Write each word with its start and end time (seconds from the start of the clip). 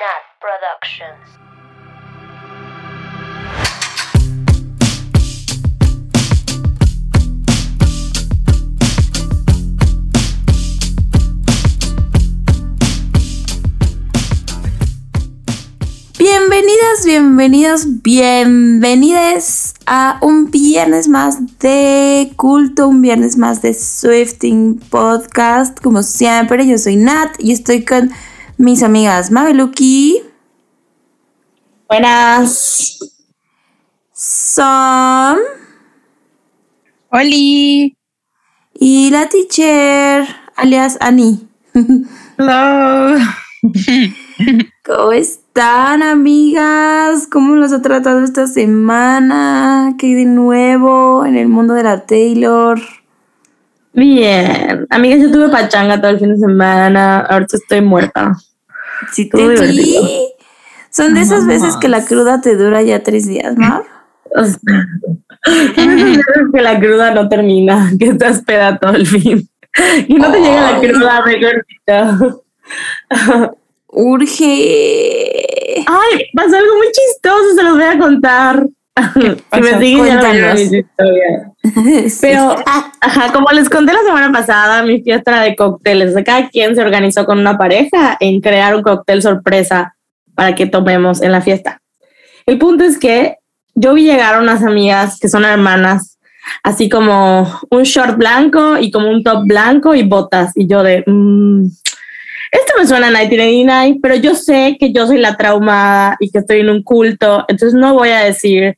Nat 0.00 0.24
Productions. 0.40 1.36
Bienvenidas, 16.18 17.04
bienvenidos, 17.04 18.02
bienvenidas 18.02 19.74
a 19.84 20.18
un 20.22 20.50
viernes 20.50 21.08
más 21.08 21.58
de 21.58 22.32
culto, 22.36 22.88
un 22.88 23.02
viernes 23.02 23.36
más 23.36 23.60
de 23.60 23.74
Swifting 23.74 24.78
Podcast. 24.78 25.78
Como 25.78 26.02
siempre, 26.02 26.66
yo 26.66 26.78
soy 26.78 26.96
Nat 26.96 27.34
y 27.38 27.52
estoy 27.52 27.84
con 27.84 28.10
mis 28.60 28.82
amigas 28.82 29.30
Mabeluki, 29.30 30.22
Buenas. 31.88 32.98
Som 34.12 35.38
Oli. 37.10 37.96
y 38.74 39.10
la 39.10 39.28
teacher, 39.28 40.28
alias 40.56 40.98
Ani. 41.00 41.48
Hello. 42.38 43.18
¿Cómo 44.84 45.12
están, 45.12 46.02
amigas? 46.02 47.26
¿Cómo 47.32 47.56
los 47.56 47.72
ha 47.72 47.80
tratado 47.80 48.22
esta 48.22 48.46
semana? 48.46 49.94
¿Qué 49.98 50.08
hay 50.08 50.14
de 50.14 50.26
nuevo 50.26 51.24
en 51.24 51.36
el 51.36 51.48
mundo 51.48 51.72
de 51.72 51.82
la 51.82 52.04
Taylor? 52.04 52.78
Bien. 53.94 54.86
Amigas, 54.90 55.20
yo 55.20 55.32
tuve 55.32 55.48
pachanga 55.48 55.98
todo 55.98 56.10
el 56.10 56.20
fin 56.20 56.28
de 56.28 56.36
semana. 56.36 57.20
Ahorita 57.20 57.56
estoy 57.56 57.80
muerta. 57.80 58.36
Sí, 59.12 59.28
te 59.28 59.38
divertido. 59.38 60.08
Son 60.90 61.14
de 61.14 61.20
esas 61.20 61.46
veces 61.46 61.76
que 61.76 61.88
la 61.88 62.04
cruda 62.04 62.40
te 62.40 62.56
dura 62.56 62.82
ya 62.82 63.02
tres 63.02 63.26
días, 63.26 63.56
¿no? 63.56 63.84
O 64.36 64.44
sea, 64.44 64.86
esas 65.76 65.86
veces 65.86 66.24
que 66.52 66.60
la 66.60 66.78
cruda 66.78 67.14
no 67.14 67.28
termina, 67.28 67.90
que 67.98 68.06
estás 68.06 68.42
peda 68.42 68.78
todo 68.78 68.92
el 68.92 69.06
fin. 69.06 69.48
Y 70.08 70.14
no 70.14 70.32
te 70.32 70.40
llega 70.40 70.72
la 70.72 70.80
cruda, 70.80 71.22
gordita. 71.22 72.18
Urge. 73.86 75.84
Ay, 75.86 76.24
pasó 76.34 76.56
algo 76.56 76.76
muy 76.76 76.88
chistoso, 76.92 77.54
se 77.54 77.62
los 77.62 77.74
voy 77.74 77.84
a 77.84 77.98
contar. 77.98 78.66
Si 79.52 79.60
me 79.60 79.78
siguen 79.78 80.06
ya 80.06 80.32
no 80.32 80.54
mis 80.54 80.72
historias. 80.72 81.46
Sí. 82.10 82.18
Pero, 82.22 82.56
ajá, 83.00 83.32
como 83.32 83.50
les 83.50 83.68
conté 83.68 83.92
la 83.92 84.00
semana 84.00 84.32
pasada, 84.32 84.82
mi 84.82 85.02
fiesta 85.02 85.32
era 85.32 85.42
de 85.42 85.56
cócteles. 85.56 86.14
Cada 86.24 86.48
quien 86.48 86.74
se 86.74 86.80
organizó 86.80 87.26
con 87.26 87.38
una 87.38 87.58
pareja 87.58 88.16
en 88.18 88.40
crear 88.40 88.74
un 88.74 88.82
cóctel 88.82 89.20
sorpresa 89.20 89.94
para 90.34 90.54
que 90.54 90.66
tomemos 90.66 91.20
en 91.20 91.32
la 91.32 91.42
fiesta. 91.42 91.82
El 92.46 92.58
punto 92.58 92.84
es 92.84 92.98
que 92.98 93.36
yo 93.74 93.92
vi 93.94 94.04
llegar 94.04 94.34
a 94.34 94.40
unas 94.40 94.62
amigas 94.64 95.18
que 95.20 95.28
son 95.28 95.44
hermanas, 95.44 96.18
así 96.62 96.88
como 96.88 97.46
un 97.70 97.82
short 97.82 98.16
blanco 98.16 98.78
y 98.78 98.90
como 98.90 99.10
un 99.10 99.22
top 99.22 99.44
blanco 99.44 99.94
y 99.94 100.02
botas. 100.02 100.52
Y 100.56 100.66
yo 100.66 100.82
de, 100.82 101.04
mm, 101.06 101.66
esto 102.52 102.72
me 102.78 102.86
suena 102.86 103.08
a 103.08 103.10
1989, 103.10 103.98
pero 104.02 104.14
yo 104.16 104.34
sé 104.34 104.76
que 104.78 104.92
yo 104.92 105.06
soy 105.06 105.18
la 105.18 105.36
traumada 105.36 106.16
y 106.18 106.30
que 106.30 106.38
estoy 106.38 106.60
en 106.60 106.70
un 106.70 106.82
culto, 106.82 107.44
entonces 107.48 107.78
no 107.78 107.94
voy 107.94 108.08
a 108.08 108.20
decir 108.20 108.76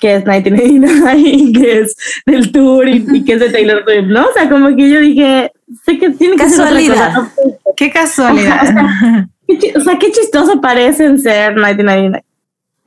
que 0.00 0.14
es 0.16 0.24
1989 0.26 1.14
y 1.24 1.52
que 1.52 1.80
es 1.80 1.96
del 2.26 2.50
tour 2.52 2.88
y, 2.88 3.04
y 3.12 3.24
que 3.24 3.34
es 3.34 3.40
de 3.40 3.50
Taylor 3.50 3.84
Swift, 3.84 4.06
¿no? 4.08 4.26
O 4.26 4.32
sea, 4.32 4.48
como 4.48 4.74
que 4.74 4.88
yo 4.90 5.00
dije, 5.00 5.52
sé 5.84 5.98
que 5.98 6.10
tiene 6.10 6.36
que 6.36 6.48
ser 6.48 6.60
otra 6.60 6.64
Casualidad. 6.66 7.14
cosa, 7.14 7.32
¿no? 7.44 7.74
Qué 7.76 7.90
casualidad. 7.90 8.74
Qué 9.46 9.58
chi- 9.58 9.72
o 9.76 9.80
sea, 9.80 9.98
qué 9.98 10.10
chistoso 10.10 10.60
parecen 10.60 11.18
ser 11.18 11.54
1999. 11.54 12.24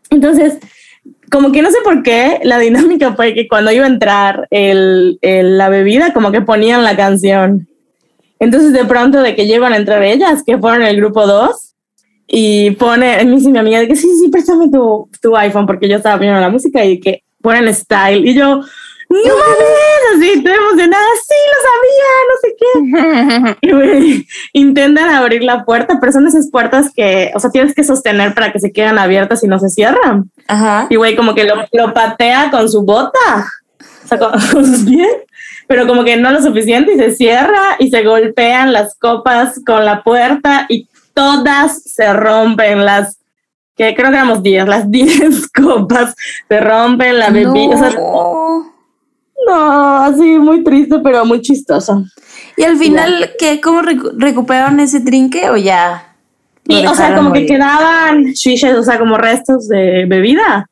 Entonces, 0.09 0.57
como 1.31 1.51
que 1.51 1.61
no 1.61 1.71
sé 1.71 1.77
por 1.83 2.03
qué, 2.03 2.39
la 2.43 2.59
dinámica 2.59 3.13
fue 3.13 3.33
que 3.33 3.47
cuando 3.47 3.71
iba 3.71 3.85
a 3.85 3.89
entrar 3.89 4.47
el, 4.51 5.17
el- 5.21 5.57
la 5.57 5.69
bebida, 5.69 6.13
como 6.13 6.31
que 6.31 6.41
ponían 6.41 6.83
la 6.83 6.95
canción. 6.95 7.67
Entonces, 8.39 8.73
de 8.73 8.85
pronto, 8.85 9.21
de 9.21 9.35
que 9.35 9.45
llegan 9.47 9.73
a 9.73 9.77
entrar 9.77 10.03
ellas, 10.03 10.43
que 10.45 10.57
fueron 10.57 10.83
el 10.83 10.97
grupo 10.97 11.25
2, 11.25 11.72
y 12.35 12.71
pone, 12.71 13.23
mí 13.25 13.39
sí, 13.39 13.49
mi 13.49 13.59
amiga, 13.59 13.79
de 13.79 13.87
que 13.87 13.95
sí, 13.95 14.09
sí, 14.17 14.27
préstame 14.29 14.67
tu, 14.67 15.07
tu 15.21 15.37
iPhone, 15.37 15.67
porque 15.67 15.87
yo 15.87 15.97
estaba 15.97 16.15
poniendo 16.15 16.41
la 16.41 16.49
música 16.49 16.83
y 16.83 16.99
que 16.99 17.23
ponen 17.43 17.71
style. 17.71 18.27
Y 18.27 18.33
yo, 18.33 18.47
no 18.47 18.65
mames, 19.07 20.15
así, 20.15 20.29
estoy 20.31 20.53
emocionada, 20.53 21.05
sí, 21.27 21.35
lo 21.51 21.59
sabía, 21.69 22.11
no 22.29 22.35
sé 22.41 22.55
qué. 22.57 23.67
Y, 23.67 23.71
güey, 23.71 24.27
intentan 24.53 25.11
abrir 25.11 25.43
la 25.43 25.63
puerta, 25.63 25.99
pero 25.99 26.11
son 26.11 26.25
esas 26.25 26.49
puertas 26.49 26.91
que, 26.91 27.31
o 27.35 27.39
sea, 27.39 27.51
tienes 27.51 27.75
que 27.75 27.83
sostener 27.83 28.33
para 28.33 28.51
que 28.51 28.59
se 28.59 28.71
queden 28.71 28.97
abiertas 28.97 29.43
y 29.43 29.47
no 29.47 29.59
se 29.59 29.69
cierran. 29.69 30.31
Ajá. 30.47 30.87
Y 30.89 30.95
güey, 30.95 31.15
como 31.15 31.35
que 31.35 31.43
lo, 31.43 31.53
lo 31.71 31.93
patea 31.93 32.49
con 32.49 32.67
su 32.67 32.81
bota, 32.81 33.45
o 34.03 34.07
sea, 34.07 34.17
con, 34.17 34.31
con 34.51 34.65
sus 34.65 34.89
pies, 34.89 35.17
pero 35.67 35.85
como 35.85 36.03
que 36.03 36.17
no 36.17 36.31
lo 36.31 36.41
suficiente 36.41 36.93
y 36.93 36.97
se 36.97 37.11
cierra 37.13 37.75
y 37.77 37.91
se 37.91 38.01
golpean 38.01 38.73
las 38.73 38.97
copas 38.97 39.61
con 39.63 39.85
la 39.85 40.01
puerta 40.01 40.65
y 40.67 40.87
todas 41.13 41.83
se 41.83 42.11
rompen 42.13 42.85
las, 42.85 43.19
que 43.75 43.93
creo 43.95 44.09
que 44.09 44.15
éramos 44.17 44.43
10, 44.43 44.67
las 44.67 44.89
10 44.91 45.49
copas 45.51 46.15
se 46.47 46.59
rompen, 46.59 47.19
la 47.19 47.29
bebida, 47.29 47.75
o 47.75 47.77
sea, 47.77 47.89
No. 47.91 48.73
no, 49.47 49.97
así 50.03 50.37
muy 50.39 50.63
triste, 50.63 50.99
pero 50.99 51.25
muy 51.25 51.41
chistoso. 51.41 52.03
Y 52.55 52.63
al 52.63 52.77
final, 52.77 53.31
¿qué? 53.39 53.59
¿Cómo 53.61 53.81
recu- 53.81 54.13
recuperaron 54.17 54.79
ese 54.79 54.99
trinque 55.01 55.49
o 55.49 55.57
ya? 55.57 56.09
Y, 56.67 56.85
o 56.85 56.93
sea, 56.95 57.09
como 57.15 57.33
que 57.33 57.39
morir? 57.41 57.47
quedaban 57.47 58.23
shishes, 58.25 58.75
o 58.77 58.83
sea, 58.83 58.97
como 58.99 59.17
restos 59.17 59.67
de 59.67 60.05
bebida. 60.07 60.69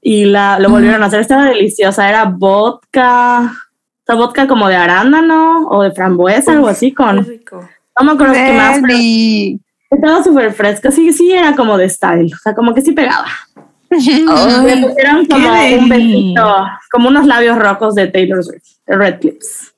Y 0.00 0.24
la, 0.26 0.58
lo 0.58 0.68
volvieron 0.68 1.02
a 1.02 1.06
hacer. 1.06 1.20
Estaba 1.20 1.46
deliciosa. 1.46 2.08
Era 2.08 2.24
vodka. 2.26 3.52
O 3.52 4.04
sea, 4.06 4.14
vodka 4.16 4.46
como 4.46 4.68
de 4.68 4.76
arándano 4.76 5.66
o 5.68 5.82
de 5.82 5.92
frambuesa, 5.92 6.52
algo 6.52 6.68
así 6.68 6.90
Qué 6.90 6.94
con. 6.94 7.24
rico. 7.24 7.68
No 7.98 8.04
me 8.06 8.12
acuerdo 8.12 8.34
qué 8.34 8.52
más, 8.52 8.78
pero. 8.82 8.94
Estaba 9.94 10.22
súper 10.22 10.52
fresca. 10.52 10.90
Sí, 10.90 11.12
sí, 11.12 11.32
era 11.32 11.54
como 11.54 11.76
de 11.76 11.88
style. 11.88 12.32
O 12.32 12.38
sea, 12.38 12.54
como 12.54 12.74
que 12.74 12.80
sí 12.80 12.92
pegaba. 12.92 13.28
Le 13.90 14.24
Ay, 14.28 14.82
pusieron 14.82 15.26
como 15.26 15.48
un 15.78 15.88
besito, 15.88 16.66
como 16.90 17.08
unos 17.08 17.26
labios 17.26 17.58
rojos 17.58 17.94
de 17.94 18.06
Taylor 18.08 18.42
Swift, 18.42 18.78
de 18.86 18.96
Red 18.96 19.20
Clips. 19.20 19.74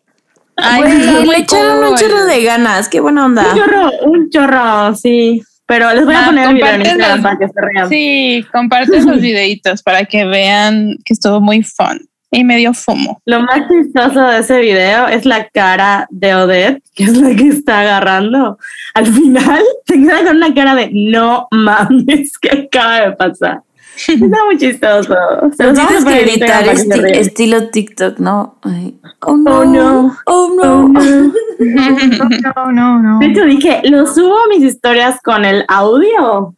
Ay, 0.57 1.25
le 1.27 1.39
echaron 1.39 1.83
un 1.83 1.97
chorro 1.97 2.25
de 2.27 2.45
ganas. 2.45 2.89
Qué 2.89 3.01
buena 3.01 3.27
onda. 3.27 3.45
Un 3.53 3.59
chorro, 3.59 3.91
un 4.03 4.31
chorro, 4.31 4.95
sí. 4.95 5.43
Pero 5.67 5.93
les 5.93 6.05
voy 6.05 6.15
a 6.15 6.21
Ma, 6.21 6.27
poner 6.27 6.49
el 6.49 6.55
video 6.55 6.75
en. 6.75 6.81
Instagram 6.83 7.23
para 7.23 7.39
que 7.39 7.49
se 7.49 7.61
rean. 7.61 7.89
Sí, 7.89 8.47
comparte 8.53 9.03
los 9.03 9.21
videitos 9.21 9.83
para 9.83 10.05
que 10.05 10.25
vean 10.25 10.97
que 11.05 11.15
estuvo 11.15 11.41
muy 11.41 11.65
fun 11.65 12.07
y 12.35 12.45
medio 12.45 12.75
fumo. 12.75 13.21
Lo 13.25 13.41
más 13.41 13.61
chistoso 13.69 14.21
de 14.21 14.39
ese 14.41 14.61
video 14.61 15.09
es 15.09 15.25
la 15.25 15.49
cara 15.49 16.07
de 16.11 16.35
Odette, 16.35 16.83
que 16.95 17.05
es 17.05 17.17
la 17.17 17.35
que 17.35 17.49
está 17.49 17.81
agarrando. 17.81 18.59
Al 18.95 19.07
final 19.07 19.63
se 19.87 19.95
queda 19.95 20.25
con 20.25 20.37
una 20.37 20.53
cara 20.55 20.75
de 20.75 20.91
no 20.93 21.49
mames, 21.51 22.37
¿qué 22.39 22.67
acaba 22.67 23.01
de 23.01 23.13
pasar? 23.13 23.63
Está 23.97 24.45
muy 24.47 24.59
chistoso. 24.59 25.15
Se 25.57 25.73
tienes 25.73 26.05
que 26.05 26.25
se 26.31 26.73
esti- 26.73 27.15
estilo 27.17 27.69
TikTok, 27.69 28.19
¿no? 28.19 28.59
Ay. 28.63 28.99
Oh 29.21 29.37
no. 29.37 29.61
Oh, 29.61 29.65
no. 29.65 30.17
Oh 30.27 30.49
no. 30.49 30.85
Oh, 30.87 30.89
no. 30.89 31.33
No, 31.61 32.73
no, 32.73 33.01
no. 33.03 33.19
De 33.21 33.27
hecho, 33.27 33.45
dije, 33.45 33.83
¿lo 33.85 34.05
subo 34.07 34.35
a 34.37 34.49
mis 34.49 34.65
historias 34.65 35.21
con 35.23 35.45
el 35.45 35.65
audio 35.69 36.55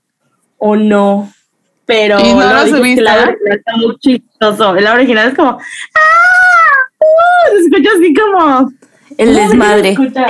o 0.57 0.77
no? 0.77 1.31
Pero 1.87 2.19
¿Y 2.21 2.35
no 2.35 2.67
subiste? 2.67 3.09
audio 3.09 3.23
original 3.23 3.39
está 3.51 3.77
muy 3.77 3.97
chistoso. 3.99 4.77
El 4.77 4.87
audio 4.87 4.99
original 4.99 5.29
es 5.29 5.35
como, 5.35 5.51
¡ah! 5.51 5.59
¡Uh! 6.99 7.57
Se 7.57 7.61
escucha 7.65 7.91
así 7.97 8.15
como... 8.15 8.71
El 9.19 9.29
¿Cómo 9.29 9.39
se 9.39 9.49
desmadre. 9.49 9.89
escucha? 9.91 10.27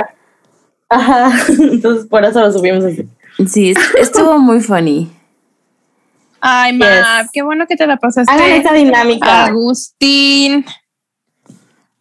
Ajá, 0.89 1.31
entonces 1.59 2.05
por 2.07 2.23
eso 2.23 2.39
lo 2.41 2.51
subimos 2.51 2.85
así. 2.85 3.07
Sí, 3.47 3.71
est- 3.71 3.95
estuvo 3.99 4.37
muy 4.39 4.61
funny. 4.61 5.11
Ay, 6.39 6.73
ma, 6.77 6.85
Yes. 7.21 7.29
qué 7.33 7.41
bueno 7.41 7.65
que 7.67 7.75
te 7.75 7.87
la 7.87 7.97
pasaste. 7.97 8.31
Hagan 8.31 8.51
esa 8.51 8.73
dinámica. 8.73 9.45
Agustín. 9.45 10.63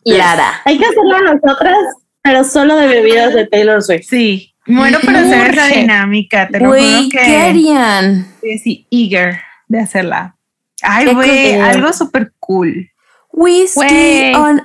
Yes. 0.05 0.19
Lara. 0.19 0.61
Hay 0.67 0.79
que 0.79 0.85
hacerlo 0.85 1.21
nosotras, 1.23 1.79
pero 2.23 2.45
solo 2.45 2.77
de 2.77 2.87
bebidas 2.87 3.33
de 3.35 3.47
Taylor 3.47 3.83
Swift. 3.83 4.05
Sí, 4.09 4.55
muero 4.67 5.01
por 5.01 5.15
hacer 5.17 5.51
esa 5.53 5.67
dinámica, 5.69 6.49
te 6.49 6.61
lo 6.61 6.69
Güey, 6.69 6.95
juro 6.95 7.09
¿qué 7.11 7.19
que 7.19 7.37
harían? 7.37 8.27
así 8.57 8.87
eager 8.91 9.41
de 9.69 9.81
hacerla. 9.81 10.37
Ay, 10.83 11.07
¿Qué 11.07 11.15
güey, 11.15 11.55
algo 11.55 11.93
súper 11.93 12.33
cool. 12.41 12.91
Whisky 13.33 13.75
Güey. 13.75 14.35
on 14.35 14.63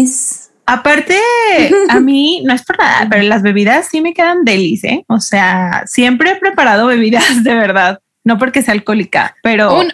ice. 0.00 0.48
Aparte, 0.66 1.18
a 1.88 1.98
mí 2.00 2.42
no 2.44 2.52
es 2.54 2.62
por 2.62 2.78
nada, 2.78 3.06
pero 3.10 3.22
las 3.22 3.40
bebidas 3.42 3.88
sí 3.90 4.02
me 4.02 4.12
quedan 4.12 4.44
delis, 4.44 4.84
¿eh? 4.84 5.02
O 5.08 5.18
sea, 5.18 5.84
siempre 5.86 6.30
he 6.32 6.36
preparado 6.36 6.86
bebidas 6.86 7.42
de 7.42 7.54
verdad, 7.54 8.00
no 8.24 8.36
porque 8.38 8.60
sea 8.62 8.74
alcohólica, 8.74 9.34
pero 9.42 9.78
Un- 9.80 9.92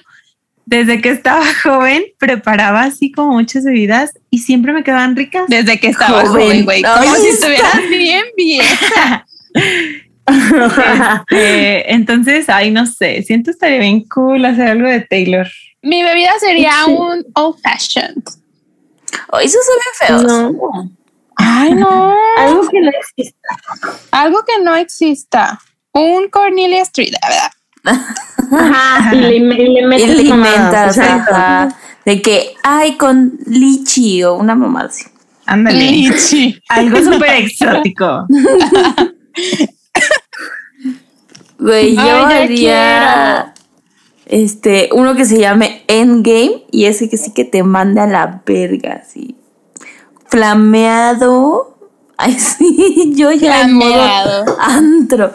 desde 0.66 1.00
que 1.00 1.10
estaba 1.10 1.44
joven 1.62 2.02
preparaba 2.18 2.82
así 2.82 3.12
como 3.12 3.34
muchas 3.34 3.62
bebidas 3.64 4.14
y 4.30 4.38
siempre 4.38 4.72
me 4.72 4.82
quedaban 4.82 5.14
ricas. 5.14 5.44
Desde 5.46 5.78
que 5.78 5.88
estaba 5.88 6.24
Joven. 6.26 6.64
güey. 6.64 6.82
Como 6.82 7.14
si 7.14 7.28
estuvieras 7.28 7.80
bien 7.90 8.24
vieja. 8.36 9.26
Este, 10.26 11.92
entonces, 11.92 12.48
ay, 12.48 12.70
no 12.70 12.86
sé, 12.86 13.22
siento 13.22 13.50
estaría 13.50 13.78
bien 13.78 14.06
cool 14.08 14.44
hacer 14.44 14.68
algo 14.68 14.88
de 14.88 15.00
Taylor. 15.02 15.46
Mi 15.82 16.02
bebida 16.02 16.32
sería 16.40 16.72
Sí. 16.86 16.92
un 16.92 17.24
old 17.34 17.58
fashioned. 17.62 18.22
Oh, 19.30 19.38
esos 19.38 19.60
son 19.66 19.76
bien 20.18 20.22
feos. 20.22 20.22
No. 20.24 20.90
Ay, 21.36 21.72
no. 21.74 22.14
Algo 22.38 22.68
que 22.68 22.80
no 22.80 22.90
existe. 22.90 23.38
Algo 24.12 24.38
que 24.46 24.62
no 24.64 24.74
exista. 24.76 25.60
Un 25.92 26.28
Cornelia 26.28 26.82
Street, 26.82 27.12
la 27.20 27.28
verdad. 27.28 27.50
Ajá, 28.50 29.14
y 29.14 29.18
le, 29.18 29.36
y 29.36 29.40
le 29.40 29.80
Y 29.80 29.86
metes 29.86 30.16
le 30.16 30.24
mamadas, 30.30 30.56
inventas 30.56 30.96
exacto. 30.96 31.34
ajá, 31.34 31.68
de 32.04 32.22
que, 32.22 32.54
ay, 32.62 32.96
con 32.96 33.38
lichi 33.46 34.22
o 34.24 34.34
una 34.34 34.54
mamá 34.54 34.82
así. 34.82 35.04
Ándale. 35.46 35.78
Lichi. 35.78 36.58
Algo 36.70 36.96
súper 37.12 37.34
exótico. 37.42 38.26
Güey, 41.58 41.94
yo 41.94 42.02
Ay, 42.02 42.42
haría 42.42 43.54
este, 44.26 44.88
uno 44.92 45.14
que 45.14 45.24
se 45.24 45.38
llame 45.38 45.82
Endgame 45.86 46.64
y 46.70 46.86
ese 46.86 47.08
que 47.08 47.16
sí 47.16 47.32
que 47.32 47.44
te 47.44 47.62
mande 47.62 48.00
a 48.00 48.06
la 48.06 48.42
verga, 48.44 49.00
así. 49.02 49.36
Flameado. 50.28 51.78
Ay, 52.16 52.34
sí, 52.34 53.12
yo 53.16 53.32
ya 53.32 53.62
en 53.62 53.72
modo 53.74 53.92
Flameado. 53.92 54.56
antro. 54.60 55.32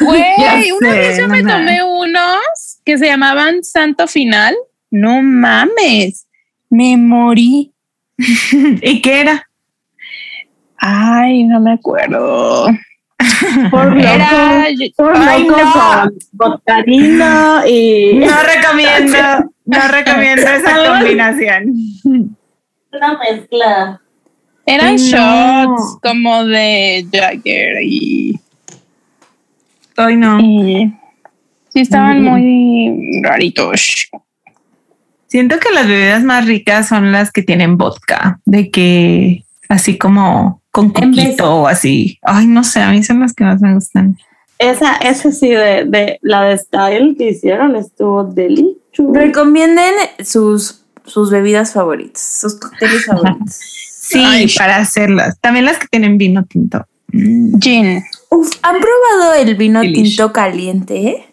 Güey, 0.00 0.72
una 0.80 0.90
sé, 0.90 0.98
vez 0.98 1.18
yo 1.18 1.28
me 1.28 1.42
tomé 1.42 1.82
unos 1.82 2.40
que 2.84 2.98
se 2.98 3.06
llamaban 3.06 3.62
Santo 3.62 4.06
Final. 4.06 4.54
No 4.90 5.22
mames. 5.22 6.26
Me 6.68 6.96
morí. 6.96 7.72
¿Y 8.82 9.00
qué 9.02 9.20
era? 9.20 9.48
Ay, 10.76 11.44
no 11.44 11.60
me 11.60 11.72
acuerdo. 11.72 12.66
Por 13.70 13.98
Era. 14.00 14.68
loco, 14.70 14.92
por 14.96 15.16
Ay, 15.16 15.44
loco 15.44 15.56
no. 15.60 15.72
con 15.72 16.18
botadino 16.32 17.66
y 17.66 18.14
No 18.14 18.36
recomiendo, 18.42 19.50
no 19.66 19.88
recomiendo 19.90 20.42
esa 20.42 20.86
combinación. 20.98 21.72
una 22.92 23.18
mezcla. 23.18 24.00
Eran 24.64 24.94
no. 24.94 24.98
shots 24.98 25.98
como 26.02 26.44
de 26.44 27.06
Jagger 27.12 27.82
y, 27.82 28.38
Hoy 29.98 30.16
no. 30.16 30.38
y 30.40 30.92
sí 31.70 31.80
estaban 31.80 32.22
Mm. 32.22 32.24
muy 32.24 33.20
raritos. 33.22 34.08
Siento 35.26 35.58
que 35.58 35.70
las 35.72 35.86
bebidas 35.88 36.22
más 36.22 36.46
ricas 36.46 36.88
son 36.88 37.10
las 37.12 37.32
que 37.32 37.42
tienen 37.42 37.76
vodka, 37.78 38.38
de 38.44 38.70
que 38.70 39.44
así 39.68 39.96
como 39.98 40.61
con 40.72 40.90
coquito 40.90 41.54
o 41.62 41.66
así. 41.68 42.18
Ay, 42.22 42.46
no 42.48 42.64
sé, 42.64 42.80
a 42.80 42.90
mí 42.90 43.02
son 43.04 43.20
las 43.20 43.32
que 43.34 43.44
más 43.44 43.60
me 43.60 43.74
gustan. 43.74 44.16
Esa, 44.58 44.96
esa 44.96 45.30
sí, 45.32 45.48
de, 45.50 45.84
de 45.86 46.18
la 46.22 46.42
de 46.44 46.58
Style 46.58 47.14
que 47.16 47.30
hicieron 47.30 47.76
estuvo 47.76 48.24
deli. 48.24 48.76
chulo. 48.92 49.12
Recomienden 49.12 49.92
sus, 50.24 50.82
sus 51.04 51.30
bebidas 51.30 51.72
favoritas, 51.72 52.22
sus 52.22 52.54
cócteles 52.58 53.04
favoritos. 53.06 53.54
Sí, 53.54 54.22
Ay. 54.26 54.46
para 54.56 54.76
hacerlas. 54.76 55.38
También 55.40 55.64
las 55.64 55.78
que 55.78 55.86
tienen 55.88 56.16
vino 56.18 56.44
tinto. 56.44 56.84
Mm. 57.12 57.58
Gin. 57.60 58.02
Uf, 58.30 58.50
¿han 58.62 58.76
probado 58.80 59.34
el 59.34 59.54
vino 59.56 59.80
Delish. 59.80 60.16
tinto 60.16 60.32
caliente? 60.32 61.26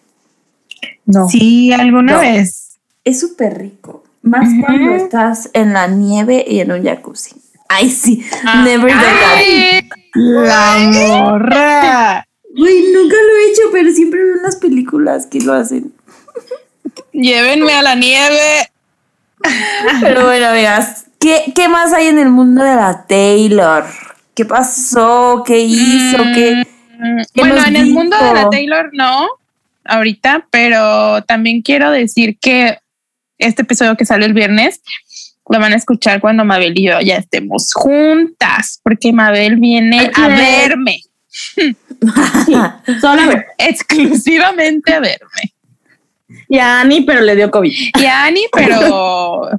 No. 1.06 1.28
Sí, 1.28 1.72
alguna 1.72 2.14
No. 2.14 2.20
vez. 2.20 2.78
Es 3.04 3.20
súper 3.20 3.58
rico. 3.58 4.04
Más 4.22 4.50
cuando 4.60 4.96
estás 4.96 5.50
en 5.54 5.72
la 5.74 5.88
nieve 5.88 6.44
y 6.48 6.60
en 6.60 6.72
un 6.74 6.84
jacuzzi. 6.84 7.36
Ay, 7.70 7.90
sí. 7.90 8.26
Ah. 8.46 8.64
Never. 8.64 8.92
Ay, 8.92 9.88
La 10.16 10.78
morra. 10.80 12.28
Güey, 12.56 12.92
nunca 12.92 13.16
lo 13.16 13.38
he 13.38 13.52
hecho, 13.52 13.62
pero 13.72 13.92
siempre 13.92 14.22
veo 14.24 14.36
en 14.38 14.44
las 14.44 14.58
películas 14.58 15.28
que 15.28 15.40
lo 15.40 15.54
hacen. 15.54 15.94
llévenme 17.14 17.72
a 17.74 17.82
la 17.82 17.96
nieve. 17.96 18.70
Pero 20.02 20.26
bueno, 20.26 20.48
amigas, 20.48 21.06
¿qué, 21.20 21.54
qué 21.56 21.70
más 21.70 21.94
hay 21.94 22.08
en 22.08 22.20
el 22.20 22.30
mundo 22.30 22.64
de 22.64 22.76
la 22.76 23.06
Taylor? 23.08 23.86
¿Qué 24.36 24.44
pasó? 24.44 25.44
¿Qué 25.46 25.60
hizo? 25.60 26.18
¿Qué, 26.36 26.66
Mm, 27.00 27.22
¿Qué 27.34 27.42
Bueno, 27.42 27.56
nos 27.56 27.68
en 27.68 27.76
el 27.78 27.92
mundo 27.92 28.18
de 28.18 28.34
la 28.34 28.40
dijo? 28.40 28.50
Taylor 28.50 28.90
no, 28.92 29.28
ahorita, 29.86 30.48
pero 30.52 31.24
también 31.24 31.62
quiero 31.62 31.92
decir 31.92 32.38
que 32.40 32.78
este 33.38 33.62
episodio 33.62 33.96
que 33.96 34.06
sale 34.06 34.26
el 34.26 34.34
viernes 34.34 34.82
lo 35.50 35.60
van 35.60 35.74
a 35.74 35.76
escuchar 35.76 36.22
cuando 36.22 36.46
Mabel 36.46 36.78
y 36.78 36.88
yo 36.88 37.02
ya 37.02 37.18
estemos 37.18 37.74
juntas, 37.74 38.80
porque 38.84 39.12
Mabel 39.12 39.58
viene 39.58 40.12
a 40.16 40.28
verme, 40.28 41.02
Solo 43.02 43.22
a 43.22 43.28
ver. 43.28 43.46
exclusivamente 43.58 44.94
a 44.94 45.00
verme. 45.00 45.54
Y 46.48 46.60
a 46.60 46.82
Ani, 46.82 47.02
pero 47.02 47.22
le 47.22 47.36
dio 47.36 47.50
COVID. 47.50 47.72
Y 48.00 48.06
a 48.06 48.26
Ani, 48.26 48.42
pero 48.52 49.50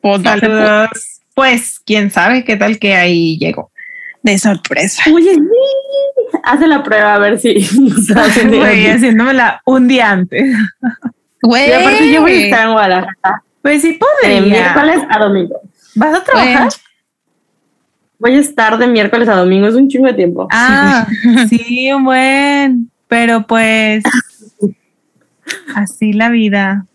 pues, 0.00 0.20
no 0.20 0.38
Saludos. 0.38 1.20
Pues, 1.34 1.80
quién 1.84 2.10
sabe 2.10 2.44
qué 2.44 2.56
tal 2.56 2.78
que 2.78 2.94
ahí 2.94 3.38
llego. 3.38 3.70
de 4.22 4.38
sorpresa. 4.38 5.02
Oye, 5.12 5.34
sí. 5.34 6.38
Hace 6.44 6.66
la 6.66 6.82
prueba 6.82 7.14
a 7.14 7.18
ver 7.18 7.40
si. 7.40 7.60
si 7.60 7.78
Güey, 8.48 8.90
haciéndomela 8.90 9.62
un 9.64 9.88
día 9.88 10.10
antes. 10.10 10.54
Güey, 11.42 11.70
Y 11.70 11.72
aparte 11.72 12.12
yo 12.12 12.20
voy 12.20 12.32
a 12.32 12.44
estar 12.44 12.66
en 12.66 12.72
Guadalajara 12.72 13.44
Pues 13.62 13.82
sí, 13.82 13.92
de 13.92 13.98
podría. 13.98 14.40
miércoles 14.40 15.02
a 15.08 15.18
domingo. 15.18 15.60
¿Vas 15.94 16.14
a 16.14 16.24
trabajar? 16.24 16.68
Voy 18.18 18.34
a 18.34 18.38
estar 18.38 18.76
de 18.78 18.86
miércoles 18.86 19.28
a 19.28 19.36
domingo, 19.36 19.66
es 19.66 19.74
un 19.74 19.88
chingo 19.88 20.06
de 20.06 20.14
tiempo. 20.14 20.46
Ah, 20.50 21.06
sí, 21.48 21.90
un 21.92 22.04
buen. 22.04 22.90
Pero 23.08 23.46
pues, 23.46 24.04
así 25.74 26.12
la 26.12 26.28
vida. 26.28 26.86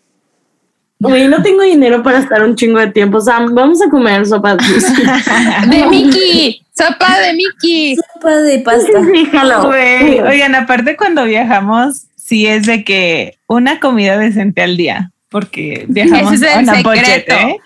Güey, 1.00 1.28
no 1.28 1.42
tengo 1.42 1.62
dinero 1.64 2.02
para 2.04 2.20
estar 2.20 2.44
un 2.44 2.56
chingo 2.56 2.80
de 2.80 2.88
tiempo. 2.88 3.20
Sam, 3.20 3.54
vamos 3.54 3.82
a 3.82 3.90
comer 3.90 4.26
sopa. 4.26 4.56
de 5.70 5.86
Mickey, 5.88 6.66
sopa 6.74 7.20
de 7.20 7.34
Mickey. 7.34 7.96
Sopa 7.96 8.38
de 8.38 8.60
pasta. 8.60 9.04
Sí, 9.14 9.26
jalo. 9.26 9.68
Güey, 9.68 10.22
oigan, 10.22 10.56
aparte 10.56 10.96
cuando 10.96 11.26
viajamos, 11.26 12.08
sí 12.16 12.48
es 12.48 12.66
de 12.66 12.84
que 12.84 13.38
una 13.48 13.80
comida 13.80 14.18
decente 14.18 14.62
al 14.62 14.78
día, 14.78 15.12
porque 15.30 15.86
viajamos 15.88 16.34
Ese 16.34 16.48
es 16.48 16.56
el 16.58 16.70
a 16.70 16.82
budget, 16.82 17.06
secreto. 17.06 17.36
¿eh? 17.36 17.58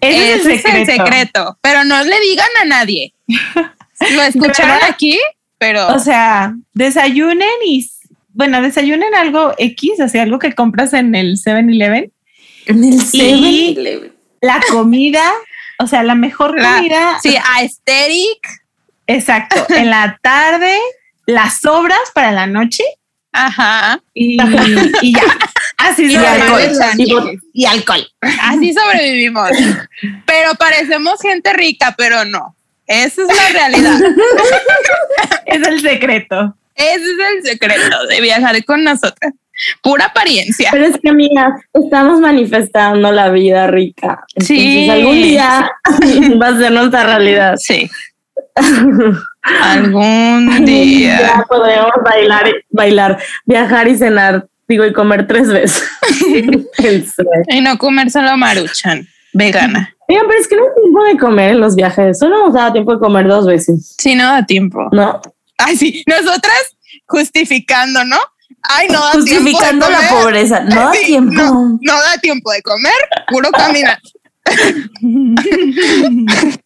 Ese, 0.00 0.34
Ese 0.34 0.54
es 0.54 0.64
el 0.64 0.86
secreto, 0.86 1.58
pero 1.60 1.84
no 1.84 2.02
le 2.04 2.20
digan 2.20 2.48
a 2.62 2.64
nadie. 2.64 3.12
Lo 3.26 4.22
escucharon 4.22 4.74
¿Verdad? 4.76 4.88
aquí, 4.90 5.18
pero 5.58 5.88
O 5.88 5.98
sea, 5.98 6.54
desayunen 6.72 7.48
y, 7.66 7.90
bueno, 8.28 8.62
desayunen 8.62 9.12
algo 9.14 9.54
X, 9.58 9.98
así 10.00 10.18
algo 10.18 10.38
que 10.38 10.54
compras 10.54 10.92
en 10.94 11.14
el 11.16 11.36
7-Eleven. 11.36 12.12
En 12.66 12.84
el 12.84 12.94
Y- 12.94 13.74
7-Eleven. 13.76 14.12
La 14.40 14.60
comida, 14.70 15.32
o 15.80 15.88
sea, 15.88 16.04
la 16.04 16.14
mejor 16.14 16.60
La- 16.60 16.76
comida. 16.76 17.18
sí, 17.20 17.36
aesthetic. 17.56 18.38
Exacto. 19.08 19.66
En 19.74 19.90
la 19.90 20.16
tarde, 20.22 20.78
las 21.26 21.58
sobras 21.60 21.98
para 22.14 22.30
la 22.30 22.46
noche 22.46 22.84
Ajá. 23.32 24.00
y, 24.14 24.36
y 25.02 25.12
ya. 25.14 25.22
Así 25.78 26.06
Y 26.12 26.16
alcohol. 26.16 27.40
Y 27.52 27.64
alcohol. 27.66 28.06
Así 28.42 28.74
sobrevivimos. 28.74 29.48
Pero 30.26 30.54
parecemos 30.58 31.20
gente 31.20 31.52
rica, 31.52 31.94
pero 31.96 32.24
no. 32.24 32.54
Esa 32.86 33.22
es 33.22 33.28
la 33.28 33.48
realidad. 33.52 33.98
Es 35.46 35.66
el 35.66 35.80
secreto. 35.80 36.54
Ese 36.74 36.96
es 36.96 37.18
el 37.36 37.42
secreto 37.52 38.06
de 38.08 38.20
viajar 38.20 38.62
con 38.64 38.84
nosotras. 38.84 39.32
Pura 39.82 40.06
apariencia. 40.06 40.68
Pero 40.70 40.84
es 40.86 40.96
que, 41.02 41.08
amigas, 41.08 41.52
estamos 41.72 42.20
manifestando 42.20 43.10
la 43.10 43.30
vida 43.30 43.66
rica. 43.66 44.20
Entonces, 44.34 44.46
Sí. 44.56 44.88
algún 44.90 45.14
día 45.22 45.70
va 46.40 46.48
a 46.48 46.58
ser 46.58 46.70
nuestra 46.72 47.04
realidad. 47.04 47.56
Sí. 47.56 47.90
Algún 49.42 50.64
día. 50.64 51.20
Ya 51.20 51.44
podemos 51.48 51.90
bailar, 52.04 52.48
y- 52.48 52.64
bailar, 52.70 53.18
viajar 53.46 53.88
y 53.88 53.96
cenar, 53.96 54.46
digo, 54.68 54.84
y 54.84 54.92
comer 54.92 55.26
tres 55.26 55.48
veces. 55.48 55.82
El 56.78 57.10
sueño. 57.10 57.30
Y 57.48 57.60
no 57.60 57.78
comer 57.78 58.10
solo 58.10 58.36
maruchan. 58.36 59.06
Vegana. 59.32 59.94
Oigan, 60.08 60.24
pero 60.26 60.40
es 60.40 60.48
que 60.48 60.56
no 60.56 60.62
hay 60.64 60.82
tiempo 60.82 61.04
de 61.04 61.18
comer 61.18 61.50
en 61.50 61.60
los 61.60 61.76
viajes. 61.76 62.18
Solo 62.18 62.46
nos 62.46 62.54
da 62.54 62.72
tiempo 62.72 62.94
de 62.94 62.98
comer 62.98 63.26
dos 63.26 63.46
veces, 63.46 63.94
Si 63.98 64.14
no 64.14 64.24
da 64.24 64.44
tiempo. 64.44 64.88
¿no? 64.92 65.20
Ay, 65.58 65.76
sí, 65.76 66.02
nosotras 66.06 66.76
justificando, 67.06 68.04
¿no? 68.04 68.16
Ay, 68.62 68.88
no 68.88 69.00
da 69.00 69.12
Justificando 69.12 69.86
tiempo 69.86 70.02
la 70.02 70.08
pobreza. 70.08 70.60
No 70.60 70.74
da 70.74 70.92
Sí, 70.92 71.06
tiempo. 71.06 71.32
No, 71.32 71.78
no 71.80 71.92
da 71.92 72.18
tiempo 72.20 72.50
de 72.52 72.62
comer, 72.62 72.92
puro 73.28 73.50
caminar. 73.50 73.98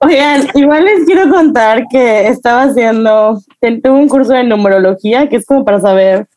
Oigan, 0.00 0.48
igual 0.54 0.84
les 0.84 1.04
quiero 1.06 1.28
contar 1.28 1.84
que 1.90 2.28
estaba 2.28 2.64
haciendo, 2.64 3.42
tuve 3.60 3.90
un 3.90 4.08
curso 4.08 4.32
de 4.32 4.44
numerología 4.44 5.28
que 5.28 5.36
es 5.36 5.46
como 5.46 5.64
para 5.64 5.80
saber 5.80 6.28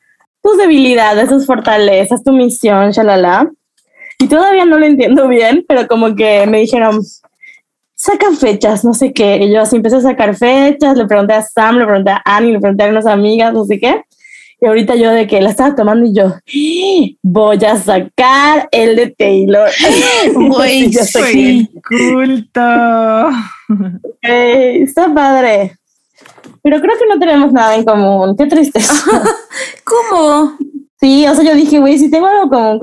tus 0.41 0.57
debilidades, 0.57 1.29
tus 1.29 1.45
fortalezas, 1.45 2.23
tu 2.23 2.31
misión, 2.31 2.91
shalala. 2.91 3.49
Y 4.19 4.27
todavía 4.27 4.65
no 4.65 4.77
lo 4.77 4.85
entiendo 4.85 5.27
bien, 5.27 5.65
pero 5.67 5.87
como 5.87 6.15
que 6.15 6.45
me 6.45 6.59
dijeron, 6.59 7.01
sacan 7.95 8.35
fechas, 8.35 8.83
no 8.83 8.93
sé 8.93 9.13
qué. 9.13 9.37
Y 9.37 9.51
yo 9.51 9.61
así 9.61 9.75
empecé 9.75 9.97
a 9.97 10.01
sacar 10.01 10.35
fechas, 10.35 10.97
le 10.97 11.05
pregunté 11.05 11.33
a 11.33 11.41
Sam, 11.41 11.77
le 11.77 11.85
pregunté 11.85 12.11
a 12.11 12.21
Annie, 12.25 12.53
le 12.53 12.59
pregunté 12.59 12.83
a 12.83 12.89
unas 12.89 13.05
amigas, 13.05 13.53
no 13.53 13.65
sé 13.65 13.79
qué. 13.79 14.03
Y 14.63 14.67
ahorita 14.67 14.95
yo 14.95 15.09
de 15.11 15.25
que 15.25 15.41
la 15.41 15.49
estaba 15.49 15.75
tomando 15.75 16.05
y 16.05 16.13
yo, 16.13 16.35
voy 17.23 17.57
a 17.65 17.77
sacar 17.77 18.69
el 18.71 18.95
de 18.95 19.07
Taylor. 19.07 19.69
Güey, 20.35 20.93
Sí, 20.93 21.69
culto. 21.83 22.61
está 24.21 25.11
padre. 25.13 25.77
Pero 26.63 26.79
creo 26.81 26.97
que 26.97 27.07
no 27.07 27.19
tenemos 27.19 27.51
nada 27.51 27.75
en 27.75 27.85
común. 27.85 28.35
Qué 28.37 28.45
tristeza. 28.45 28.93
¿Cómo? 29.83 30.57
sí, 30.99 31.27
o 31.27 31.35
sea, 31.35 31.43
yo 31.43 31.55
dije, 31.55 31.79
güey, 31.79 31.97
si 31.97 32.09
tengo 32.09 32.27
algo 32.27 32.49
común. 32.49 32.79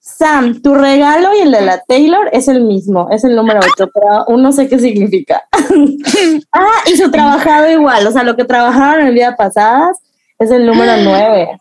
Sam, 0.00 0.60
tu 0.60 0.74
regalo 0.74 1.34
y 1.34 1.40
el 1.40 1.50
de 1.50 1.62
la 1.62 1.82
Taylor 1.82 2.28
es 2.32 2.46
el 2.48 2.62
mismo, 2.62 3.08
es 3.10 3.24
el 3.24 3.34
número 3.34 3.60
8, 3.60 3.90
pero 3.92 4.12
aún 4.12 4.42
no 4.42 4.52
sé 4.52 4.68
qué 4.68 4.78
significa. 4.78 5.42
ah, 6.52 6.82
y 6.86 6.96
su 6.96 7.10
trabajado 7.10 7.70
igual, 7.70 8.06
o 8.06 8.12
sea, 8.12 8.22
lo 8.22 8.36
que 8.36 8.44
trabajaron 8.44 9.06
el 9.06 9.14
día 9.14 9.34
pasadas 9.36 9.98
es 10.38 10.50
el 10.50 10.66
número 10.66 10.92
9. 11.02 11.58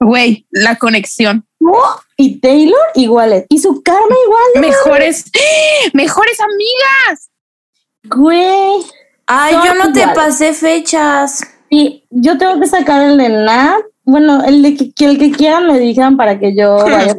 Güey, 0.00 0.46
la 0.50 0.76
conexión. 0.76 1.46
Y 2.16 2.40
Taylor 2.40 2.80
iguales. 2.94 3.46
Y 3.48 3.58
su 3.58 3.82
karma 3.82 4.16
igual. 4.24 4.68
Mejores, 4.68 5.24
mejores 5.92 6.38
amigas. 6.40 7.30
Güey. 8.04 8.84
Ay, 9.34 9.54
Son 9.54 9.64
yo 9.64 9.74
no 9.74 9.92
te 9.92 10.06
pasé 10.14 10.52
fechas. 10.52 11.40
Y 11.70 12.04
yo 12.10 12.36
tengo 12.36 12.60
que 12.60 12.66
sacar 12.66 13.02
el 13.02 13.16
de 13.16 13.30
Nat. 13.30 13.80
Bueno, 14.04 14.44
el 14.44 14.62
de 14.62 14.76
que, 14.76 14.92
que 14.92 15.06
el 15.06 15.18
que 15.18 15.30
quieran 15.30 15.66
me 15.66 15.78
digan 15.78 16.18
para 16.18 16.38
que 16.38 16.54
yo 16.54 16.76
vaya. 16.84 17.16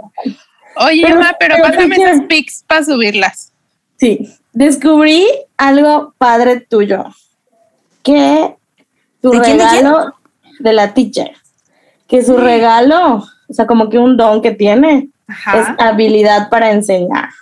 Oye, 0.76 1.02
Pero- 1.02 1.16
Emma, 1.16 1.36
pero 1.40 1.56
pero 1.56 1.68
pásame 1.68 1.96
¿qué 1.96 2.04
esas 2.04 2.22
pics 2.28 2.64
para 2.68 2.84
subirlas. 2.86 3.52
Sí. 3.98 4.30
Descubrí 4.52 5.26
algo 5.58 6.14
padre 6.20 6.60
tuyo. 6.60 7.06
Que 8.04 8.56
tu 9.22 9.32
regalo 9.32 10.14
de 10.60 10.74
la 10.74 10.94
teacher. 10.94 11.32
Que 12.08 12.24
su 12.24 12.38
regalo, 12.38 13.24
o 13.48 13.54
sea, 13.54 13.66
como 13.66 13.90
que 13.90 13.98
un 13.98 14.18
don 14.18 14.42
que 14.44 14.52
tiene, 14.52 15.10
es 15.28 15.68
habilidad 15.80 16.50
para 16.50 16.72
enseñar. 16.72 17.30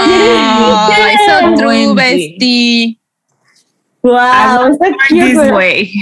Oh, 0.00 0.90
eso 0.90 1.54
true, 1.56 1.94
bestie. 1.94 2.97
Wow, 4.02 4.72
está 4.72 4.86
cute, 5.08 5.24
This 5.24 5.52
way. 5.52 5.92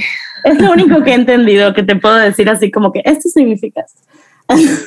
Es 0.44 0.60
lo 0.60 0.72
único 0.72 1.02
que 1.02 1.10
he 1.10 1.14
entendido 1.14 1.74
que 1.74 1.82
te 1.82 1.96
puedo 1.96 2.16
decir 2.16 2.48
así 2.48 2.70
como 2.70 2.92
que 2.92 3.02
esto 3.04 3.28
significa. 3.28 3.84
esto. 4.48 4.84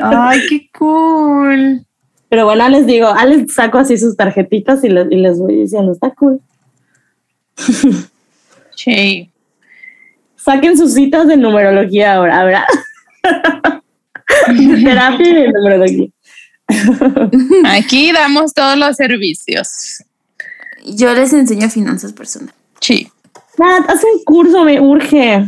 Ay, 0.00 0.40
qué 0.48 0.70
cool. 0.78 1.84
Pero 2.28 2.44
bueno, 2.44 2.68
les 2.68 2.86
digo, 2.86 3.08
ah, 3.08 3.26
les 3.26 3.52
saco 3.52 3.78
así 3.78 3.98
sus 3.98 4.16
tarjetitas 4.16 4.82
y 4.84 4.88
les, 4.88 5.06
y 5.10 5.16
les 5.16 5.38
voy 5.38 5.56
diciendo, 5.56 5.92
está 5.92 6.10
cool. 6.10 6.40
Sí. 8.74 9.30
Saquen 10.36 10.76
sus 10.76 10.94
citas 10.94 11.28
de 11.28 11.36
numerología 11.36 12.14
ahora, 12.14 12.44
¿verdad? 12.44 12.64
Terapia 14.84 15.28
y 15.28 15.34
de 15.34 15.52
numerología. 15.52 16.08
Aquí 17.66 18.12
damos 18.12 18.52
todos 18.52 18.76
los 18.76 18.96
servicios. 18.96 20.02
Yo 20.84 21.12
les 21.14 21.32
enseño 21.32 21.68
finanzas 21.70 22.12
personales. 22.12 22.54
Sí. 22.80 23.08
Nat, 23.58 23.88
haz 23.88 24.02
un 24.04 24.22
curso, 24.24 24.64
me 24.64 24.80
urge. 24.80 25.44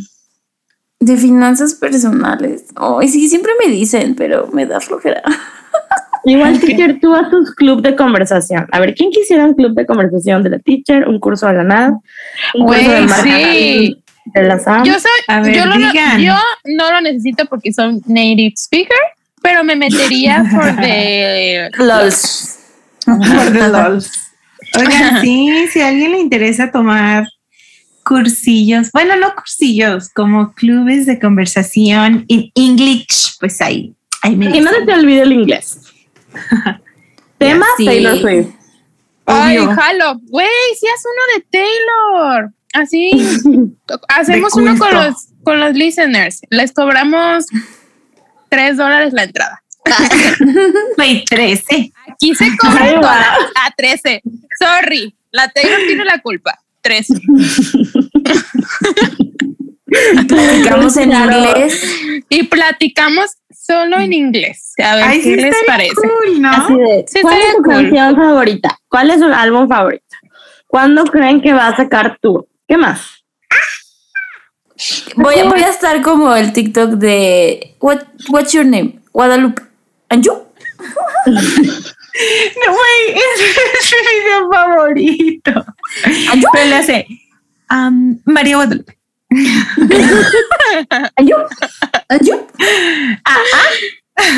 De 1.00 1.16
finanzas 1.16 1.74
personales. 1.74 2.64
Ay, 2.76 3.08
sí, 3.08 3.28
siempre 3.28 3.52
me 3.64 3.70
dicen, 3.70 4.14
pero 4.14 4.48
me 4.52 4.64
da 4.66 4.80
flojera. 4.80 5.22
Igual, 6.26 6.58
teacher, 6.58 6.98
tú 7.00 7.14
haz 7.14 7.28
tus 7.30 7.54
club 7.54 7.82
de 7.82 7.94
conversación. 7.96 8.66
A 8.72 8.80
ver, 8.80 8.94
¿quién 8.94 9.10
quisiera 9.10 9.44
un 9.44 9.52
club 9.52 9.74
de 9.74 9.84
conversación 9.84 10.42
de 10.42 10.50
la 10.50 10.58
teacher? 10.58 11.06
Un 11.06 11.18
curso 11.20 11.46
de 11.48 11.52
la 11.54 11.64
NAD. 11.64 11.92
Un 12.54 12.66
curso 12.66 12.80
de 12.80 12.86
Güey, 12.88 13.06
marketing 13.06 13.40
sí. 13.42 14.02
de 14.34 14.42
la 14.44 14.58
SAM. 14.58 14.84
Yo 14.84 14.94
soy, 14.94 15.10
A 15.28 15.40
ver, 15.40 15.54
yo, 15.54 15.66
lo- 15.66 16.18
yo 16.18 16.34
no 16.64 16.90
lo 16.92 17.00
necesito 17.02 17.44
porque 17.44 17.74
soy 17.74 18.00
native 18.06 18.54
speaker, 18.56 18.96
pero 19.42 19.62
me 19.64 19.76
metería 19.76 20.42
por 20.50 20.76
de 20.76 21.68
LOLs. 21.78 22.56
Por 23.04 23.52
the 23.52 23.68
lols. 23.68 24.10
Oigan, 24.76 25.20
sí, 25.22 25.68
si 25.72 25.80
a 25.80 25.88
alguien 25.88 26.12
le 26.12 26.18
interesa 26.18 26.70
tomar 26.70 27.26
cursillos, 28.04 28.90
bueno, 28.92 29.16
no 29.16 29.34
cursillos, 29.34 30.10
como 30.10 30.52
clubes 30.52 31.06
de 31.06 31.18
conversación 31.18 32.26
en 32.28 32.50
English, 32.54 33.36
pues 33.40 33.60
ahí, 33.60 33.94
ahí. 34.22 34.32
Y 34.32 34.60
no 34.60 34.70
se 34.70 34.82
te 34.84 34.92
olvide 34.92 35.22
el 35.22 35.32
inglés. 35.32 35.78
Tema 37.38 37.66
sí. 37.76 37.86
Taylor 37.86 38.18
Swift. 38.20 38.48
Ay, 39.26 39.56
jalo, 39.56 40.20
güey, 40.28 40.48
si 40.78 40.86
haz 40.86 41.02
uno 41.04 41.34
de 41.34 41.46
Taylor. 41.50 42.52
Así 42.74 43.10
hacemos 44.08 44.54
uno 44.54 44.76
con 44.78 44.92
los 44.92 45.28
con 45.42 45.60
los 45.60 45.74
listeners. 45.74 46.40
Les 46.50 46.72
cobramos 46.72 47.46
tres 48.48 48.76
dólares 48.76 49.12
la 49.12 49.24
entrada. 49.24 49.62
23. 50.96 51.64
Quise 52.24 52.56
comer 52.56 52.96
a 53.04 53.70
13. 53.76 54.22
Sorry, 54.58 55.14
la 55.30 55.48
Taylor 55.48 55.80
tiene 55.86 56.06
la 56.06 56.20
culpa. 56.20 56.58
13. 56.80 57.14
platicamos 60.26 60.96
en 60.96 61.12
inglés. 61.12 61.84
Y 62.30 62.44
platicamos 62.44 63.32
solo 63.50 63.98
en 63.98 64.14
inglés. 64.14 64.72
A 64.82 64.96
ver 64.96 65.04
Ay, 65.04 65.20
qué 65.22 65.36
les 65.36 65.54
parece. 65.66 65.94
¿Cuál 67.20 67.42
es 67.42 67.56
tu 67.56 67.62
canción 67.62 68.16
favorita? 68.16 68.78
¿Cuál 68.88 69.10
es 69.10 69.20
su 69.20 69.26
álbum 69.26 69.68
favorito? 69.68 70.16
¿Cuándo 70.66 71.04
creen 71.04 71.42
que 71.42 71.52
va 71.52 71.68
a 71.68 71.76
sacar 71.76 72.18
tú? 72.22 72.48
¿Qué 72.66 72.78
más? 72.78 73.02
Voy, 75.16 75.34
a 75.34 75.68
estar 75.68 76.00
como 76.00 76.34
el 76.34 76.54
TikTok 76.54 76.92
de 76.92 77.76
what, 77.80 78.00
What's 78.30 78.52
your 78.52 78.64
name? 78.64 78.98
Guadalupe. 79.12 79.62
¿And? 80.08 80.26
No, 82.14 82.72
güey, 82.72 83.10
ese 83.10 83.44
es 83.80 83.92
mi 83.92 84.20
video 84.20 84.50
favorito. 84.50 85.52
¿And 86.30 86.42
you? 86.42 86.48
Pero 86.52 86.66
le 86.66 86.74
hace 86.76 87.06
um, 87.70 88.20
María 88.24 88.56
Guadalupe. 88.56 88.96
¿And 91.16 91.28
you? 92.26 92.46
Ah, 93.24 93.42
ah. 93.54 93.70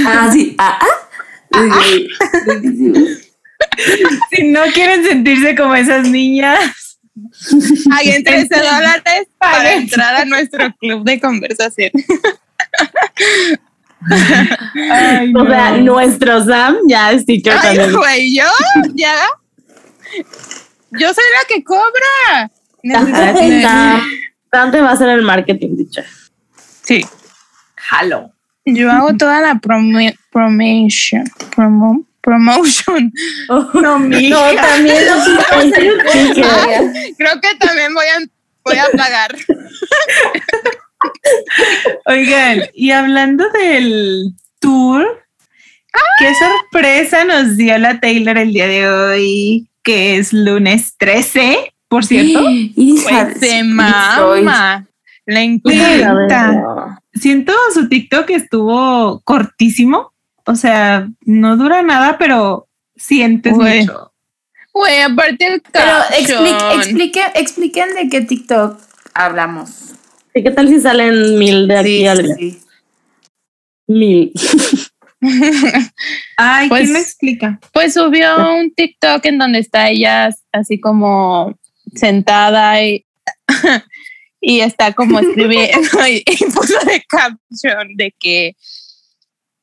Ah, 0.06 0.30
sí. 0.33 0.56
Ah, 0.59 0.78
ah. 0.80 0.87
Ok. 1.52 2.47
Buenísimo. 2.47 3.06
Si 4.30 4.45
no 4.45 4.62
quieren 4.73 5.04
sentirse 5.04 5.54
como 5.54 5.75
esas 5.75 6.09
niñas, 6.09 6.87
Paguen 7.88 8.25
13 8.25 8.49
dólares 8.56 9.28
para 9.38 9.75
entrar 9.75 10.14
a 10.16 10.25
nuestro 10.25 10.75
club 10.76 11.04
de 11.04 11.18
conversación. 11.21 11.90
Ay, 14.93 15.33
O 15.35 15.45
no. 15.45 15.47
sea, 15.50 15.73
nuestro 15.79 16.45
Sam 16.45 16.76
ya 16.88 17.12
es 17.12 17.25
teacher 17.26 17.55
Ay, 17.61 17.76
también. 17.79 17.93
güey, 17.97 18.35
yo 18.37 18.45
ya. 18.95 19.15
Yo 20.93 21.12
soy 21.12 21.25
la 21.35 21.47
que 21.49 21.65
cobra. 21.65 22.50
Necesito- 22.83 23.69
Sam. 24.53 24.71
Te 24.71 24.81
va 24.81 24.91
a 24.91 24.93
hacer 24.93 25.09
el 25.09 25.23
marketing, 25.23 25.76
teacher. 25.76 26.07
Sí. 26.83 27.05
jalo. 27.76 28.31
Yo 28.65 28.91
hago 28.91 29.17
toda 29.17 29.41
la 29.41 29.55
promo- 29.57 30.15
promotion. 30.33 31.25
Promo, 31.55 32.05
promotion. 32.21 33.12
No, 33.75 33.99
mi 33.99 34.29
No, 34.29 34.41
también. 34.55 35.05
Creo 37.17 37.41
que 37.41 37.55
también 37.59 37.95
voy 37.95 38.07
a, 38.07 38.19
voy 38.65 38.79
a 38.79 38.87
pagar. 38.97 39.37
Oigan, 42.06 42.62
y 42.75 42.90
hablando 42.90 43.48
del 43.50 44.34
tour, 44.60 45.04
qué 46.18 46.32
sorpresa 46.34 47.25
nos 47.25 47.56
dio 47.56 47.76
la 47.78 48.00
Taylor 48.00 48.38
el 48.38 48.52
día 48.52 48.66
de 48.66 48.88
hoy, 48.88 49.68
que 49.82 50.18
es 50.18 50.32
lunes 50.32 50.94
13, 50.98 51.72
por 51.88 52.04
cierto. 52.04 52.44
Pues 52.76 53.38
se 53.38 53.62
mama. 53.64 54.86
Le 55.26 55.42
encanta. 55.42 57.00
Siento 57.14 57.52
su 57.72 57.88
TikTok 57.88 58.30
estuvo 58.30 59.20
cortísimo, 59.25 60.12
o 60.44 60.54
sea, 60.54 61.08
no 61.22 61.56
dura 61.56 61.82
nada, 61.82 62.18
pero 62.18 62.68
sientes 62.94 63.52
mucho. 63.54 64.12
Güey, 64.72 65.00
aparte 65.00 65.46
el 65.46 65.62
Pero 65.72 65.96
explique, 66.18 66.75
explique, 66.75 67.22
expliquen 67.34 67.94
de 67.94 68.08
qué 68.08 68.20
TikTok 68.20 68.78
hablamos. 69.14 69.96
¿Y 70.37 70.43
qué 70.43 70.50
tal 70.50 70.69
si 70.69 70.78
salen 70.81 71.38
mil 71.38 71.66
de 71.66 71.78
aquí 71.78 71.88
Sí, 72.00 72.07
al 72.07 72.23
día? 72.23 72.35
sí. 72.37 72.59
Mil. 73.88 74.33
Ay, 76.37 76.69
Pues- 76.69 76.83
¿quién 76.83 76.93
me 76.93 76.99
explica? 77.00 77.61
Pues 77.73 77.95
subió 77.95 78.55
un 78.55 78.71
TikTok 78.75 79.25
en 79.25 79.38
donde 79.38 79.61
está 79.61 79.88
ella 79.88 80.28
así 80.52 80.78
como 80.78 81.59
sentada 81.95 82.83
y, 82.85 83.07
y 84.40 84.61
está 84.61 84.93
como 84.93 85.19
escribiendo 85.21 86.07
y, 86.07 86.23
y 86.26 86.45
puso 86.52 86.78
de 86.85 87.02
caption 87.09 87.97
de 87.97 88.14
que 88.19 88.57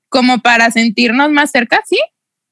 como 0.09 0.39
para 0.39 0.71
sentirnos 0.71 1.29
más 1.31 1.51
cerca, 1.51 1.81
¿sí? 1.87 1.99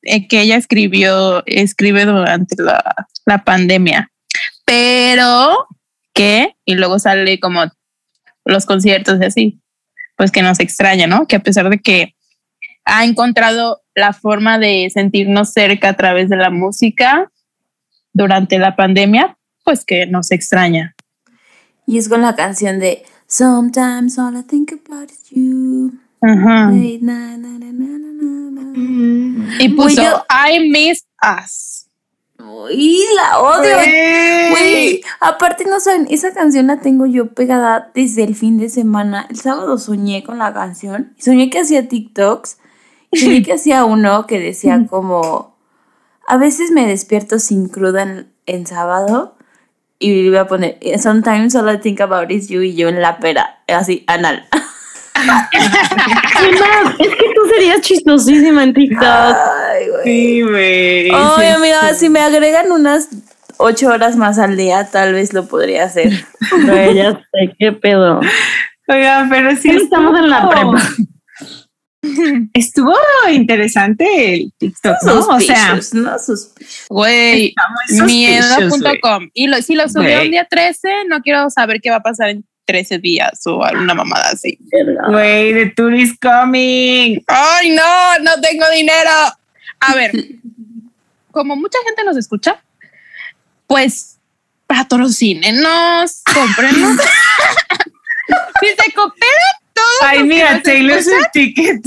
eh, 0.04 0.28
que 0.28 0.42
ella 0.42 0.58
escribió, 0.58 1.44
escribe 1.48 2.06
durante 2.06 2.62
la, 2.62 2.84
la 3.26 3.44
pandemia. 3.44 4.12
Pero 4.66 5.68
que, 6.14 6.56
y 6.66 6.76
luego 6.76 7.00
sale 7.00 7.40
como 7.40 7.64
los 8.46 8.66
conciertos 8.66 9.20
y 9.22 9.26
así, 9.26 9.62
pues 10.18 10.32
que 10.32 10.42
nos 10.42 10.60
extraña, 10.60 11.08
¿no? 11.08 11.28
Que 11.28 11.38
a 11.38 11.44
pesar 11.44 11.70
de 11.70 11.80
que 11.80 12.16
ha 12.86 13.06
encontrado 13.06 13.82
la 13.96 14.14
forma 14.14 14.58
de 14.58 14.90
sentirnos 14.92 15.54
cerca 15.54 15.90
a 15.90 15.94
través 15.94 16.30
de 16.30 16.38
la 16.38 16.50
música 16.50 17.32
durante 18.14 18.60
la 18.60 18.76
pandemia, 18.76 19.38
pues 19.64 19.86
que 19.86 20.06
nos 20.06 20.32
extraña. 20.32 20.96
Y 21.86 21.98
es 21.98 22.10
con 22.10 22.22
la 22.22 22.36
canción 22.36 22.80
de 22.80 23.04
Sometimes 23.28 24.18
all 24.18 24.36
I 24.38 24.44
think 24.44 24.72
about 24.74 25.10
is 25.10 25.30
you. 25.30 25.94
Ajá. 26.22 26.72
Na. 26.72 27.38
Y 29.60 29.70
puso 29.70 30.26
I 30.30 30.70
miss 30.70 31.06
us. 31.22 31.88
Uy, 32.64 33.00
la 33.16 33.40
odio. 33.40 33.76
Güey, 34.52 35.02
aparte 35.20 35.66
no 35.66 35.80
saben, 35.80 36.08
esa 36.10 36.34
canción 36.34 36.68
la 36.68 36.80
tengo 36.80 37.06
yo 37.06 37.34
pegada 37.34 37.92
desde 37.94 38.24
el 38.24 38.36
fin 38.36 38.58
de 38.58 38.70
semana. 38.70 39.28
El 39.30 39.38
sábado 39.38 39.78
soñé 39.78 40.24
con 40.24 40.38
la 40.38 40.54
canción. 40.54 41.14
y 41.18 41.22
Soñé 41.22 41.50
que 41.50 41.60
hacía 41.60 41.88
TikToks. 41.88 42.58
Y 43.12 43.20
soñé 43.20 43.42
que 43.44 43.54
hacía 43.54 43.86
uno 43.86 44.26
que 44.28 44.40
decía 44.40 44.86
como... 44.90 45.58
A 46.28 46.38
veces 46.38 46.72
me 46.72 46.88
despierto 46.88 47.40
sin 47.40 47.68
cruda 47.68 48.04
en, 48.04 48.32
en 48.46 48.66
sábado. 48.68 49.36
Y 50.00 50.12
iba 50.12 50.42
a 50.42 50.48
poner... 50.48 50.78
Sometimes 51.00 51.56
all 51.56 51.74
I 51.74 51.80
think 51.80 52.02
about 52.02 52.32
is 52.32 52.48
you. 52.48 52.62
Y 52.62 52.76
yo 52.76 52.90
en 52.90 53.02
la 53.02 53.20
pera. 53.20 53.64
Así, 53.68 54.04
anal. 54.08 54.48
Es 57.00 57.10
que 57.10 57.26
tú 57.36 57.42
serías 57.54 57.82
chistosísima 57.82 58.64
en 58.64 58.74
TikTok. 58.74 59.36
Ay, 59.82 59.90
güey. 59.90 60.04
Sí, 60.04 60.42
güey. 60.42 61.12
Ay, 61.14 61.48
amiga, 61.48 61.94
si 61.94 62.10
me 62.10 62.20
agregan 62.20 62.72
unas 62.72 63.10
ocho 63.58 63.90
horas 63.90 64.16
más 64.16 64.38
al 64.40 64.58
día, 64.58 64.90
tal 64.92 65.14
vez 65.14 65.34
lo 65.34 65.48
podría 65.48 65.86
hacer. 65.86 66.12
Güey, 66.66 66.96
ya 66.96 67.14
sé, 67.14 67.56
qué 67.58 67.72
pedo. 67.72 68.20
Oigan, 68.88 69.30
pero 69.30 69.56
sí. 69.56 69.70
Estamos 69.70 70.18
en 70.18 70.30
la 70.30 70.50
prepa. 70.50 70.82
Estuvo 72.54 72.96
interesante 73.32 74.34
el 74.34 74.52
TikTok, 74.58 74.96
¿no? 75.04 75.20
O 75.20 75.40
sea, 75.40 75.80
no. 75.94 76.16
Güey, 76.90 77.54
miedo.com. 78.04 79.30
Y 79.34 79.48
lo, 79.48 79.62
si 79.62 79.76
lo 79.76 79.88
subió 79.88 80.22
un 80.22 80.32
día 80.32 80.48
13, 80.50 81.06
no 81.08 81.22
quiero 81.22 81.50
saber 81.52 81.80
qué 81.80 81.92
va 81.92 81.98
a 81.98 82.04
pasar 82.04 82.30
en 82.30 82.44
13 82.66 82.98
días 82.98 83.46
o 83.46 83.64
alguna 83.64 83.94
mamada 83.94 84.30
así. 84.32 84.58
Güey, 85.10 85.54
the 85.54 85.74
tour 85.76 85.94
is 85.94 86.18
coming. 86.20 87.22
Ay, 87.28 87.70
no, 87.70 88.20
no 88.24 88.42
tengo 88.42 88.68
dinero. 88.72 89.12
A 89.82 89.96
ver, 89.96 90.12
como 91.32 91.56
mucha 91.56 91.78
gente 91.86 92.04
nos 92.04 92.18
escucha, 92.18 92.64
pues 93.68 94.20
patrocínenos, 94.68 96.22
cómprenos. 96.34 96.98
si 98.62 98.68
se 98.68 98.94
cooperan 98.94 99.56
todos, 99.74 100.02
Ay, 100.02 100.24
mira, 100.24 100.54
nos 100.54 100.64
Taylor 100.64 101.02
Swift 101.02 101.32
ticket. 101.34 101.84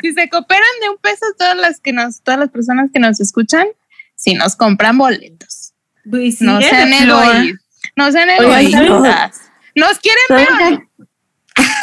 si 0.00 0.12
se 0.12 0.28
cooperan 0.28 0.62
de 0.80 0.90
un 0.90 0.98
peso 0.98 1.26
todas 1.36 1.56
las 1.56 1.80
que 1.80 1.92
nos, 1.92 2.22
todas 2.22 2.38
las 2.38 2.50
personas 2.50 2.90
que 2.92 3.00
nos 3.00 3.20
escuchan, 3.20 3.66
si 4.14 4.34
nos 4.34 4.56
compran 4.56 4.96
boletos. 4.96 5.72
No 6.04 6.60
sean 6.60 6.92
egoístas. 6.92 7.60
No 7.96 8.12
sean 8.12 8.30
egoístas. 8.30 9.40
Nos 9.74 9.98
quieren 9.98 10.24
ver. 10.28 10.88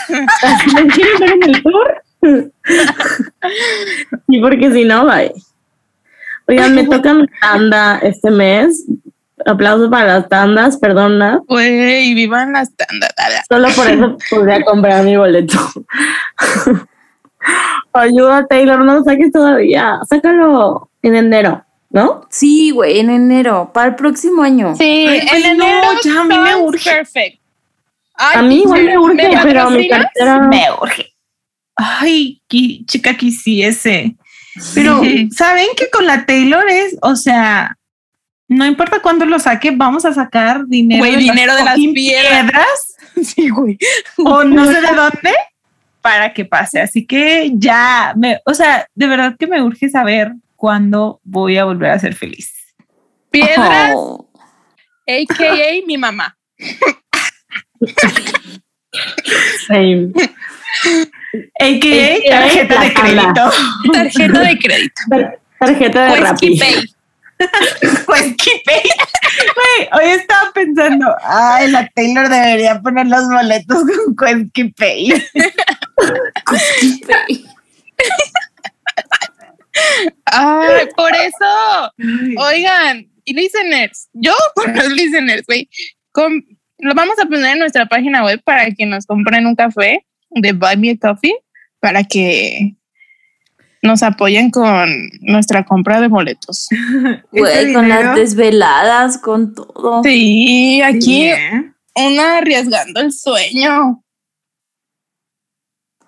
¿Me 0.73 0.87
quieren 0.93 1.19
ver 1.19 1.31
en 1.33 1.43
el 1.43 1.63
tour? 1.63 2.03
Sí, 4.27 4.39
porque 4.41 4.71
si 4.71 4.85
no, 4.85 5.05
bye. 5.05 5.33
Oigan, 6.47 6.75
me 6.75 6.85
toca 6.85 7.13
mi 7.13 7.25
tanda 7.41 7.99
este 7.99 8.31
mes. 8.31 8.85
Aplausos 9.45 9.89
para 9.89 10.19
las 10.19 10.29
tandas, 10.29 10.77
perdona. 10.77 11.41
Güey, 11.47 12.13
vivan 12.13 12.53
las 12.53 12.75
tandas. 12.75 13.13
Solo 13.47 13.69
por 13.69 13.87
eso 13.87 14.17
podría 14.29 14.63
comprar 14.63 15.03
mi 15.03 15.15
boleto. 15.15 15.57
Ayuda, 17.93 18.45
Taylor, 18.47 18.83
no 18.83 18.95
lo 18.95 19.03
saques 19.03 19.31
todavía. 19.31 19.99
Sácalo 20.09 20.89
en 21.01 21.15
enero, 21.15 21.63
¿no? 21.89 22.27
Sí, 22.29 22.71
güey, 22.71 22.99
en 22.99 23.09
enero, 23.09 23.71
para 23.73 23.89
el 23.89 23.95
próximo 23.95 24.43
año. 24.43 24.75
Sí, 24.75 25.07
Ay, 25.07 25.43
en 25.43 25.57
no, 25.57 25.65
enero 25.65 25.87
ya 26.03 26.21
a 26.21 26.23
mí 26.25 26.37
me 26.37 26.55
urge. 26.57 26.89
Perfect. 26.89 27.39
Ay, 28.15 28.37
A 28.37 28.41
mí 28.41 28.59
igual 28.59 28.83
me 28.83 28.97
urge, 28.97 29.29
pero 29.43 29.69
mi 29.69 29.87
cartera. 29.87 30.39
Me 30.41 30.65
urge. 30.81 31.13
Ay, 31.81 32.41
qui- 32.49 32.85
chica, 32.85 33.15
quisiese. 33.15 34.15
Pero, 34.73 35.01
¿saben 35.31 35.67
que 35.77 35.89
con 35.89 36.05
la 36.05 36.25
Taylor 36.25 36.67
es, 36.69 36.97
o 37.01 37.15
sea, 37.15 37.77
no 38.49 38.65
importa 38.65 39.01
cuándo 39.01 39.25
lo 39.25 39.39
saque, 39.39 39.71
vamos 39.71 40.03
a 40.05 40.13
sacar 40.13 40.65
dinero, 40.67 40.99
Güey, 40.99 41.15
dinero 41.17 41.55
de 41.55 41.63
las 41.63 41.75
piedras. 41.77 42.67
Sí, 43.23 43.49
güey. 43.49 43.77
o 44.17 44.43
no 44.45 44.65
sé 44.65 44.79
de 44.81 44.93
dónde 44.95 45.33
para 46.01 46.33
que 46.33 46.45
pase. 46.45 46.79
Así 46.81 47.05
que 47.05 47.51
ya, 47.53 48.13
me, 48.15 48.39
o 48.45 48.53
sea, 48.53 48.87
de 48.95 49.07
verdad 49.07 49.35
que 49.37 49.47
me 49.47 49.61
urge 49.61 49.89
saber 49.89 50.31
cuándo 50.55 51.19
voy 51.23 51.57
a 51.57 51.65
volver 51.65 51.91
a 51.91 51.99
ser 51.99 52.15
feliz. 52.15 52.53
Piedras, 53.29 53.91
Oh. 53.95 54.29
a.k.a. 55.07 55.85
mi 55.85 55.97
mamá. 55.97 56.35
Same. 59.67 60.11
AKA 61.59 62.15
AKA 62.15 62.67
tarjeta 62.67 62.81
de 62.81 62.93
crédito. 62.93 63.51
Tarjeta 63.93 64.39
de 64.39 64.57
crédito. 64.59 65.01
Tar- 65.09 65.39
Tarjeta 65.59 66.05
de 66.05 66.11
Wesky 66.11 66.23
Rappi. 66.23 66.59
Pay. 66.59 66.75
Pues 68.05 68.35
qué 68.43 68.61
Güey, 68.65 69.89
hoy 69.93 70.11
estaba 70.11 70.51
pensando, 70.51 71.15
ay, 71.23 71.71
la 71.71 71.87
Taylor 71.95 72.27
debería 72.27 72.81
poner 72.81 73.07
los 73.07 73.29
boletos 73.29 73.77
con 74.17 74.49
Quesky 74.51 74.69
Pay. 74.73 75.13
Ay, 80.25 80.87
por 80.95 81.11
eso. 81.15 81.93
Oigan, 82.37 83.07
y 83.23 83.33
listeners, 83.33 84.09
yo 84.13 84.33
por 84.55 84.75
los 84.75 84.91
listeners, 84.91 85.43
güey, 85.47 85.69
lo 86.79 86.93
vamos 86.93 87.17
a 87.19 87.25
poner 87.25 87.53
en 87.53 87.59
nuestra 87.59 87.85
página 87.85 88.23
web 88.23 88.41
para 88.43 88.69
que 88.71 88.85
nos 88.85 89.05
compren 89.05 89.45
un 89.45 89.55
café 89.55 90.05
de 90.29 90.53
Buy 90.53 90.77
Me 90.77 90.91
a 90.91 90.97
Coffee 90.97 91.35
para 91.79 92.03
que 92.03 92.75
nos 93.81 94.03
apoyen 94.03 94.51
con 94.51 94.89
nuestra 95.21 95.65
compra 95.65 96.01
de 96.01 96.07
boletos. 96.07 96.67
Güey, 97.31 97.63
Ese 97.65 97.73
con 97.73 97.87
las 97.89 98.15
desveladas, 98.15 99.17
con 99.17 99.53
todo. 99.53 100.03
Sí, 100.03 100.81
aquí 100.81 101.29
una 101.95 102.37
arriesgando 102.37 102.99
el 103.01 103.11
sueño. 103.11 104.03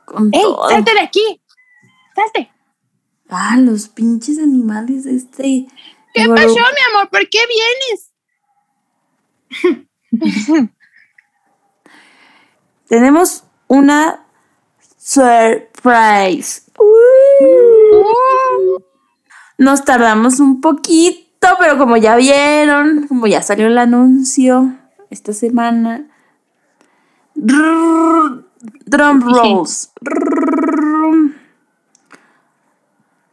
Con 0.05 0.29
¡Ey, 0.33 0.41
todo. 0.41 0.69
salte 0.69 0.93
de 0.93 0.99
aquí! 0.99 1.41
¡Salte! 2.15 2.51
Ah, 3.29 3.55
los 3.57 3.87
pinches 3.87 4.39
animales 4.39 5.05
de 5.05 5.15
este. 5.15 5.67
¿Qué 6.13 6.27
pasó, 6.27 6.53
mi 6.53 6.93
amor? 6.93 7.09
¿Por 7.09 7.29
qué 7.29 7.39
vienes? 9.49 9.87
Tenemos 12.87 13.45
una 13.71 14.25
surprise. 14.97 16.63
Uh. 16.77 18.03
Nos 19.57 19.85
tardamos 19.85 20.41
un 20.41 20.59
poquito, 20.59 21.47
pero 21.57 21.77
como 21.77 21.95
ya 21.95 22.17
vieron, 22.17 23.07
como 23.07 23.27
ya 23.27 23.41
salió 23.41 23.67
el 23.67 23.77
anuncio 23.77 24.75
esta 25.09 25.31
semana. 25.31 26.09
Drum 27.33 28.43
rolls. 29.21 29.93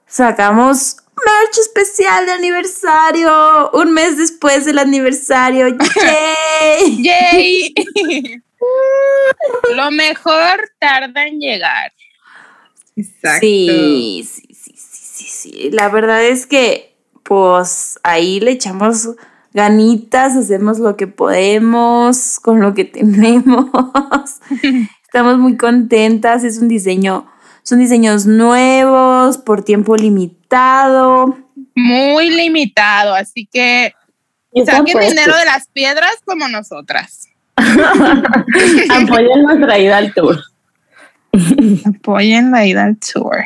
Sacamos 0.06 0.98
merch 1.26 1.58
especial 1.58 2.26
de 2.26 2.32
aniversario. 2.32 3.70
Un 3.72 3.92
mes 3.92 4.16
después 4.16 4.64
del 4.66 4.78
aniversario. 4.78 5.66
¡Yay! 5.76 7.02
¡Yay! 7.02 7.74
Lo 9.74 9.90
mejor 9.90 10.70
tarda 10.78 11.26
en 11.26 11.40
llegar. 11.40 11.92
Exacto. 12.96 13.40
Sí, 13.40 14.28
sí, 14.28 14.54
sí, 14.54 14.74
sí, 14.76 15.02
sí, 15.02 15.24
sí. 15.24 15.70
La 15.70 15.88
verdad 15.88 16.24
es 16.24 16.46
que, 16.46 16.96
pues, 17.22 17.98
ahí 18.02 18.40
le 18.40 18.52
echamos 18.52 19.10
ganitas, 19.52 20.36
hacemos 20.36 20.78
lo 20.78 20.96
que 20.96 21.06
podemos 21.06 22.40
con 22.40 22.60
lo 22.60 22.74
que 22.74 22.84
tenemos. 22.84 23.70
Estamos 25.02 25.38
muy 25.38 25.56
contentas. 25.56 26.44
Es 26.44 26.58
un 26.58 26.68
diseño, 26.68 27.30
son 27.62 27.78
diseños 27.78 28.26
nuevos 28.26 29.38
por 29.38 29.62
tiempo 29.62 29.96
limitado. 29.96 31.38
Muy 31.74 32.30
limitado, 32.30 33.14
así 33.14 33.48
que 33.50 33.94
saquen 34.66 34.92
puestos. 34.92 35.14
dinero 35.14 35.36
de 35.36 35.44
las 35.44 35.68
piedras 35.68 36.16
como 36.24 36.48
nosotras. 36.48 37.27
Apoyen 38.90 39.42
nuestra 39.42 39.78
ida 39.78 39.98
al 39.98 40.14
tour. 40.14 40.38
Apoyen 41.84 42.50
la 42.50 42.66
ida 42.66 42.84
al 42.84 42.98
tour. 42.98 43.36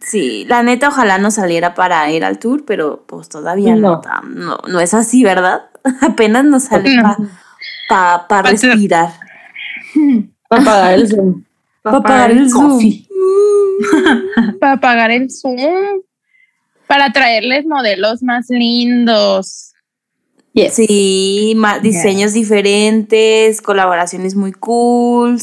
Sí, 0.00 0.44
la 0.48 0.62
neta, 0.62 0.88
ojalá 0.88 1.18
no 1.18 1.30
saliera 1.30 1.74
para 1.74 2.10
ir 2.10 2.24
al 2.24 2.38
tour, 2.38 2.64
pero 2.64 3.04
pues 3.06 3.28
todavía 3.28 3.74
no, 3.74 4.00
no, 4.24 4.58
no, 4.68 4.80
es 4.80 4.94
así, 4.94 5.24
¿verdad? 5.24 5.62
Apenas 6.00 6.44
nos 6.44 6.64
sale 6.64 6.96
para 7.88 8.26
pa, 8.28 8.42
respirar. 8.42 9.10
Para 10.48 10.64
pagar 10.64 10.94
el 10.94 11.08
Zoom. 11.08 11.44
Para 11.82 12.00
pagar 12.00 12.30
el 12.30 12.50
Zoom. 12.50 12.78
para 14.60 14.80
pagar 14.80 15.10
el 15.10 15.30
Zoom. 15.30 16.02
Para 16.86 17.12
traerles 17.12 17.66
modelos 17.66 18.22
más 18.22 18.46
lindos. 18.48 19.67
Sí, 20.72 21.56
diseños 21.82 22.32
diferentes, 22.32 23.62
colaboraciones 23.62 24.34
muy 24.34 24.52
cool. 24.52 25.38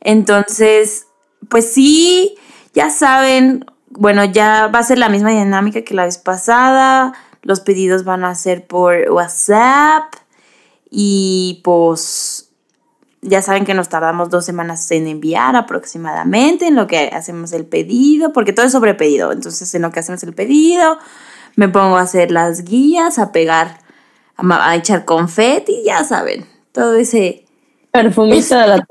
Entonces, 0.00 1.06
pues 1.48 1.72
sí, 1.72 2.34
ya 2.74 2.90
saben, 2.90 3.64
bueno, 3.90 4.24
ya 4.24 4.68
va 4.68 4.80
a 4.80 4.84
ser 4.84 4.98
la 4.98 5.08
misma 5.08 5.30
dinámica 5.30 5.82
que 5.82 5.94
la 5.94 6.04
vez 6.04 6.18
pasada. 6.18 7.12
Los 7.42 7.60
pedidos 7.60 8.04
van 8.04 8.24
a 8.24 8.34
ser 8.34 8.66
por 8.66 9.10
WhatsApp 9.10 10.14
y 10.90 11.60
pues 11.64 12.50
ya 13.22 13.40
saben 13.40 13.64
que 13.64 13.74
nos 13.74 13.88
tardamos 13.88 14.30
dos 14.30 14.44
semanas 14.44 14.90
en 14.90 15.06
enviar 15.06 15.54
aproximadamente 15.56 16.66
en 16.66 16.74
lo 16.74 16.86
que 16.86 17.10
hacemos 17.12 17.52
el 17.52 17.64
pedido, 17.64 18.32
porque 18.32 18.52
todo 18.52 18.66
es 18.66 18.72
sobre 18.72 18.94
pedido. 18.94 19.32
Entonces, 19.32 19.72
en 19.74 19.82
lo 19.82 19.92
que 19.92 20.00
hacemos 20.00 20.22
el 20.24 20.34
pedido, 20.34 20.98
me 21.54 21.68
pongo 21.68 21.96
a 21.96 22.02
hacer 22.02 22.32
las 22.32 22.64
guías, 22.64 23.18
a 23.18 23.30
pegar, 23.30 23.78
a, 24.36 24.76
echar 24.76 25.04
confeti, 25.04 25.82
ya 25.84 26.04
saben, 26.04 26.46
todo 26.72 26.94
ese 26.94 27.44
perfumito 27.90 28.56
de 28.56 28.66
la 28.66 28.86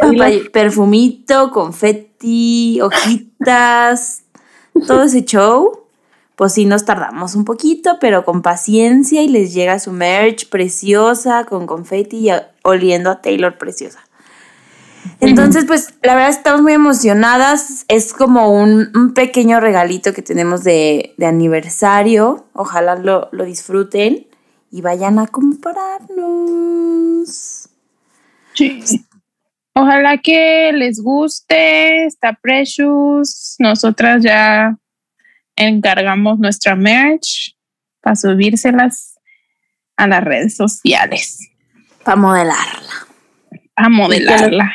Perfumito, 0.52 1.52
confeti, 1.52 2.80
hojitas, 2.82 4.24
todo 4.88 5.04
ese 5.04 5.26
show. 5.26 5.80
Pues 6.36 6.54
sí, 6.54 6.66
nos 6.66 6.86
tardamos 6.86 7.36
un 7.36 7.46
poquito, 7.46 7.98
pero 8.00 8.26
con 8.26 8.42
paciencia 8.42 9.22
y 9.22 9.28
les 9.28 9.54
llega 9.54 9.78
su 9.78 9.92
merch 9.92 10.50
preciosa, 10.50 11.46
con 11.46 11.68
confeti 11.68 12.30
y 12.30 12.32
oliendo 12.64 13.12
a 13.12 13.22
Taylor 13.22 13.58
preciosa. 13.58 14.00
Entonces, 15.20 15.66
pues 15.66 15.94
la 16.02 16.16
verdad 16.16 16.30
estamos 16.30 16.62
muy 16.62 16.74
emocionadas. 16.74 17.86
Es 17.88 18.14
como 18.14 18.52
un, 18.52 19.14
pequeño 19.14 19.60
regalito 19.60 20.14
que 20.14 20.22
tenemos 20.22 20.64
de, 20.64 21.14
aniversario. 21.24 22.46
Ojalá 22.54 22.96
lo, 22.96 23.30
lo, 23.32 23.46
disfruten 23.46 24.28
y 24.72 24.82
vayan 24.82 25.20
a 25.20 25.28
comprarnos. 25.28 26.18
Sí. 28.54 29.06
Ojalá 29.74 30.18
que 30.18 30.72
les 30.74 31.02
guste, 31.02 32.06
está 32.06 32.34
precious. 32.42 33.56
Nosotras 33.60 34.24
ya 34.24 34.78
encargamos 35.56 36.40
nuestra 36.40 36.76
merch 36.76 37.56
para 38.02 38.16
subírselas 38.16 39.20
a 39.98 40.08
las 40.08 40.24
redes 40.24 40.56
sociales. 40.56 41.40
Para 42.04 42.18
modelarla. 42.18 43.08
A 43.76 43.90
modelarla. 43.90 44.72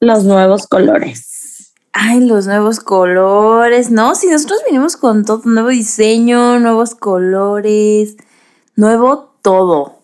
Los 0.00 0.24
nuevos 0.24 0.66
colores. 0.66 1.33
Ay, 1.96 2.26
los 2.26 2.48
nuevos 2.48 2.80
colores. 2.80 3.92
No, 3.92 4.16
si 4.16 4.26
nosotros 4.26 4.60
vinimos 4.66 4.96
con 4.96 5.24
todo, 5.24 5.42
nuevo 5.44 5.68
diseño, 5.68 6.58
nuevos 6.58 6.96
colores, 6.96 8.16
nuevo 8.74 9.36
todo. 9.42 10.02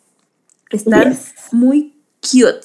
Están 0.71 1.19
muy 1.51 1.97
cute. 2.23 2.61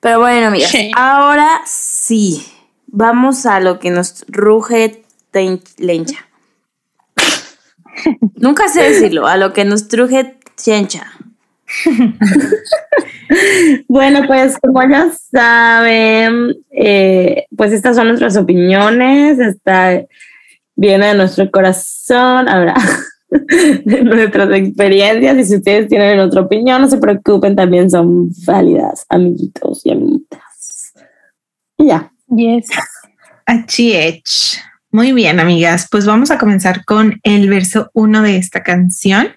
Pero 0.00 0.20
bueno, 0.20 0.48
amigas, 0.48 0.72
ahora 0.94 1.62
sí, 1.64 2.46
vamos 2.86 3.46
a 3.46 3.60
lo 3.60 3.78
que 3.78 3.88
nos 3.90 4.26
ruge 4.28 5.06
lencha. 5.78 6.28
Nunca 8.34 8.68
sé 8.68 8.82
decirlo, 8.82 9.26
a 9.26 9.38
lo 9.38 9.54
que 9.54 9.64
nos 9.64 9.88
truje 9.88 10.38
chencha. 10.56 11.15
bueno, 13.88 14.26
pues 14.26 14.58
como 14.58 14.82
ya 14.88 15.10
saben, 15.30 16.54
eh, 16.70 17.46
pues 17.56 17.72
estas 17.72 17.96
son 17.96 18.08
nuestras 18.08 18.36
opiniones, 18.36 19.38
está, 19.38 20.04
viene 20.74 21.08
de 21.08 21.14
nuestro 21.14 21.50
corazón. 21.50 22.48
Ahora, 22.48 22.74
de 23.30 24.04
nuestras 24.04 24.50
experiencias 24.52 25.38
y 25.38 25.44
si 25.44 25.56
ustedes 25.56 25.88
tienen 25.88 26.20
otra 26.20 26.42
opinión, 26.42 26.80
no 26.80 26.88
se 26.88 26.98
preocupen, 26.98 27.56
también 27.56 27.90
son 27.90 28.30
válidas, 28.46 29.04
amiguitos 29.08 29.84
y 29.84 29.92
amiguitas. 29.92 30.92
Y 31.78 31.86
ya. 31.86 32.12
Yes. 32.28 32.66
H. 33.46 34.22
Muy 34.90 35.12
bien, 35.12 35.38
amigas. 35.38 35.88
Pues 35.90 36.06
vamos 36.06 36.30
a 36.30 36.38
comenzar 36.38 36.84
con 36.84 37.20
el 37.22 37.48
verso 37.48 37.90
uno 37.92 38.22
de 38.22 38.36
esta 38.36 38.62
canción 38.62 39.28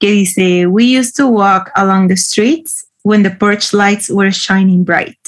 que 0.00 0.10
dice, 0.10 0.66
We 0.66 0.84
used 0.84 1.16
to 1.16 1.26
walk 1.28 1.70
along 1.76 2.08
the 2.08 2.16
streets 2.16 2.86
when 3.02 3.22
the 3.22 3.30
porch 3.30 3.72
lights 3.72 4.10
were 4.10 4.30
shining 4.30 4.84
bright. 4.84 5.18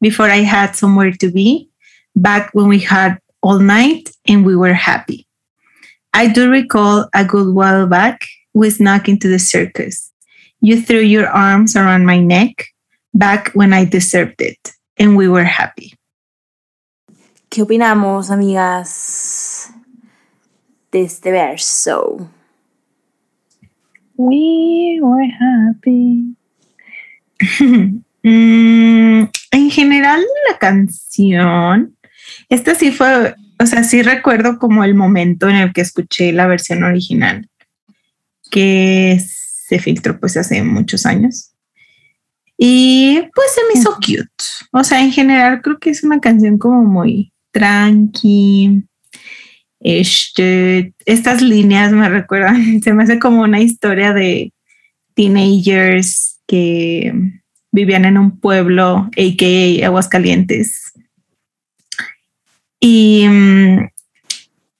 Before 0.00 0.28
I 0.28 0.38
had 0.38 0.74
somewhere 0.74 1.12
to 1.12 1.30
be, 1.30 1.68
back 2.16 2.50
when 2.52 2.68
we 2.68 2.80
had 2.80 3.18
all 3.42 3.58
night 3.58 4.10
and 4.26 4.44
we 4.44 4.56
were 4.56 4.74
happy. 4.74 5.26
I 6.12 6.28
do 6.28 6.50
recall 6.50 7.08
a 7.14 7.24
good 7.24 7.54
while 7.54 7.86
back 7.86 8.26
we 8.54 8.68
snuck 8.70 9.08
into 9.08 9.28
the 9.28 9.38
circus. 9.38 10.12
You 10.60 10.80
threw 10.80 11.00
your 11.00 11.28
arms 11.28 11.74
around 11.74 12.06
my 12.06 12.20
neck 12.20 12.66
back 13.14 13.50
when 13.54 13.72
I 13.72 13.84
deserved 13.84 14.40
it, 14.40 14.72
and 14.98 15.16
we 15.16 15.28
were 15.28 15.44
happy. 15.44 15.94
¿Qué 17.48 17.62
opinamos, 17.62 18.30
amigas, 18.30 19.70
de 20.90 21.02
este 21.02 21.30
verso? 21.30 22.28
We 24.26 25.00
were 25.00 25.30
happy. 25.40 26.36
mm, 28.22 29.22
en 29.50 29.70
general, 29.70 30.20
la 30.50 30.58
canción, 30.58 31.96
esta 32.48 32.74
sí 32.74 32.92
fue 32.92 33.34
o 33.62 33.66
sea, 33.66 33.84
sí 33.84 34.02
recuerdo 34.02 34.58
como 34.58 34.82
el 34.82 34.94
momento 34.94 35.48
en 35.48 35.54
el 35.54 35.72
que 35.72 35.82
escuché 35.82 36.32
la 36.32 36.48
versión 36.48 36.82
original, 36.82 37.48
que 38.50 39.20
se 39.24 39.78
filtró 39.78 40.18
pues 40.18 40.36
hace 40.36 40.64
muchos 40.64 41.06
años. 41.06 41.52
Y 42.58 43.20
pues 43.34 43.54
se 43.54 43.60
me 43.68 43.80
hizo 43.80 43.94
cute. 43.94 44.44
O 44.72 44.82
sea, 44.82 45.00
en 45.00 45.12
general 45.12 45.62
creo 45.62 45.78
que 45.78 45.90
es 45.90 46.02
una 46.02 46.20
canción 46.20 46.58
como 46.58 46.82
muy 46.82 47.32
tranqui. 47.52 48.84
Este, 49.84 50.94
estas 51.06 51.42
líneas 51.42 51.92
me 51.92 52.08
recuerdan, 52.08 52.80
se 52.82 52.92
me 52.92 53.02
hace 53.02 53.18
como 53.18 53.42
una 53.42 53.60
historia 53.60 54.12
de 54.12 54.52
teenagers 55.14 56.40
que 56.46 57.12
vivían 57.70 58.04
en 58.04 58.18
un 58.18 58.38
pueblo, 58.38 59.10
a.k.a. 59.16 59.86
Aguascalientes, 59.86 60.92
y 62.84 63.24
mm, 63.28 63.88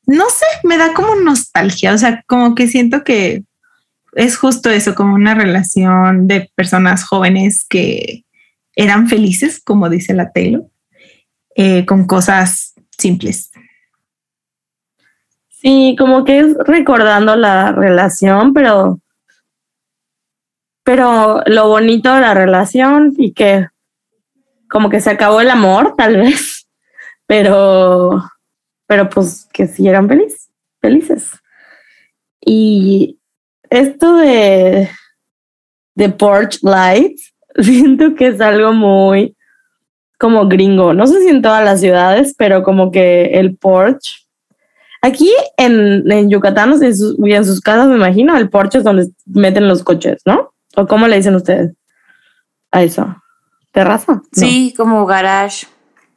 no 0.07 0.25
sé, 0.29 0.45
me 0.65 0.77
da 0.77 0.93
como 0.93 1.15
nostalgia, 1.15 1.95
o 1.95 1.99
sea, 1.99 2.25
como 2.27 2.57
que 2.57 2.67
siento 2.67 3.05
que 3.05 3.45
es 4.15 4.37
justo 4.37 4.71
eso, 4.71 4.97
como 4.97 5.15
una 5.15 5.37
relación 5.37 6.27
de 6.27 6.51
personas 6.57 7.05
jóvenes 7.05 7.65
que 7.69 8.25
eran 8.75 9.09
felices, 9.09 9.63
como 9.63 9.89
dice 9.89 10.15
la 10.15 10.33
Telo, 10.33 10.69
eh, 11.55 11.87
con 11.87 12.09
cosas 12.09 12.75
simples. 12.99 13.52
Sí, 15.63 15.95
como 15.97 16.25
que 16.25 16.41
es 16.41 16.57
recordando 16.67 17.37
la 17.37 17.71
relación, 17.71 18.53
pero, 18.53 18.99
pero 20.83 21.41
lo 21.47 21.69
bonito 21.69 22.13
de 22.13 22.21
la 22.21 22.35
relación 22.35 23.15
y 23.17 23.33
que 23.33 23.69
como 24.69 24.91
que 24.91 25.01
se 25.01 25.11
acabó 25.11 25.41
el 25.41 25.51
amor, 25.51 25.95
tal 25.97 26.17
vez 26.17 26.67
pero, 27.27 28.25
pero 28.89 29.09
pues 29.09 29.49
que 29.53 29.69
sí 29.69 29.87
eran 29.87 30.09
felices, 30.09 30.51
felices. 30.81 31.31
Y 32.41 33.21
esto 33.71 34.17
de, 34.17 34.91
de 35.95 36.09
Porch 36.09 36.59
Light, 36.63 37.21
siento 37.57 38.17
que 38.17 38.27
es 38.27 38.41
algo 38.41 38.73
muy 38.73 39.37
como 40.19 40.49
gringo. 40.49 40.93
No 40.93 41.07
sé 41.07 41.21
si 41.21 41.29
en 41.29 41.41
todas 41.41 41.65
las 41.65 41.81
ciudades, 41.81 42.35
pero 42.37 42.65
como 42.65 42.91
que 42.91 43.27
el 43.35 43.57
porch. 43.57 44.22
Aquí 45.03 45.33
en, 45.57 46.11
en 46.11 46.31
Yucatán, 46.31 46.73
en 46.83 46.97
sus, 46.97 47.17
en 47.19 47.45
sus 47.45 47.61
casas, 47.61 47.89
me 47.89 47.97
imagino, 47.97 48.37
el 48.37 48.49
porch 48.49 48.77
es 48.77 48.85
donde 48.85 49.09
meten 49.27 49.69
los 49.69 49.83
coches, 49.83 50.23
¿no? 50.25 50.53
¿O 50.77 50.87
cómo 50.87 51.09
le 51.09 51.17
dicen 51.17 51.35
ustedes 51.35 51.75
a 52.71 52.83
eso? 52.83 53.17
¿Terraza? 53.73 54.23
Sí, 54.33 54.73
como 54.77 55.05
garage. 55.05 55.67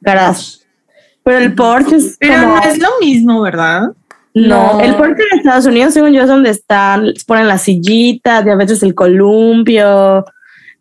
Garage. 0.00 0.58
Pero 1.24 1.38
el 1.38 1.54
Porsche 1.54 1.96
es 1.96 2.16
Pero 2.20 2.42
no 2.42 2.62
es 2.62 2.78
lo 2.78 2.88
mismo, 3.00 3.40
¿verdad? 3.40 3.88
No, 4.32 4.80
el 4.80 4.94
Porsche 4.94 5.24
en 5.32 5.38
Estados 5.38 5.66
Unidos, 5.66 5.92
según 5.92 6.12
yo, 6.12 6.22
es 6.22 6.28
donde 6.28 6.50
están, 6.50 7.12
ponen 7.26 7.48
las 7.48 7.62
sillitas, 7.62 8.46
y 8.46 8.50
a 8.50 8.54
veces 8.54 8.82
el 8.84 8.94
columpio, 8.94 10.24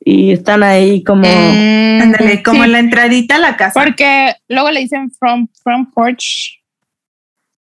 y 0.01 0.33
están 0.33 0.61
ahí 0.61 1.03
como... 1.03 1.23
Mm, 1.23 2.01
Ándale, 2.01 2.43
como 2.43 2.63
sí, 2.63 2.69
la 2.69 2.79
entradita 2.79 3.37
a 3.37 3.39
la 3.39 3.57
casa. 3.57 3.81
Porque 3.81 4.35
luego 4.47 4.69
le 4.69 4.81
dicen 4.81 5.09
from, 5.09 5.47
from 5.63 5.89
porch. 5.91 6.61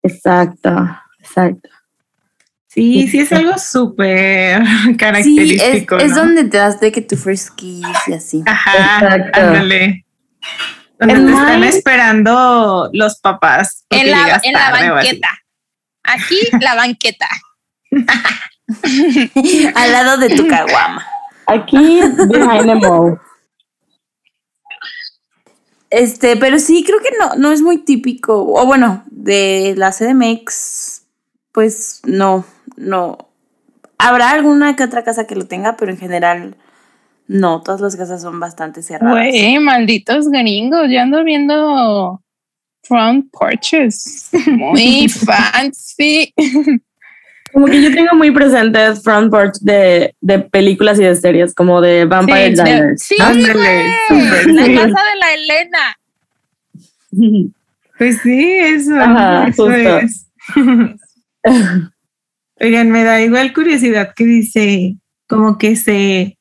Exacto, 0.05 0.69
exacto. 1.19 1.69
Sí, 2.67 3.07
sí 3.07 3.19
es 3.21 3.31
algo 3.31 3.57
súper 3.57 4.61
Sí, 4.83 4.91
es, 4.91 4.97
característico. 4.97 5.97
es 5.97 6.13
donde 6.13 6.43
te 6.43 6.57
das 6.57 6.79
de 6.79 6.91
que 6.91 7.01
tu 7.01 7.15
first 7.15 7.55
kiss 7.55 7.87
y 8.07 8.13
así. 8.13 8.43
Ajá, 8.45 8.99
Exacto. 8.99 9.39
ándale. 9.39 10.05
Donde 10.99 11.15
te 11.15 11.31
están 11.31 11.63
esperando 11.63 12.89
los 12.93 13.19
papás. 13.19 13.85
En 13.89 14.11
la, 14.11 14.39
en 14.43 14.53
la 14.53 14.71
banqueta. 14.71 15.29
Aquí 16.03 16.37
la 16.59 16.75
banqueta. 16.75 17.27
Al 19.75 19.91
lado 19.91 20.17
de 20.17 20.35
tu 20.35 20.47
caguama. 20.47 21.05
Aquí, 21.47 22.01
behind 22.29 22.65
the 22.65 22.75
mall. 22.75 23.19
Este, 25.89 26.35
pero 26.35 26.59
sí, 26.59 26.83
creo 26.85 26.99
que 26.99 27.11
no, 27.19 27.35
no 27.35 27.51
es 27.51 27.61
muy 27.61 27.77
típico. 27.77 28.43
O 28.53 28.65
bueno, 28.65 29.05
de 29.25 29.73
la 29.75 29.91
CDMX, 29.91 31.01
pues 31.51 32.01
no, 32.05 32.45
no. 32.77 33.17
Habrá 33.97 34.29
alguna 34.31 34.75
que 34.75 34.83
otra 34.83 35.03
casa 35.03 35.25
que 35.25 35.35
lo 35.35 35.47
tenga, 35.47 35.77
pero 35.77 35.89
en 35.91 35.97
general 35.97 36.55
no, 37.27 37.61
todas 37.63 37.81
las 37.81 37.95
casas 37.95 38.21
son 38.21 38.39
bastante 38.39 38.83
cerradas. 38.83 39.13
Güey, 39.15 39.57
malditos 39.59 40.29
gringos. 40.29 40.87
Yo 40.91 41.01
ando 41.01 41.23
viendo 41.23 42.21
front 42.83 43.31
porches. 43.31 44.29
Muy 44.45 45.09
fancy. 45.25 46.31
Como 47.51 47.65
que 47.65 47.81
yo 47.81 47.91
tengo 47.95 48.13
muy 48.15 48.29
presentes 48.31 49.01
front 49.01 49.31
porch 49.31 49.55
de, 49.61 50.13
de 50.21 50.39
películas 50.39 50.99
y 50.99 51.03
de 51.03 51.15
series, 51.15 51.55
como 51.55 51.81
de 51.81 52.05
Vampire 52.05 52.55
Sí, 52.55 52.63
Diners. 52.63 53.01
sí, 53.01 53.15
Ándale, 53.19 53.91
súper, 54.07 54.51
La 54.51 54.65
casa 54.65 55.01
de 55.09 55.19
la 55.19 55.33
Elena. 55.33 55.97
Pues 57.97 58.21
sí, 58.21 58.59
eso, 58.59 58.95
Ajá, 58.95 59.47
eso 59.47 59.65
justo. 59.65 59.97
es. 59.99 60.27
Oigan, 62.59 62.89
me 62.91 63.03
da 63.03 63.21
igual 63.21 63.53
curiosidad 63.53 64.13
que 64.15 64.25
dice 64.25 64.95
como 65.27 65.57
que 65.57 65.75
se 65.75 66.37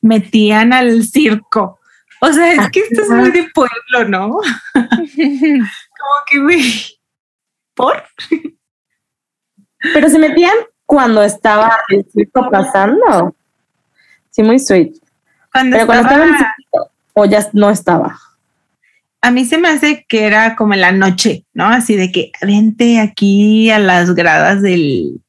metían 0.00 0.72
al 0.72 1.04
circo. 1.04 1.78
O 2.20 2.32
sea, 2.32 2.52
es 2.52 2.70
que 2.70 2.80
esto 2.80 3.02
es 3.02 3.10
muy 3.10 3.30
de 3.30 3.50
pueblo, 3.52 4.08
¿no? 4.08 4.38
Como 4.74 6.16
que, 6.26 6.38
güey, 6.40 7.00
¿por? 7.74 8.02
Pero 9.92 10.08
se 10.08 10.18
metían 10.18 10.54
cuando 10.86 11.22
estaba 11.22 11.76
el 11.88 12.04
circo 12.12 12.48
pasando. 12.48 13.34
Sí, 14.30 14.42
muy 14.42 14.60
sweet. 14.60 14.94
Cuando 15.52 15.76
Pero 15.76 15.86
cuando 15.86 16.08
estaba 16.08 16.24
estaba, 16.24 16.54
el 16.56 16.64
circo, 16.64 16.90
o 17.14 17.24
ya 17.24 17.48
no 17.52 17.70
estaba. 17.70 18.20
A 19.22 19.30
mí 19.30 19.44
se 19.44 19.56
me 19.56 19.68
hace 19.68 20.04
que 20.08 20.24
era 20.26 20.56
como 20.56 20.74
en 20.74 20.80
la 20.80 20.90
noche, 20.90 21.46
¿no? 21.54 21.66
Así 21.66 21.94
de 21.94 22.10
que 22.10 22.32
vente 22.42 22.98
aquí 22.98 23.70
a 23.70 23.78
las 23.78 24.14
gradas 24.14 24.60
del, 24.62 25.22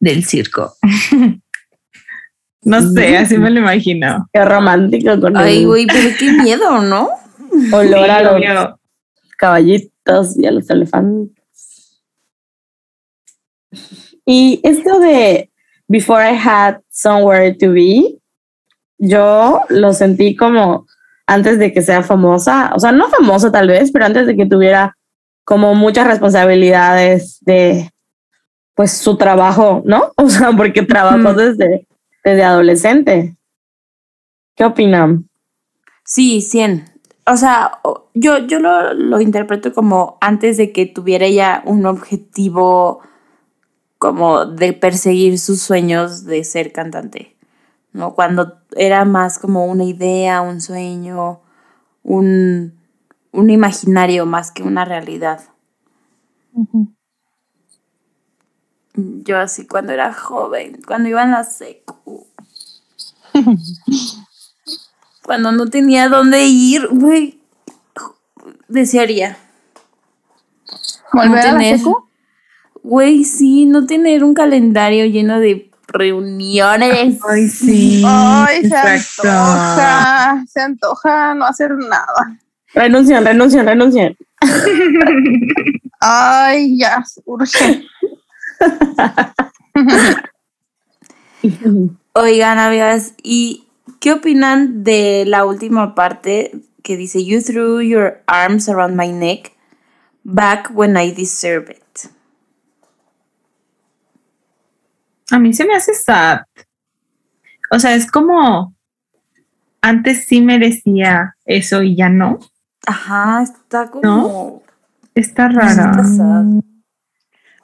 del 0.00 0.24
circo. 0.24 0.74
no 2.62 2.92
sé, 2.92 3.16
así 3.16 3.38
me 3.38 3.50
lo 3.50 3.60
imagino. 3.60 4.28
Qué 4.32 4.44
romántico 4.44 5.20
con 5.20 5.36
Ay, 5.36 5.58
el 5.60 5.66
güey, 5.68 5.86
pero 5.86 6.10
qué 6.18 6.32
miedo, 6.32 6.82
¿no? 6.82 7.08
olor 7.72 8.10
a 8.10 8.22
los 8.22 8.34
obvio. 8.34 8.80
caballitos 9.38 10.36
y 10.36 10.46
a 10.46 10.50
los 10.50 10.68
elefantes. 10.68 11.36
Y 14.24 14.60
esto 14.64 14.98
de 14.98 15.50
Before 15.86 16.28
I 16.28 16.36
Had 16.36 16.80
Somewhere 16.90 17.54
to 17.54 17.70
Be, 17.72 18.18
yo 18.98 19.62
lo 19.68 19.92
sentí 19.92 20.34
como 20.34 20.85
antes 21.26 21.58
de 21.58 21.72
que 21.72 21.82
sea 21.82 22.02
famosa, 22.02 22.72
o 22.74 22.80
sea, 22.80 22.92
no 22.92 23.08
famosa 23.08 23.50
tal 23.50 23.68
vez, 23.68 23.90
pero 23.90 24.04
antes 24.04 24.26
de 24.26 24.36
que 24.36 24.46
tuviera 24.46 24.96
como 25.44 25.74
muchas 25.74 26.06
responsabilidades 26.06 27.38
de 27.42 27.90
pues 28.74 28.92
su 28.92 29.16
trabajo, 29.16 29.82
¿no? 29.84 30.12
O 30.16 30.28
sea, 30.28 30.52
porque 30.52 30.82
trabajó 30.82 31.34
desde, 31.34 31.86
desde 32.24 32.44
adolescente. 32.44 33.36
¿Qué 34.54 34.64
opinan? 34.64 35.28
Sí, 36.04 36.40
100. 36.40 36.84
O 37.26 37.36
sea, 37.36 37.80
yo, 38.14 38.38
yo 38.46 38.60
lo, 38.60 38.94
lo 38.94 39.20
interpreto 39.20 39.72
como 39.72 40.18
antes 40.20 40.56
de 40.56 40.72
que 40.72 40.86
tuviera 40.86 41.28
ya 41.28 41.62
un 41.66 41.86
objetivo 41.86 43.00
como 43.98 44.44
de 44.44 44.72
perseguir 44.72 45.38
sus 45.38 45.60
sueños 45.60 46.24
de 46.24 46.44
ser 46.44 46.72
cantante. 46.72 47.35
¿No? 47.96 48.14
Cuando 48.14 48.60
era 48.76 49.06
más 49.06 49.38
como 49.38 49.64
una 49.64 49.84
idea, 49.84 50.42
un 50.42 50.60
sueño, 50.60 51.40
un, 52.02 52.78
un 53.32 53.50
imaginario 53.50 54.26
más 54.26 54.50
que 54.50 54.62
una 54.62 54.84
realidad. 54.84 55.40
Yo 58.92 59.38
así 59.38 59.66
cuando 59.66 59.94
era 59.94 60.12
joven, 60.12 60.82
cuando 60.86 61.08
iba 61.08 61.22
en 61.22 61.30
la 61.30 61.44
secu. 61.44 62.26
cuando 65.24 65.52
no 65.52 65.66
tenía 65.70 66.10
dónde 66.10 66.44
ir, 66.44 66.88
güey, 66.88 67.40
desearía. 68.68 69.38
Volver 71.14 71.46
a 71.46 71.52
la 71.52 71.60
secu. 71.60 72.10
Güey, 72.82 73.24
sí, 73.24 73.64
no 73.64 73.86
tener 73.86 74.22
un 74.22 74.34
calendario 74.34 75.06
lleno 75.06 75.40
de 75.40 75.70
reuniones. 75.96 77.18
Ay, 77.28 77.48
sí. 77.48 78.02
Ay, 78.06 78.62
se 78.62 78.66
exacto. 78.66 79.28
antoja. 79.28 80.44
Se 80.48 80.60
antoja 80.60 81.34
no 81.34 81.46
hacer 81.46 81.72
nada. 81.72 82.38
Renuncian, 82.74 83.24
renuncian, 83.24 83.66
renuncian. 83.66 84.16
Ay, 86.00 86.78
ya, 86.78 87.02
urge. 87.24 87.84
Oigan, 92.12 92.58
amigas, 92.58 93.14
¿y 93.22 93.66
qué 94.00 94.12
opinan 94.12 94.84
de 94.84 95.24
la 95.26 95.44
última 95.44 95.94
parte 95.94 96.52
que 96.82 96.96
dice 96.96 97.24
You 97.24 97.40
threw 97.40 97.80
your 97.80 98.22
arms 98.26 98.68
around 98.68 98.96
my 98.96 99.10
neck 99.10 99.52
back 100.24 100.70
when 100.74 100.96
I 100.96 101.12
deserve 101.12 101.70
it? 101.70 101.82
A 105.30 105.38
mí 105.38 105.52
se 105.52 105.64
me 105.66 105.74
hace 105.74 105.94
sad. 105.94 106.40
O 107.70 107.78
sea, 107.78 107.94
es 107.94 108.10
como 108.10 108.74
antes 109.82 110.26
sí 110.26 110.40
merecía 110.40 111.36
eso 111.44 111.82
y 111.82 111.96
ya 111.96 112.08
no. 112.08 112.38
Ajá, 112.86 113.42
está 113.42 113.90
como. 113.90 114.62
Está 115.14 115.48
rara. 115.48 115.90
Está 115.90 116.04
sad. 116.04 116.44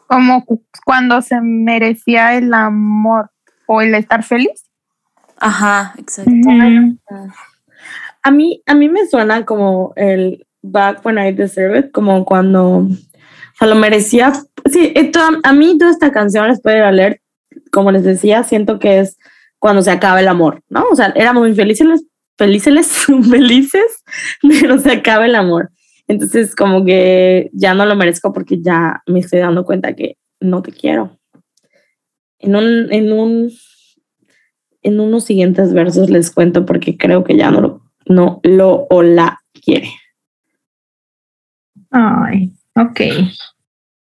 Como 0.07 0.45
cu- 0.45 0.65
cuando 0.85 1.23
se 1.23 1.41
merecía 1.41 2.35
el 2.35 2.53
amor 2.53 3.31
o 3.67 3.81
el 3.81 3.95
estar 3.95 4.23
feliz. 4.25 4.65
Ajá, 5.39 5.95
exacto. 5.97 6.31
A 8.23 8.31
mí, 8.31 8.63
a 8.67 8.75
mí 8.75 8.89
me 8.89 9.07
suena 9.07 9.45
como 9.45 9.93
el 9.97 10.47
back 10.63 11.05
when 11.05 11.19
I 11.19 11.33
deserve 11.33 11.79
it, 11.79 11.93
como 11.93 12.25
cuando 12.25 12.79
o 12.79 12.89
sea, 13.59 13.69
lo 13.69 13.75
merecía. 13.75 14.33
Sí, 14.71 14.93
esto, 14.95 15.21
a 15.43 15.53
mí 15.53 15.77
toda 15.79 15.91
esta 15.91 16.13
canción 16.13 16.47
les 16.49 16.61
puede 16.61 16.81
valer, 16.81 17.21
como 17.73 17.91
les 17.91 18.05
decía, 18.05 18.45
siento 18.45 18.79
que 18.79 19.01
es 19.01 19.19
cuando 19.59 19.83
se 19.83 19.91
acaba 19.91 20.21
el 20.21 20.29
amor, 20.29 20.63
¿no? 20.69 20.85
O 20.91 20.95
sea, 20.95 21.13
éramos 21.17 21.43
muy 21.43 21.55
felices, 21.55 22.05
felices, 22.37 23.07
felices, 23.31 24.05
pero 24.43 24.79
se 24.79 24.93
acaba 24.93 25.27
el 25.27 25.35
amor. 25.35 25.71
Entonces, 26.07 26.55
como 26.55 26.85
que 26.85 27.51
ya 27.53 27.75
no 27.75 27.87
lo 27.87 27.97
merezco 27.97 28.33
porque 28.33 28.61
ya 28.61 29.03
me 29.07 29.21
estoy 29.21 29.41
dando 29.41 29.65
cuenta 29.65 29.95
que 29.95 30.17
no 30.41 30.63
te 30.63 30.73
quiero. 30.73 31.19
En 32.39 32.57
un, 32.57 32.93
en 32.93 33.13
un, 33.13 33.53
en 34.83 35.01
unos 35.01 35.25
siguientes 35.25 35.73
versos 35.73 36.11
les 36.11 36.31
cuento 36.31 36.67
porque 36.67 36.99
creo 36.99 37.25
que 37.25 37.37
ya 37.37 37.51
no 37.51 37.61
lo, 37.61 37.83
no 38.07 38.41
lo 38.43 38.87
o 38.91 39.03
la 39.03 39.41
quiere. 39.65 39.91
Ay, 41.91 42.53
ok. 42.75 43.01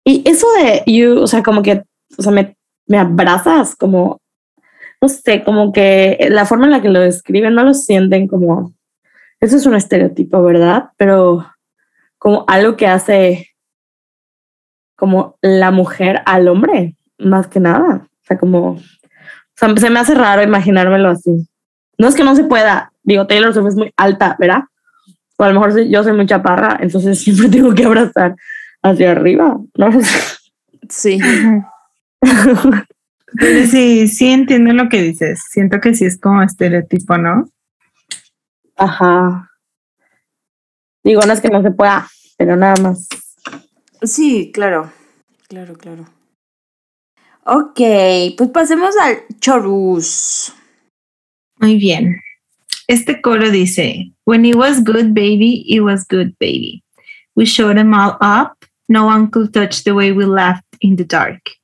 Y 0.05 0.29
eso 0.29 0.47
de 0.53 0.83
you, 0.85 1.19
o 1.19 1.27
sea, 1.27 1.43
como 1.43 1.61
que, 1.63 1.83
o 2.17 2.21
sea, 2.21 2.31
me, 2.31 2.55
me 2.89 2.97
abrazas, 2.97 3.75
como, 3.75 4.19
no 4.99 5.07
sé, 5.07 5.43
como 5.45 5.71
que 5.71 6.27
la 6.29 6.45
forma 6.45 6.65
en 6.65 6.71
la 6.71 6.81
que 6.81 6.89
lo 6.89 6.99
describen 6.99 7.55
no 7.55 7.63
lo 7.63 7.73
sienten 7.73 8.27
como, 8.27 8.73
eso 9.39 9.55
es 9.55 9.65
un 9.65 9.75
estereotipo, 9.75 10.43
¿verdad? 10.43 10.89
Pero 10.97 11.45
como 12.17 12.43
algo 12.47 12.75
que 12.75 12.87
hace 12.87 13.49
como 14.97 15.37
la 15.41 15.71
mujer 15.71 16.21
al 16.25 16.49
hombre, 16.49 16.97
más 17.17 17.47
que 17.47 17.61
nada. 17.61 18.05
O 18.05 18.25
sea, 18.25 18.37
como, 18.37 18.71
o 18.71 18.81
sea, 19.55 19.73
se 19.77 19.89
me 19.89 19.99
hace 19.99 20.13
raro 20.13 20.43
imaginármelo 20.43 21.09
así. 21.09 21.47
No 21.97 22.07
es 22.07 22.15
que 22.15 22.23
no 22.23 22.35
se 22.35 22.43
pueda, 22.43 22.91
digo, 23.03 23.25
Taylor 23.27 23.53
Swift 23.53 23.67
es 23.67 23.75
muy 23.75 23.93
alta, 23.95 24.35
¿verdad? 24.39 24.63
O 25.37 25.43
a 25.43 25.47
lo 25.47 25.53
mejor 25.53 25.79
yo 25.85 26.03
soy 26.03 26.13
muy 26.13 26.25
chaparra, 26.25 26.77
entonces 26.81 27.19
siempre 27.23 27.47
tengo 27.47 27.73
que 27.73 27.85
abrazar 27.85 28.35
hacia 28.81 29.11
arriba, 29.11 29.57
¿no? 29.77 29.89
Sí. 30.89 31.19
Pero 32.21 33.67
sí, 33.67 34.07
sí 34.07 34.27
entiendo 34.27 34.73
lo 34.73 34.89
que 34.89 35.01
dices. 35.01 35.41
Siento 35.49 35.79
que 35.79 35.93
sí 35.93 36.05
es 36.05 36.19
como 36.19 36.41
estereotipo, 36.41 37.17
¿no? 37.17 37.49
Ajá. 38.75 39.51
Digo, 41.03 41.21
no 41.25 41.33
es 41.33 41.41
que 41.41 41.49
no 41.49 41.61
se 41.61 41.71
pueda, 41.71 42.07
pero 42.37 42.55
nada 42.55 42.81
más. 42.81 43.07
Sí, 44.01 44.51
claro. 44.53 44.91
Claro, 45.47 45.75
claro. 45.75 46.05
Ok, 47.43 47.79
pues 48.37 48.49
pasemos 48.53 48.95
al 48.97 49.23
chorus. 49.39 50.53
Muy 51.57 51.77
bien. 51.77 52.21
Este 52.87 53.21
coro 53.21 53.49
dice, 53.49 54.11
When 54.25 54.45
it 54.45 54.55
was 54.55 54.83
good, 54.83 55.13
baby, 55.13 55.63
it 55.67 55.81
was 55.81 56.05
good, 56.07 56.35
baby. 56.39 56.83
We 57.35 57.45
showed 57.45 57.77
them 57.77 57.93
all 57.93 58.17
up. 58.21 58.53
No 58.87 59.05
one 59.05 59.29
could 59.29 59.53
touch 59.53 59.83
the 59.83 59.93
way 59.93 60.11
we 60.11 60.25
laughed 60.25 60.65
in 60.81 60.95
the 60.95 61.05
dark. 61.05 61.58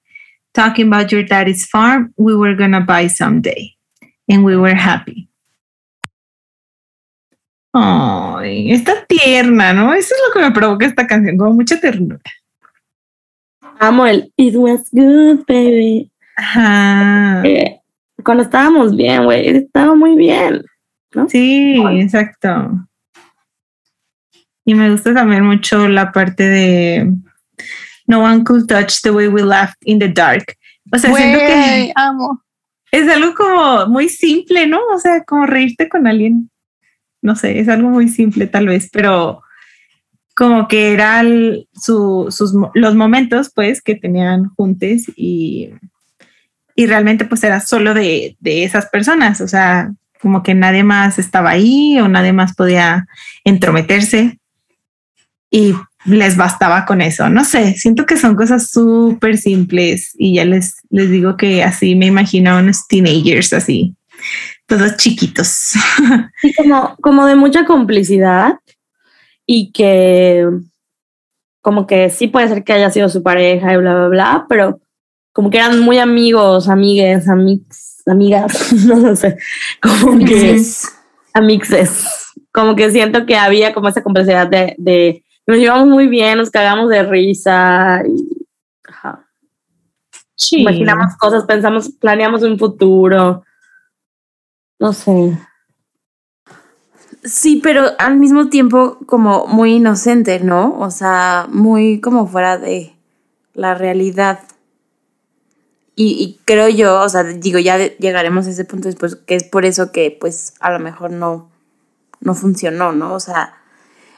Talking 0.55 0.87
about 0.87 1.11
your 1.11 1.23
daddy's 1.23 1.67
farm 1.67 2.13
we 2.17 2.33
were 2.33 2.55
gonna 2.55 2.79
buy 2.79 3.07
someday. 3.07 3.75
And 4.27 4.43
we 4.43 4.55
were 4.55 4.73
happy. 4.73 5.29
Ay, 7.73 8.71
está 8.71 9.05
tierna, 9.05 9.73
¿no? 9.73 9.93
Eso 9.93 10.15
es 10.15 10.21
lo 10.25 10.33
que 10.33 10.39
me 10.39 10.51
provoca 10.51 10.85
esta 10.85 11.05
canción, 11.05 11.37
como 11.37 11.51
mucha 11.51 11.77
ternura. 11.77 12.21
Amo 13.79 14.07
el 14.07 14.31
It 14.37 14.55
was 14.55 14.89
good, 14.91 15.45
baby. 15.45 16.09
Ajá. 16.37 17.41
Eh, 17.45 17.81
cuando 18.23 18.43
estábamos 18.43 18.95
bien, 18.95 19.25
güey, 19.25 19.47
estaba 19.49 19.93
muy 19.93 20.15
bien. 20.15 20.63
Sí, 21.27 21.83
exacto. 21.99 22.87
Y 24.65 24.73
me 24.73 24.89
gusta 24.89 25.13
también 25.13 25.45
mucho 25.45 25.87
la 25.89 26.11
parte 26.11 26.43
de 26.43 27.13
No 28.07 28.21
one 28.21 28.43
could 28.43 28.67
touch 28.67 29.01
the 29.01 29.11
way 29.11 29.27
we 29.27 29.43
laughed 29.43 29.77
in 29.83 29.99
the 29.99 30.09
dark. 30.09 30.55
O 30.91 30.97
sea, 30.97 31.13
siento 31.13 31.39
que 31.39 31.91
amo. 31.95 32.41
es 32.91 33.09
algo 33.09 33.33
como 33.33 33.87
muy 33.87 34.09
simple, 34.09 34.67
¿no? 34.67 34.79
O 34.93 34.99
sea, 34.99 35.23
como 35.23 35.45
reírte 35.45 35.89
con 35.89 36.07
alguien. 36.07 36.49
No 37.21 37.35
sé, 37.35 37.59
es 37.59 37.67
algo 37.67 37.89
muy 37.89 38.07
simple 38.07 38.45
tal 38.47 38.67
vez, 38.67 38.89
pero 38.91 39.41
como 40.35 40.67
que 40.67 40.91
eran 40.93 41.65
su, 41.73 42.27
sus, 42.29 42.53
los 42.73 42.95
momentos 42.95 43.51
pues 43.55 43.81
que 43.81 43.95
tenían 43.95 44.49
juntos 44.55 45.09
y, 45.15 45.71
y 46.75 46.85
realmente 46.85 47.25
pues 47.25 47.43
era 47.43 47.61
solo 47.61 47.93
de, 47.93 48.35
de 48.41 48.63
esas 48.63 48.87
personas, 48.87 49.39
o 49.41 49.47
sea, 49.47 49.91
como 50.21 50.43
que 50.43 50.53
nadie 50.53 50.83
más 50.83 51.19
estaba 51.19 51.51
ahí 51.51 51.99
o 51.99 52.07
nadie 52.07 52.33
más 52.33 52.53
podía 52.53 53.07
entrometerse 53.45 54.39
y 55.49 55.73
les 56.05 56.37
bastaba 56.37 56.85
con 56.85 57.01
eso. 57.01 57.29
No 57.29 57.43
sé, 57.43 57.73
siento 57.73 58.05
que 58.05 58.17
son 58.17 58.35
cosas 58.35 58.69
súper 58.69 59.37
simples 59.37 60.13
y 60.17 60.35
ya 60.35 60.45
les, 60.45 60.77
les 60.89 61.09
digo 61.09 61.37
que 61.37 61.63
así 61.63 61.95
me 61.95 62.05
imagino 62.07 62.51
a 62.51 62.59
unos 62.59 62.87
teenagers 62.87 63.53
así, 63.53 63.95
todos 64.67 64.97
chiquitos. 64.97 65.73
Sí, 66.41 66.53
como, 66.53 66.95
como 67.01 67.25
de 67.25 67.35
mucha 67.35 67.65
complicidad 67.65 68.53
y 69.45 69.71
que 69.71 70.47
como 71.61 71.87
que 71.87 72.09
sí 72.11 72.27
puede 72.27 72.47
ser 72.47 72.63
que 72.63 72.73
haya 72.73 72.91
sido 72.91 73.09
su 73.09 73.23
pareja 73.23 73.73
y 73.73 73.77
bla, 73.77 73.95
bla, 73.95 74.07
bla, 74.07 74.45
pero 74.47 74.79
como 75.33 75.49
que 75.49 75.57
eran 75.57 75.79
muy 75.79 75.97
amigos, 75.97 76.69
amigues, 76.69 77.27
amix, 77.27 78.03
amigas, 78.05 78.71
no 78.85 79.15
sé, 79.15 79.37
como 79.81 80.19
que 80.19 80.25
Mixes. 80.25 80.91
amixes. 81.33 82.05
Como 82.53 82.75
que 82.75 82.89
siento 82.91 83.25
que 83.25 83.35
había 83.35 83.73
como 83.73 83.89
esa 83.89 84.01
complicidad 84.03 84.47
de, 84.47 84.75
de 84.77 85.24
nos 85.47 85.57
llevamos 85.57 85.87
muy 85.87 86.07
bien, 86.07 86.37
nos 86.37 86.49
cagamos 86.49 86.89
de 86.89 87.03
risa 87.03 88.01
y 88.07 88.47
ajá. 88.87 89.27
Sí. 90.35 90.61
imaginamos 90.61 91.15
cosas, 91.17 91.45
pensamos, 91.45 91.89
planeamos 91.89 92.43
un 92.43 92.59
futuro. 92.59 93.43
No 94.79 94.91
sé. 94.91 95.37
Sí, 97.23 97.59
pero 97.63 97.87
al 97.97 98.17
mismo 98.17 98.49
tiempo 98.49 98.99
como 99.05 99.47
muy 99.47 99.75
inocente, 99.75 100.39
¿no? 100.39 100.77
O 100.79 100.91
sea, 100.91 101.47
muy 101.49 102.01
como 102.01 102.27
fuera 102.27 102.57
de 102.57 102.95
la 103.53 103.73
realidad. 103.73 104.39
Y, 105.95 106.21
y 106.21 106.39
creo 106.45 106.67
yo, 106.67 107.01
o 107.01 107.09
sea, 107.09 107.23
digo, 107.23 107.57
ya 107.57 107.77
llegaremos 107.77 108.47
a 108.47 108.49
ese 108.49 108.65
punto 108.65 108.89
después, 108.89 109.15
que 109.15 109.35
es 109.35 109.45
por 109.45 109.65
eso 109.65 109.91
que 109.91 110.15
pues 110.19 110.53
a 110.59 110.69
lo 110.71 110.79
mejor 110.79 111.11
no, 111.11 111.49
no 112.19 112.35
funcionó, 112.35 112.91
¿no? 112.91 113.13
O 113.13 113.19
sea, 113.19 113.55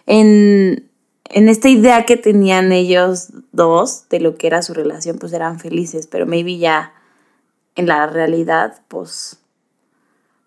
en, 0.08 0.87
en 1.30 1.50
esta 1.50 1.70
idea 1.70 2.06
que 2.06 2.18
tenían 2.18 2.72
ellos 2.72 3.30
dos 3.52 4.08
de 4.10 4.20
lo 4.20 4.36
que 4.36 4.48
era 4.48 4.62
su 4.62 4.74
relación, 4.74 5.18
pues 5.20 5.34
eran 5.34 5.60
felices, 5.60 6.08
pero 6.08 6.26
maybe 6.26 6.58
ya 6.58 6.94
en 7.76 7.88
la 7.88 8.08
realidad, 8.08 8.82
pues, 8.88 9.40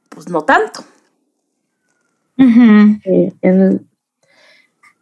pues 0.09 0.29
no 0.29 0.43
tanto. 0.43 0.85
El- 2.37 3.81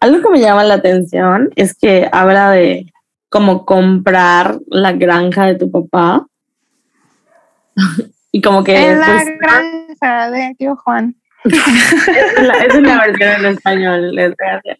algo 0.01 0.23
que 0.23 0.29
me 0.31 0.41
llama 0.41 0.65
la 0.65 0.75
atención 0.75 1.51
es 1.57 1.75
que 1.75 2.09
habla 2.13 2.51
de 2.51 2.93
como 3.31 3.65
comprar 3.67 4.59
la 4.69 4.93
granja 4.93 5.47
de 5.47 5.55
tu 5.57 5.71
papá. 5.71 6.27
y 8.33 8.41
como 8.43 8.65
que 8.65 8.77
En 8.91 8.99
la 9.01 9.07
pues, 9.07 9.25
granja 9.41 10.31
de 10.31 10.55
tío 10.59 10.77
Juan. 10.77 11.15
es 11.45 12.43
la- 12.43 12.55
esa 12.55 12.77
es 12.79 12.83
la 12.83 12.99
versión 13.07 13.45
en 13.45 13.47
español. 13.53 14.15
desgracia. 14.17 14.79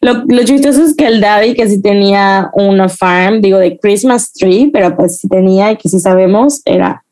Lo, 0.00 0.24
lo 0.26 0.44
chistoso 0.44 0.82
es 0.84 0.94
que 0.96 1.06
el 1.06 1.20
daddy 1.20 1.54
que 1.54 1.68
sí 1.68 1.80
tenía 1.80 2.50
una 2.54 2.88
farm, 2.88 3.40
digo 3.40 3.58
de 3.58 3.78
Christmas 3.78 4.32
tree, 4.32 4.70
pero 4.72 4.96
pues 4.96 5.18
sí 5.18 5.28
tenía 5.28 5.70
y 5.72 5.76
que 5.76 5.88
sí 5.88 6.00
sabemos 6.00 6.62
era 6.64 7.04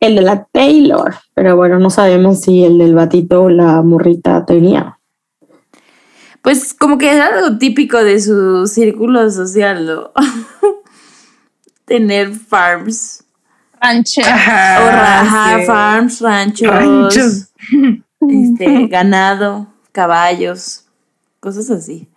el 0.00 0.14
de 0.14 0.22
la 0.22 0.44
Taylor, 0.52 1.16
pero 1.34 1.56
bueno, 1.56 1.78
no 1.78 1.90
sabemos 1.90 2.42
si 2.42 2.64
el 2.64 2.78
del 2.78 2.94
batito 2.94 3.44
o 3.44 3.48
la 3.50 3.82
morrita 3.82 4.44
tenía. 4.46 4.98
Pues 6.42 6.72
como 6.72 6.98
que 6.98 7.10
era 7.12 7.26
algo 7.26 7.58
típico 7.58 8.02
de 8.04 8.20
su 8.20 8.66
círculo 8.68 9.28
social, 9.30 9.84
¿no? 9.86 10.12
Tener 11.84 12.30
farms. 12.32 13.24
Rancho. 13.80 14.20
o 14.20 14.24
ra- 14.24 15.20
ajá, 15.20 15.58
sí. 15.60 15.66
farms, 15.66 16.20
ranchos, 16.20 16.68
Ranchos. 16.68 17.48
este, 18.28 18.86
ganado, 18.88 19.68
caballos, 19.92 20.84
cosas 21.40 21.70
así. 21.70 22.08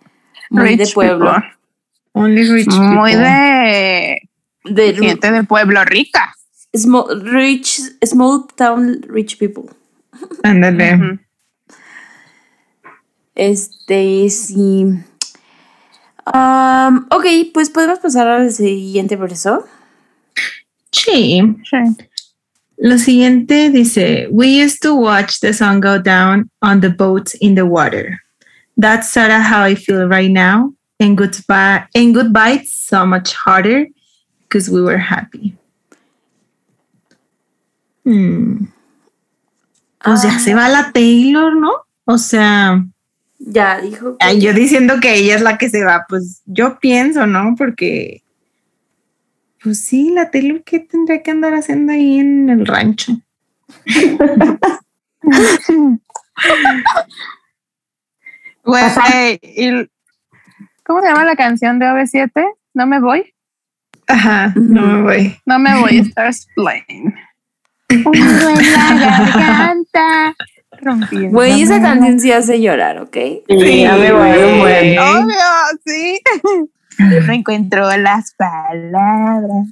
Muy 0.50 0.76
de 0.76 0.84
Rich 0.84 0.94
pueblo. 0.94 1.32
people. 1.32 1.50
Only 2.14 2.44
rich 2.50 2.68
Muy 2.68 3.12
people. 3.12 3.26
de 3.28 4.28
De 4.64 4.94
gente 4.94 5.30
de 5.32 5.44
pueblo 5.44 5.82
rica. 5.84 6.34
small, 6.74 7.20
rich, 7.24 7.80
small 8.04 8.46
town 8.56 9.02
rich 9.08 9.38
people. 9.38 9.64
Ándale. 10.42 11.18
Este, 13.34 14.28
sí. 14.30 14.84
Um, 16.32 17.06
ok, 17.10 17.26
pues 17.52 17.70
podemos 17.70 17.98
pasar 17.98 18.28
al 18.28 18.52
siguiente 18.52 19.16
verso. 19.16 19.66
Sí. 20.92 21.42
Sí. 21.68 22.06
Lo 22.76 22.98
siguiente 22.98 23.70
dice, 23.70 24.28
we 24.30 24.62
used 24.62 24.80
to 24.82 24.94
watch 24.94 25.40
the 25.40 25.52
sun 25.52 25.80
go 25.80 25.98
down 25.98 26.50
on 26.60 26.80
the 26.80 26.88
boats 26.90 27.34
in 27.40 27.54
the 27.54 27.62
water. 27.62 28.18
That's 28.76 29.08
sort 29.12 29.30
of 29.30 29.42
how 29.42 29.62
I 29.62 29.74
feel 29.74 30.06
right 30.08 30.30
now. 30.30 30.72
And 30.98 31.16
goodbye, 31.16 31.84
and 31.94 32.14
goodbye 32.14 32.60
it's 32.62 32.72
so 32.72 33.04
much 33.04 33.34
harder 33.34 33.86
because 34.42 34.70
we 34.70 34.80
were 34.82 34.98
happy. 34.98 35.56
Hmm. 38.04 38.66
Pues 40.04 40.22
ya 40.24 40.38
se 40.38 40.54
va 40.54 40.68
la 40.68 40.90
Taylor, 40.92 41.54
¿no? 41.54 41.72
O 42.06 42.18
sea, 42.18 42.84
Ya 43.38 43.80
dijo. 43.80 44.16
que- 44.18 44.40
yo 44.40 44.52
diciendo 44.52 45.00
que 45.00 45.14
ella 45.14 45.36
es 45.36 45.42
la 45.42 45.58
que 45.58 45.68
se 45.70 45.84
va, 45.84 46.04
pues 46.08 46.42
yo 46.46 46.78
pienso, 46.80 47.26
¿no? 47.26 47.54
Porque, 47.56 48.22
pues 49.62 49.84
sí, 49.84 50.10
la 50.10 50.30
Taylor, 50.30 50.62
¿qué 50.64 50.80
tendría 50.80 51.22
que 51.22 51.30
andar 51.30 51.54
haciendo 51.54 51.92
ahí 51.92 52.18
en 52.18 52.48
el 52.50 52.66
rancho? 52.66 53.12
Güey, 58.64 58.82
y- 59.42 59.88
¿cómo 60.84 61.00
se 61.00 61.08
llama 61.08 61.24
la 61.24 61.36
canción 61.36 61.78
de 61.78 61.86
OV7? 61.86 62.44
No 62.74 62.86
me 62.86 63.00
voy. 63.00 63.32
Ajá, 64.08 64.52
no 64.56 64.82
me 64.86 65.02
voy. 65.02 65.36
No 65.46 65.58
me 65.58 65.80
voy. 65.80 65.98
Stars 66.08 66.46
la 66.56 66.74
garganta. 69.36 70.34
Rompiendo. 70.80 71.30
Güey, 71.36 71.62
esa 71.62 71.80
canción 71.80 72.18
sí 72.18 72.32
hace 72.32 72.60
llorar, 72.60 72.98
¿ok? 72.98 73.16
Sí, 73.48 73.82
ya 73.82 73.96
me 73.96 74.12
voy, 74.12 74.60
güey. 74.60 74.98
Obvio, 74.98 75.36
sí. 75.84 76.20
No 76.98 77.32
encuentro 77.32 77.96
las 77.96 78.34
palabras. 78.34 79.66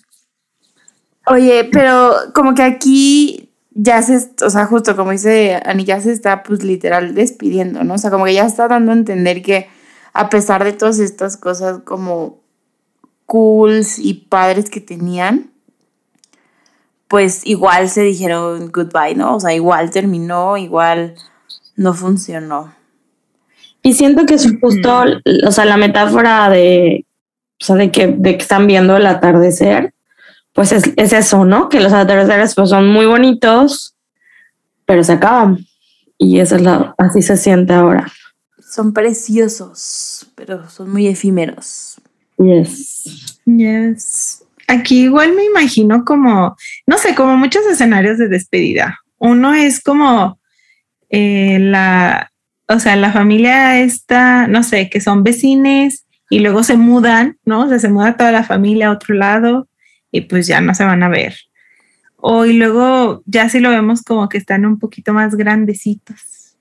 Oye, 1.26 1.68
pero 1.70 2.14
como 2.34 2.54
que 2.54 2.62
aquí 2.62 3.49
ya 3.72 4.02
se, 4.02 4.30
o 4.44 4.50
sea, 4.50 4.66
justo 4.66 4.96
como 4.96 5.12
dice 5.12 5.60
Ani, 5.64 5.84
ya 5.84 6.00
se 6.00 6.12
está 6.12 6.42
pues 6.42 6.62
literal 6.62 7.14
despidiendo, 7.14 7.84
¿no? 7.84 7.94
O 7.94 7.98
sea, 7.98 8.10
como 8.10 8.24
que 8.24 8.34
ya 8.34 8.44
está 8.44 8.68
dando 8.68 8.92
a 8.92 8.94
entender 8.94 9.42
que 9.42 9.68
a 10.12 10.28
pesar 10.28 10.64
de 10.64 10.72
todas 10.72 10.98
estas 10.98 11.36
cosas 11.36 11.80
como 11.84 12.40
cools 13.26 13.98
y 13.98 14.14
padres 14.14 14.70
que 14.70 14.80
tenían, 14.80 15.50
pues 17.06 17.46
igual 17.46 17.88
se 17.88 18.02
dijeron 18.02 18.70
goodbye, 18.72 19.14
¿no? 19.14 19.36
O 19.36 19.40
sea, 19.40 19.54
igual 19.54 19.90
terminó, 19.90 20.56
igual 20.56 21.14
no 21.76 21.94
funcionó. 21.94 22.74
Y 23.82 23.94
siento 23.94 24.26
que 24.26 24.34
es 24.34 24.46
justo, 24.60 25.04
o 25.46 25.52
sea, 25.52 25.64
la 25.64 25.76
metáfora 25.76 26.50
de, 26.50 27.06
o 27.60 27.64
sea, 27.64 27.76
de 27.76 27.90
que, 27.90 28.08
de 28.08 28.36
que 28.36 28.42
están 28.42 28.66
viendo 28.66 28.96
el 28.96 29.06
atardecer, 29.06 29.94
pues 30.52 30.72
es, 30.72 30.92
es 30.96 31.12
eso, 31.12 31.44
¿no? 31.44 31.68
Que 31.68 31.80
los 31.80 31.92
atardeceres 31.92 32.54
pues 32.54 32.70
son 32.70 32.88
muy 32.88 33.06
bonitos, 33.06 33.96
pero 34.84 35.04
se 35.04 35.12
acaban. 35.12 35.66
Y 36.18 36.40
eso 36.40 36.56
es 36.56 36.62
la, 36.62 36.94
así 36.98 37.22
se 37.22 37.36
siente 37.36 37.72
ahora. 37.72 38.10
Son 38.58 38.92
preciosos, 38.92 40.26
pero 40.34 40.68
son 40.68 40.90
muy 40.90 41.06
efímeros. 41.06 42.00
Yes. 42.36 43.40
Yes. 43.44 44.44
Aquí 44.68 45.04
igual 45.04 45.34
me 45.34 45.44
imagino 45.44 46.04
como, 46.04 46.56
no 46.86 46.98
sé, 46.98 47.14
como 47.14 47.36
muchos 47.36 47.64
escenarios 47.66 48.18
de 48.18 48.28
despedida. 48.28 48.98
Uno 49.18 49.54
es 49.54 49.82
como 49.82 50.38
eh, 51.08 51.58
la, 51.58 52.30
o 52.68 52.78
sea, 52.78 52.96
la 52.96 53.12
familia 53.12 53.80
está, 53.80 54.46
no 54.46 54.62
sé, 54.62 54.88
que 54.90 55.00
son 55.00 55.24
vecines 55.24 56.06
y 56.28 56.40
luego 56.40 56.62
se 56.62 56.76
mudan, 56.76 57.38
¿no? 57.44 57.62
O 57.62 57.68
sea, 57.68 57.78
se 57.78 57.88
muda 57.88 58.16
toda 58.16 58.30
la 58.30 58.44
familia 58.44 58.88
a 58.88 58.92
otro 58.92 59.14
lado 59.14 59.69
y 60.10 60.22
pues 60.22 60.46
ya 60.46 60.60
no 60.60 60.74
se 60.74 60.84
van 60.84 61.02
a 61.02 61.08
ver. 61.08 61.36
O 62.16 62.44
y 62.44 62.52
luego 62.52 63.22
ya 63.26 63.48
si 63.48 63.60
lo 63.60 63.70
vemos 63.70 64.02
como 64.02 64.28
que 64.28 64.38
están 64.38 64.66
un 64.66 64.78
poquito 64.78 65.12
más 65.12 65.34
grandecitos, 65.34 66.56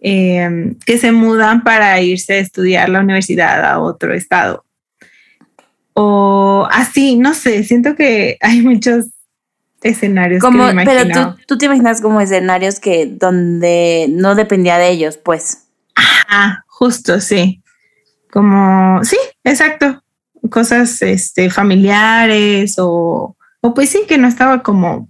eh, 0.00 0.74
que 0.86 0.98
se 0.98 1.12
mudan 1.12 1.64
para 1.64 2.00
irse 2.00 2.34
a 2.34 2.38
estudiar 2.38 2.88
la 2.88 3.00
universidad 3.00 3.64
a 3.64 3.80
otro 3.80 4.14
estado. 4.14 4.64
O 5.94 6.68
así, 6.70 7.16
no 7.16 7.34
sé, 7.34 7.64
siento 7.64 7.96
que 7.96 8.38
hay 8.40 8.62
muchos 8.62 9.06
escenarios 9.82 10.40
Como, 10.40 10.66
que 10.68 10.74
me 10.74 10.84
pero 10.84 11.08
tú, 11.12 11.42
tú 11.46 11.58
te 11.58 11.66
imaginas 11.66 12.00
como 12.00 12.20
escenarios 12.20 12.80
que 12.80 13.06
donde 13.06 14.06
no 14.10 14.34
dependía 14.34 14.78
de 14.78 14.90
ellos, 14.90 15.16
pues. 15.16 15.64
Ah, 15.96 16.64
justo, 16.66 17.20
sí. 17.20 17.62
Como, 18.30 19.02
sí, 19.02 19.16
exacto. 19.44 20.02
Cosas 20.50 21.02
este, 21.02 21.50
familiares 21.50 22.76
o, 22.78 23.36
o 23.60 23.74
pues 23.74 23.90
sí, 23.90 24.02
que 24.08 24.18
no 24.18 24.28
estaba 24.28 24.62
como, 24.62 25.08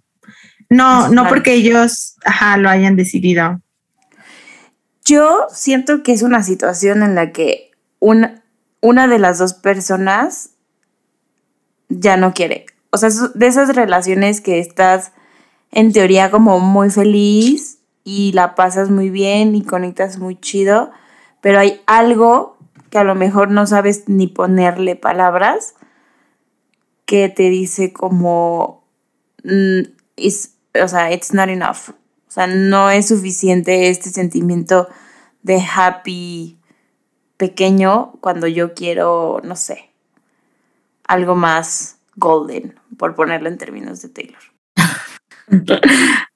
no, 0.71 1.09
no 1.09 1.23
Claro. 1.23 1.29
porque 1.29 1.55
ellos, 1.55 2.17
ajá, 2.25 2.57
lo 2.57 2.69
hayan 2.69 2.97
decidido. 2.97 3.61
Yo 5.05 5.47
siento 5.51 6.03
que 6.03 6.13
es 6.13 6.23
una 6.23 6.43
situación 6.43 7.03
en 7.03 7.15
la 7.15 7.33
que 7.33 7.71
una, 7.99 8.43
una 8.81 9.09
de 9.09 9.19
las 9.19 9.39
dos 9.39 9.55
personas 9.55 10.51
ya 11.89 12.17
no 12.17 12.35
quiere. 12.35 12.67
O 12.91 12.99
sea, 12.99 13.09
de 13.35 13.47
esas 13.47 13.75
relaciones 13.75 14.41
que 14.41 14.59
estás 14.59 15.13
en 15.71 15.93
teoría 15.93 16.31
como 16.31 16.61
muy 16.61 16.91
feliz 16.91 17.79
y 18.05 18.33
la 18.33 18.55
pasas 18.55 18.91
muy 18.91 19.11
bien 19.11 19.55
y 19.55 19.63
conectas 19.63 20.19
muy 20.19 20.39
chido, 20.39 20.91
pero 21.41 21.59
hay 21.59 21.81
algo 21.87 22.58
que 22.91 22.99
a 22.99 23.05
lo 23.05 23.15
mejor 23.15 23.51
no 23.51 23.67
sabes 23.67 24.05
ni 24.09 24.27
ponerle 24.27 24.97
palabras 24.97 25.75
que 27.07 27.29
te 27.29 27.49
dice 27.51 27.93
como, 27.93 28.85
mm, 29.45 29.81
is- 30.17 30.57
o 30.83 30.89
sea, 30.89 31.13
it's 31.13 31.33
not 31.33 31.49
enough. 31.49 31.91
O 31.91 32.31
sea, 32.31 32.47
no 32.47 32.91
es 32.91 33.09
suficiente 33.09 33.89
este 33.89 34.11
sentimiento 34.11 34.89
de 35.43 35.61
happy 35.75 36.59
pequeño 37.37 38.13
cuando 38.21 38.47
yo 38.47 38.75
quiero, 38.75 39.41
no 39.45 39.57
sé, 39.57 39.91
algo 41.07 41.35
más 41.35 41.99
golden, 42.17 42.79
por 42.99 43.15
ponerlo 43.15 43.49
en 43.49 43.57
términos 43.59 44.03
de 44.03 44.09
Taylor. 44.11 44.43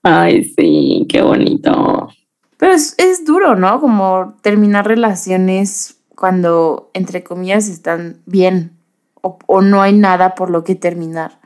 Ay, 0.02 0.44
sí, 0.44 1.06
qué 1.08 1.22
bonito. 1.22 2.08
Pero 2.56 2.72
es, 2.72 2.94
es 2.98 3.24
duro, 3.24 3.56
¿no? 3.56 3.80
Como 3.80 4.34
terminar 4.42 4.86
relaciones 4.86 6.00
cuando, 6.16 6.90
entre 6.94 7.22
comillas, 7.22 7.68
están 7.68 8.18
bien 8.26 8.72
o, 9.20 9.38
o 9.46 9.60
no 9.62 9.82
hay 9.82 9.92
nada 9.92 10.34
por 10.34 10.50
lo 10.50 10.64
que 10.64 10.74
terminar. 10.74 11.40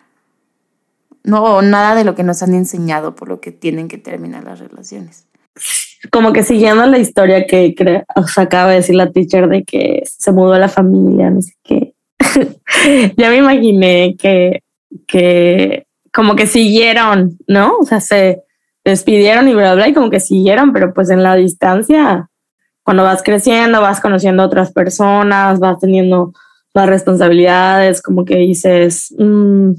No, 1.25 1.43
o 1.43 1.63
nada 1.63 1.95
de 1.95 2.05
lo 2.05 2.15
que 2.15 2.23
nos 2.23 2.43
han 2.43 2.55
enseñado 2.55 3.15
por 3.15 3.29
lo 3.29 3.41
que 3.41 3.51
tienen 3.51 3.89
que 3.89 3.99
terminar 3.99 4.45
las 4.45 4.61
relaciones. 4.61 5.27
Como 6.13 6.33
que 6.33 6.45
siguiendo 6.45 6.87
la 6.87 6.99
historia 6.99 7.47
que 7.47 7.75
cre- 7.75 8.05
o 8.15 8.27
sea, 8.29 8.45
acaba 8.45 8.71
de 8.71 8.77
decir 8.77 8.95
la 8.95 9.11
teacher 9.11 9.49
de 9.49 9.65
que 9.65 10.03
se 10.05 10.31
mudó 10.31 10.57
la 10.59 10.69
familia, 10.69 11.31
no 11.31 11.43
sé 11.43 11.53
qué. 11.65 11.95
ya 13.17 13.31
me 13.31 13.37
imaginé 13.39 14.17
que, 14.19 14.63
que 15.07 15.87
como 16.13 16.37
que 16.37 16.47
siguieron, 16.47 17.37
¿no? 17.49 17.79
O 17.79 17.85
sea, 17.85 18.01
se 18.01 18.43
despidieron 18.85 19.49
y 19.49 19.55
bla, 19.55 19.75
bla, 19.75 19.89
y 19.89 19.95
como 19.95 20.11
que 20.11 20.21
siguieron, 20.21 20.73
pero 20.73 20.95
pues 20.95 21.11
en 21.11 21.23
la 21.23 21.35
distancia, 21.35 22.31
cuando 22.87 23.03
vas 23.03 23.23
creciendo, 23.25 23.81
vas 23.81 24.01
conociendo 24.01 24.45
a 24.45 24.47
otras 24.47 24.73
personas, 24.73 25.59
vas 25.59 25.81
teniendo 25.81 26.33
las 26.73 26.87
responsabilidades, 26.89 28.01
como 28.01 28.25
que 28.25 28.37
dices, 28.37 29.13
"Mm, 29.19 29.73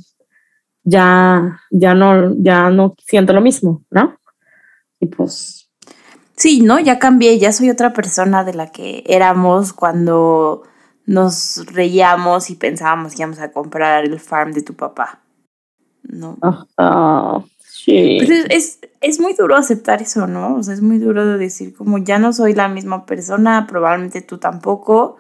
ya, 0.84 1.62
ya 1.72 1.96
no, 1.96 2.34
ya 2.38 2.70
no 2.70 2.96
siento 3.06 3.32
lo 3.32 3.40
mismo, 3.40 3.84
¿no? 3.90 4.18
Y 5.00 5.06
pues 5.08 5.70
Sí, 6.36 6.62
¿no? 6.62 6.80
Ya 6.80 7.00
cambié, 7.00 7.40
ya 7.40 7.52
soy 7.52 7.72
otra 7.72 7.94
persona 7.94 8.44
de 8.44 8.54
la 8.54 8.68
que 8.72 9.04
éramos 9.08 9.74
cuando 9.74 10.62
nos 11.08 11.66
reíamos 11.74 12.52
y 12.52 12.56
pensábamos 12.56 13.16
que 13.16 13.24
íbamos 13.24 13.40
a 13.40 13.52
comprar 13.52 14.06
el 14.06 14.20
farm 14.20 14.52
de 14.54 14.62
tu 14.62 14.76
papá. 14.76 15.22
¿No? 16.04 16.38
Ajá, 16.42 17.44
sí. 17.88 18.18
Pero 18.20 18.34
es, 18.34 18.46
es, 18.50 18.80
es 19.02 19.20
muy 19.20 19.34
duro 19.34 19.56
aceptar 19.56 20.02
eso, 20.02 20.28
¿no? 20.28 20.56
O 20.56 20.64
sea, 20.64 20.74
es 20.74 20.82
muy 20.82 21.00
duro 21.00 21.26
de 21.26 21.38
decir 21.38 21.74
como 21.74 21.98
ya 21.98 22.20
no 22.20 22.34
soy 22.34 22.54
la 22.54 22.68
misma 22.68 23.06
persona, 23.06 23.66
probablemente 23.68 24.22
tú 24.22 24.38
tampoco. 24.38 25.18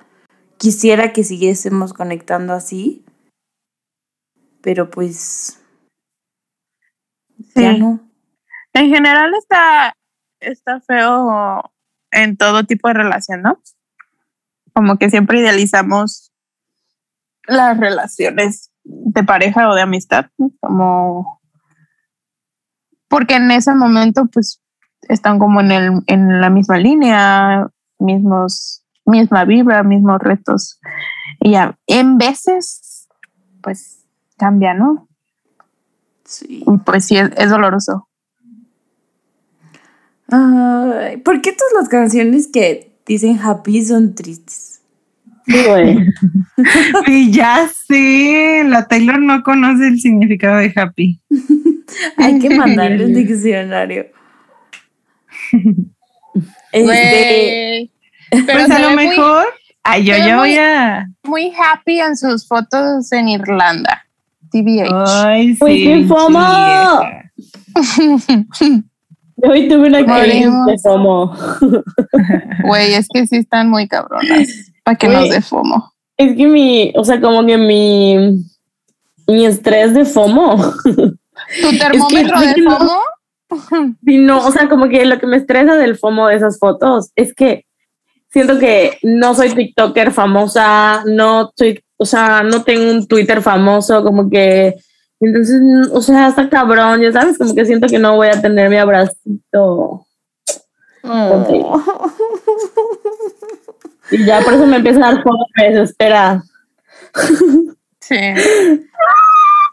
Quisiera 0.57 1.13
que 1.13 1.24
siguiésemos 1.24 1.93
conectando 1.93 2.53
así, 2.53 3.05
pero 4.61 4.89
pues 4.89 5.61
ya 7.55 7.74
Sí. 7.74 7.80
no. 7.80 7.99
En 8.74 8.89
general 8.89 9.34
está, 9.39 9.95
está 10.39 10.82
feo 10.82 11.63
en 12.11 12.38
todo 12.38 12.63
tipo 12.65 12.88
de 12.89 12.95
relación, 12.95 13.41
¿no? 13.41 13.61
Como 14.74 14.97
que 14.97 15.09
siempre 15.09 15.39
idealizamos 15.39 16.32
las 17.47 17.80
relaciones 17.80 18.72
de 18.84 19.24
pareja 19.24 19.70
o 19.70 19.76
de 19.76 19.82
amistad, 19.82 20.28
¿no? 20.38 20.51
como 20.59 21.36
porque 23.07 23.35
en 23.35 23.51
ese 23.51 23.73
momento 23.75 24.25
pues 24.31 24.61
están 25.03 25.39
como 25.39 25.61
en 25.61 25.71
el 25.71 26.03
en 26.07 26.41
la 26.41 26.49
misma 26.49 26.77
línea, 26.77 27.67
mismos 27.99 28.83
misma 29.05 29.45
vibra, 29.45 29.83
mismos 29.83 30.19
retos. 30.19 30.79
Y 31.39 31.51
ya, 31.51 31.77
en 31.87 32.17
veces 32.17 33.07
pues 33.61 34.05
cambia, 34.37 34.73
¿no? 34.73 35.07
Sí. 36.23 36.63
Y 36.65 36.77
pues 36.79 37.05
sí 37.05 37.17
es, 37.17 37.31
es 37.37 37.49
doloroso. 37.49 38.07
Ay, 40.29 41.17
¿por 41.17 41.41
qué 41.41 41.53
todas 41.53 41.73
las 41.73 41.89
canciones 41.89 42.47
que 42.47 42.99
dicen 43.05 43.39
happy 43.39 43.85
son 43.85 44.13
tristes? 44.13 44.66
Sí, 45.53 45.63
güey. 45.65 45.97
Y 47.07 47.31
ya 47.31 47.67
sé, 47.87 48.63
la 48.67 48.85
Taylor 48.87 49.19
no 49.21 49.43
conoce 49.43 49.87
el 49.87 49.99
significado 50.01 50.57
de 50.57 50.73
happy. 50.75 51.21
Hay 52.17 52.37
que 52.39 52.49
mandarle 52.49 53.05
un 53.05 53.13
diccionario. 53.15 54.07
Este, 56.71 56.83
Güey. 56.83 57.91
Pero 58.29 58.45
pues 58.59 58.71
a 58.71 58.79
lo 58.79 58.89
ve 58.89 58.95
muy- 58.95 59.07
mejor, 59.07 59.45
ay, 59.83 60.03
yo 60.03 60.17
ya 60.17 60.37
voy 60.37 60.49
muy- 60.49 60.57
a. 60.57 61.07
muy 61.23 61.53
happy 61.57 61.99
en 62.01 62.17
sus 62.17 62.45
fotos 62.47 63.09
en 63.13 63.29
Irlanda. 63.29 64.03
TBH. 64.51 64.89
Ay, 65.25 65.55
sí. 65.55 65.63
Uy, 65.63 65.83
qué 65.83 66.05
fomo. 66.07 66.39
Yo 69.37 69.49
hoy 69.51 69.67
tuve 69.69 69.87
una 69.87 70.03
Morimos. 70.03 70.65
de 70.65 70.77
FOMO. 70.79 71.35
Güey, 72.63 72.93
es 72.95 73.07
que 73.13 73.27
sí 73.27 73.37
están 73.37 73.69
muy 73.69 73.87
cabronas. 73.87 74.71
Para 74.88 74.97
que 74.97 75.07
Güey. 75.07 75.19
nos 75.19 75.29
dé 75.31 75.41
FOMO. 75.41 75.91
Es 76.15 76.38
que 76.38 76.47
mi, 76.47 76.93
o 76.95 77.03
sea, 77.03 77.19
como 77.19 77.45
que 77.45 77.57
mi, 77.57 78.39
mi 79.27 79.45
estrés 79.45 79.93
de 79.93 80.05
FOMO. 80.05 80.55
¿Tu 80.85 81.77
termómetro 81.77 82.38
es 82.41 82.55
de 82.55 82.61
no- 82.61 82.77
FOMO? 82.77 83.01
Sí, 84.05 84.17
no, 84.17 84.47
o 84.47 84.51
sea, 84.53 84.69
como 84.69 84.88
que 84.88 85.03
lo 85.05 85.19
que 85.19 85.27
me 85.27 85.35
estresa 85.35 85.75
del 85.75 85.97
FOMO 85.97 86.27
de 86.29 86.35
esas 86.35 86.57
fotos 86.57 87.11
es 87.17 87.33
que 87.33 87.65
siento 88.31 88.59
que 88.59 88.97
no 89.03 89.35
soy 89.35 89.49
TikToker 89.53 90.13
famosa, 90.13 91.03
no 91.05 91.51
soy, 91.57 91.83
o 91.97 92.05
sea, 92.05 92.43
no 92.43 92.63
tengo 92.63 92.89
un 92.89 93.07
Twitter 93.07 93.41
famoso, 93.41 94.05
como 94.05 94.29
que, 94.29 94.73
entonces, 95.19 95.59
o 95.91 96.01
sea, 96.01 96.29
está 96.29 96.47
cabrón, 96.49 97.01
ya 97.01 97.11
sabes, 97.11 97.38
como 97.38 97.53
que 97.53 97.65
siento 97.65 97.88
que 97.88 97.99
no 97.99 98.15
voy 98.15 98.29
a 98.29 98.41
tener 98.41 98.69
mi 98.69 98.77
abracito. 98.77 100.05
oh. 101.03 101.03
Y 104.11 104.25
ya 104.25 104.41
por 104.41 104.53
eso 104.53 104.65
me 104.65 104.77
empieza 104.77 104.99
a 104.99 105.13
dar 105.13 105.23
FOMO, 105.23 105.47
me 105.55 105.69
desespera. 105.69 106.43
Sí. 107.99 108.15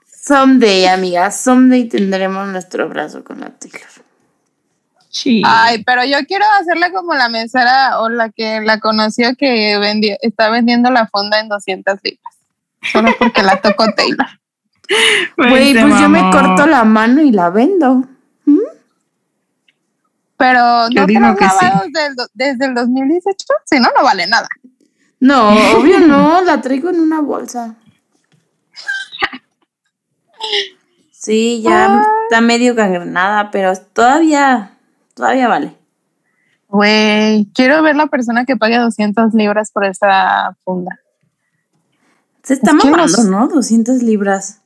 Someday, 0.07 0.87
amiga, 0.87 1.31
someday 1.31 1.89
tendremos 1.89 2.49
nuestro 2.49 2.89
brazo 2.89 3.23
con 3.23 3.41
la 3.41 3.51
Taylor. 3.51 3.83
Sí. 5.09 5.43
Ay, 5.47 5.85
pero 5.85 6.05
yo 6.05 6.19
quiero 6.27 6.45
hacerla 6.61 6.91
como 6.91 7.15
la 7.15 7.29
mesera 7.29 8.01
o 8.01 8.09
la 8.09 8.31
que 8.31 8.61
la 8.61 8.81
conoció 8.81 9.37
que 9.37 9.79
vendió, 9.79 10.17
está 10.23 10.51
vendiendo 10.51 10.91
la 10.91 11.07
fonda 11.07 11.39
en 11.39 11.49
200 11.49 11.99
libras. 12.03 12.35
Solo 12.91 13.15
porque 13.19 13.43
la 13.43 13.61
tocó 13.61 13.87
Taylor. 13.95 14.27
Güey, 15.37 15.73
pues 15.73 16.01
yo 16.01 16.09
me 16.09 16.21
corto 16.31 16.67
la 16.67 16.85
mano 16.85 17.23
y 17.23 17.31
la 17.31 17.51
vendo. 17.51 18.05
Pero 20.37 20.89
no 20.91 21.03
has 21.03 21.07
que 21.39 21.49
sí. 21.49 21.57
lavado 21.63 21.85
desde 21.87 22.07
el, 22.07 22.15
do- 22.17 22.29
desde 22.35 22.65
el 22.67 22.75
2018. 22.75 23.47
Si 23.65 23.79
no, 23.79 23.89
no 23.97 24.03
vale 24.03 24.27
nada. 24.27 24.49
No, 25.21 25.49
obvio 25.79 26.01
no, 26.01 26.43
la 26.43 26.61
traigo 26.61 26.91
en 26.91 27.01
una 27.01 27.21
bolsa. 27.21 27.77
Sí, 31.11 31.63
ya 31.63 32.03
está 32.25 32.41
medio 32.41 32.75
gangrenada, 32.75 33.51
pero 33.51 33.73
todavía, 33.77 34.77
todavía 35.15 35.49
vale. 35.49 35.75
Güey, 36.69 37.49
quiero 37.55 37.83
ver 37.83 37.97
la 37.97 38.09
persona 38.09 38.45
que 38.45 38.57
pague 38.57 38.77
200 38.79 39.33
libras 39.33 39.71
por 39.71 39.85
esa 39.87 40.57
funda. 40.65 40.99
Se 42.43 42.55
está 42.55 42.73
Es 42.73 42.77
mamando, 42.77 42.99
los- 43.07 43.25
¿no? 43.27 43.49
200 43.49 44.03
libras. 44.03 44.61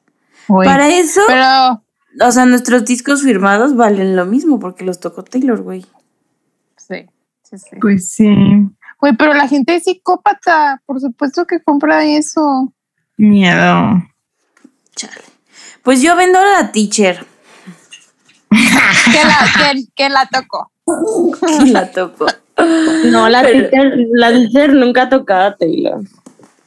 Para 0.49 0.89
eso, 0.89 1.21
Pero, 1.29 1.83
o 2.21 2.33
sea, 2.33 2.47
nuestros 2.47 2.85
discos 2.85 3.23
firmados 3.23 3.77
valen 3.77 4.17
lo 4.17 4.27
mismo 4.27 4.59
porque 4.59 4.85
los 4.85 5.01
tocó 5.01 5.23
Taylor, 5.25 5.61
güey. 5.63 5.85
sí, 6.77 7.07
sí, 7.43 7.59
sí. 7.59 7.77
Pues 7.81 8.09
sí. 8.11 8.29
Güey, 9.01 9.17
pero 9.17 9.33
la 9.35 9.47
gente 9.47 9.77
es 9.77 9.85
psicópata. 9.85 10.83
Por 10.87 11.01
supuesto 11.01 11.47
que 11.47 11.63
compra 11.63 12.05
eso. 12.05 12.73
Miedo. 13.17 14.03
Chale. 14.97 15.23
Pues 15.83 16.03
yo 16.03 16.17
vendo 16.17 16.41
la 16.41 16.73
teacher. 16.73 17.25
Que 18.51 19.25
la, 19.25 19.73
que, 19.73 19.85
que 19.95 20.09
la 20.09 20.27
tocó. 20.27 20.71
Y 21.65 21.71
la 21.71 21.91
toco. 21.93 22.27
No, 23.05 23.29
la 23.29 23.43
Pero- 23.43 23.69
teacher, 23.71 23.93
la 24.15 24.31
teacher 24.31 24.73
nunca 24.75 25.03
ha 25.03 25.09
tocado 25.09 25.49
a 25.51 25.57
Taylor. 25.57 26.01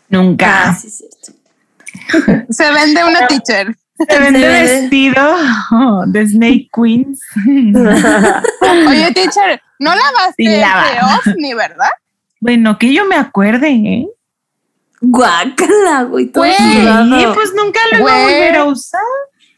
Nunca. 0.09 0.69
Ah, 0.69 0.73
sí, 0.75 0.89
cierto. 0.89 1.33
Se 2.49 2.71
vende 2.71 3.03
una 3.03 3.27
teacher. 3.27 3.75
Se 4.09 4.19
vende 4.19 4.47
vestido 4.47 5.35
de 6.07 6.27
Snake 6.27 6.69
Queens. 6.73 7.19
Oye, 8.89 9.11
teacher, 9.13 9.61
¿no 9.79 9.91
lavaste 9.95 10.33
Sí, 10.37 10.45
lava. 10.47 10.85
ese 10.89 11.29
ovni, 11.31 11.53
verdad? 11.53 11.89
bueno, 12.39 12.77
que 12.77 12.93
yo 12.93 13.05
me 13.05 13.15
acuerde, 13.15 13.69
¿eh? 13.69 14.07
Guácala, 15.01 16.03
güey. 16.03 16.27
todo 16.27 16.43
Güey, 16.43 17.33
pues 17.33 17.53
nunca 17.55 17.79
lo 17.91 17.99
iba 17.99 18.13
a 18.15 18.21
volver 18.21 18.55
a 18.57 18.63
usar. 18.65 19.01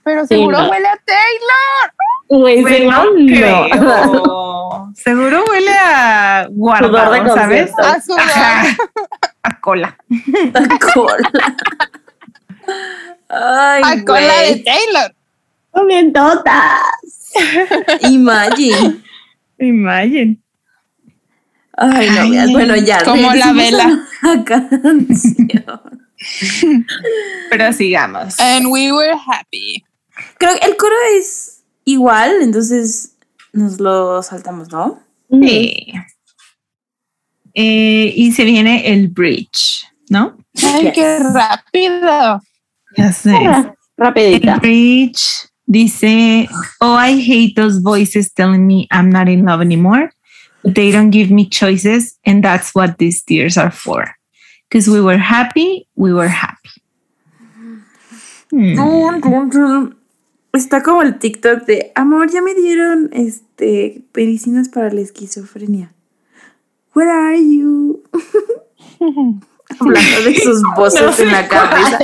Pero 0.04 0.22
Sí, 0.24 0.36
seguro 0.36 0.62
no. 0.62 0.70
huele 0.70 0.88
a 0.88 0.98
Taylor. 1.06 1.94
Güey, 2.28 2.62
Bueno, 2.62 2.78
seguro 2.78 3.20
no. 3.20 3.26
creo. 3.28 4.94
Seguro 4.96 5.44
huele 5.50 5.72
a 5.72 6.48
guardado, 6.52 7.12
de 7.24 7.30
¿sabes? 7.30 7.72
A 7.80 8.02
sudor. 8.02 8.20
A 9.44 9.60
cola. 9.60 9.98
La 10.54 10.80
cola. 10.94 11.30
Ay, 13.30 13.82
A 13.84 14.04
cola 14.06 14.42
de. 14.42 14.64
Taylor. 14.64 15.16
Bien 15.88 16.14
totas. 16.14 16.82
Imagine. 18.10 19.02
Imagine. 19.60 20.38
Ay, 21.76 22.10
no 22.12 22.22
Ay. 22.42 22.52
Bueno, 22.54 22.76
ya. 22.76 23.04
como 23.04 23.34
la 23.34 23.52
regresemos 23.54 24.00
a 24.22 24.36
la 24.36 24.44
canción. 24.46 25.82
Pero 27.50 27.74
sigamos. 27.74 28.40
And 28.40 28.68
we 28.68 28.92
were 28.92 29.14
happy. 29.14 29.84
Creo 30.38 30.58
que 30.60 30.66
el 30.68 30.78
coro 30.78 30.96
es 31.18 31.64
igual, 31.86 32.32
entonces 32.42 33.16
nos 33.52 33.80
lo 33.80 34.22
saltamos, 34.22 34.70
¿no? 34.72 35.02
Sí. 35.32 35.92
Eh, 37.56 38.14
y 38.16 38.32
se 38.32 38.44
viene 38.46 38.94
el 38.94 39.08
bridge, 39.10 39.86
¿no? 40.10 40.38
Ay, 40.64 40.84
Yes. 40.86 40.94
qué 40.94 41.20
rápido. 41.20 42.42
Ya 42.98 43.12
sé. 43.12 43.36
El 43.36 43.74
Rapidita. 43.98 44.60
bridge 44.60 45.48
dice, 45.66 46.48
Oh, 46.82 46.96
I 46.96 47.20
hate 47.20 47.56
those 47.56 47.80
voices 47.80 48.32
telling 48.34 48.66
me 48.66 48.88
I'm 48.92 49.10
not 49.10 49.28
in 49.30 49.46
love 49.46 49.62
anymore. 49.62 50.12
But 50.64 50.76
they 50.76 50.92
don't 50.92 51.12
give 51.12 51.30
me 51.30 51.50
choices, 51.50 52.18
and 52.26 52.44
that's 52.44 52.74
what 52.74 52.98
these 52.98 53.22
tears 53.22 53.58
are 53.58 53.72
for. 53.72 54.16
Because 54.70 54.90
we 54.90 55.02
were 55.02 55.18
happy, 55.18 55.88
we 55.96 56.14
were 56.14 56.30
happy. 56.30 56.70
Hmm. 58.50 58.80
Está 60.54 60.84
como 60.84 61.02
el 61.02 61.18
TikTok 61.18 61.66
de 61.66 61.92
amor, 61.96 62.30
ya 62.32 62.42
me 62.42 62.54
dieron 62.54 63.10
este 63.12 64.04
medicinas 64.14 64.70
para 64.70 64.92
la 64.92 65.02
esquizofrenia. 65.02 65.92
Where 66.94 67.10
are 67.10 67.36
you? 67.36 68.04
Hablando 69.80 70.22
de 70.24 70.36
sus 70.40 70.62
voces 70.76 71.02
No 71.02 71.24
en 71.26 71.32
la 71.32 71.48
cabeza. 71.48 72.00